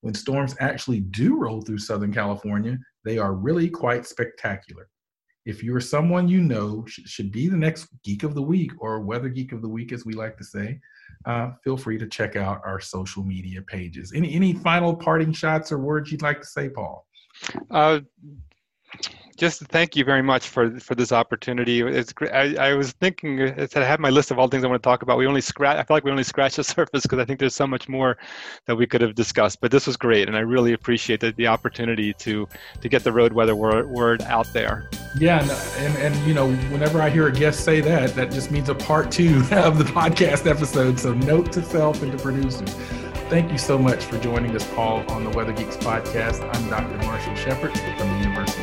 When 0.00 0.14
storms 0.14 0.56
actually 0.58 1.00
do 1.00 1.36
roll 1.36 1.60
through 1.60 1.76
Southern 1.76 2.12
California, 2.12 2.78
they 3.04 3.18
are 3.18 3.34
really 3.34 3.68
quite 3.68 4.06
spectacular. 4.06 4.88
If 5.44 5.62
you're 5.62 5.80
someone 5.80 6.28
you 6.28 6.40
know 6.40 6.82
should 6.86 7.30
be 7.30 7.46
the 7.48 7.58
next 7.58 7.88
Geek 8.04 8.22
of 8.22 8.34
the 8.34 8.42
Week 8.42 8.72
or 8.78 9.00
Weather 9.00 9.28
Geek 9.28 9.52
of 9.52 9.60
the 9.60 9.68
Week, 9.68 9.92
as 9.92 10.06
we 10.06 10.14
like 10.14 10.38
to 10.38 10.44
say, 10.44 10.80
uh, 11.24 11.52
feel 11.62 11.76
free 11.76 11.98
to 11.98 12.06
check 12.06 12.36
out 12.36 12.60
our 12.64 12.80
social 12.80 13.24
media 13.24 13.62
pages. 13.62 14.12
Any 14.14 14.34
any 14.34 14.52
final 14.52 14.94
parting 14.94 15.32
shots 15.32 15.72
or 15.72 15.78
words 15.78 16.10
you'd 16.10 16.22
like 16.22 16.40
to 16.40 16.46
say, 16.46 16.68
Paul? 16.68 17.06
Uh, 17.70 18.00
just 19.38 19.62
thank 19.66 19.94
you 19.94 20.04
very 20.04 20.20
much 20.20 20.48
for 20.48 20.78
for 20.80 20.94
this 20.94 21.12
opportunity. 21.12 21.80
It's 21.80 22.12
great. 22.12 22.32
I, 22.32 22.70
I 22.70 22.74
was 22.74 22.92
thinking, 22.92 23.40
I 23.40 23.66
said 23.66 23.82
I 23.82 23.86
have 23.86 24.00
my 24.00 24.10
list 24.10 24.30
of 24.30 24.38
all 24.38 24.48
things 24.48 24.64
I 24.64 24.66
want 24.66 24.82
to 24.82 24.86
talk 24.86 25.02
about. 25.02 25.16
We 25.16 25.26
only 25.26 25.40
scratch. 25.40 25.78
I 25.78 25.84
feel 25.84 25.96
like 25.96 26.04
we 26.04 26.10
only 26.10 26.24
scratched 26.24 26.56
the 26.56 26.64
surface 26.76 27.02
because 27.04 27.20
I 27.20 27.24
think 27.24 27.38
there's 27.38 27.54
so 27.54 27.66
much 27.66 27.88
more 27.88 28.18
that 28.66 28.76
we 28.76 28.86
could 28.86 29.00
have 29.00 29.14
discussed. 29.14 29.60
But 29.60 29.70
this 29.70 29.86
was 29.86 29.96
great, 29.96 30.26
and 30.28 30.36
I 30.36 30.40
really 30.40 30.72
appreciate 30.72 31.20
the, 31.20 31.32
the 31.32 31.46
opportunity 31.46 32.12
to 32.14 32.48
to 32.80 32.88
get 32.88 33.04
the 33.04 33.12
road 33.12 33.32
weather 33.32 33.54
word, 33.54 33.88
word 33.88 34.22
out 34.22 34.52
there. 34.52 34.90
Yeah, 35.16 35.40
and, 35.40 35.50
and 35.96 36.14
and 36.14 36.26
you 36.26 36.34
know, 36.34 36.52
whenever 36.72 37.00
I 37.00 37.08
hear 37.08 37.28
a 37.28 37.32
guest 37.32 37.64
say 37.64 37.80
that, 37.80 38.14
that 38.16 38.32
just 38.32 38.50
means 38.50 38.68
a 38.68 38.74
part 38.74 39.12
two 39.12 39.38
of 39.52 39.78
the 39.78 39.84
podcast 39.84 40.50
episode. 40.50 40.98
So 40.98 41.14
note 41.14 41.52
to 41.52 41.62
self 41.62 42.02
and 42.02 42.10
to 42.10 42.18
producers. 42.18 42.74
Thank 43.30 43.52
you 43.52 43.58
so 43.58 43.78
much 43.78 44.06
for 44.06 44.18
joining 44.18 44.56
us, 44.56 44.66
Paul, 44.72 45.04
on 45.10 45.22
the 45.22 45.28
Weather 45.30 45.52
Geeks 45.52 45.76
podcast. 45.76 46.42
I'm 46.54 46.70
Dr. 46.70 46.96
Marshall 47.06 47.34
Shepherd 47.34 47.78
from 47.78 48.08
the 48.08 48.18
University 48.20 48.57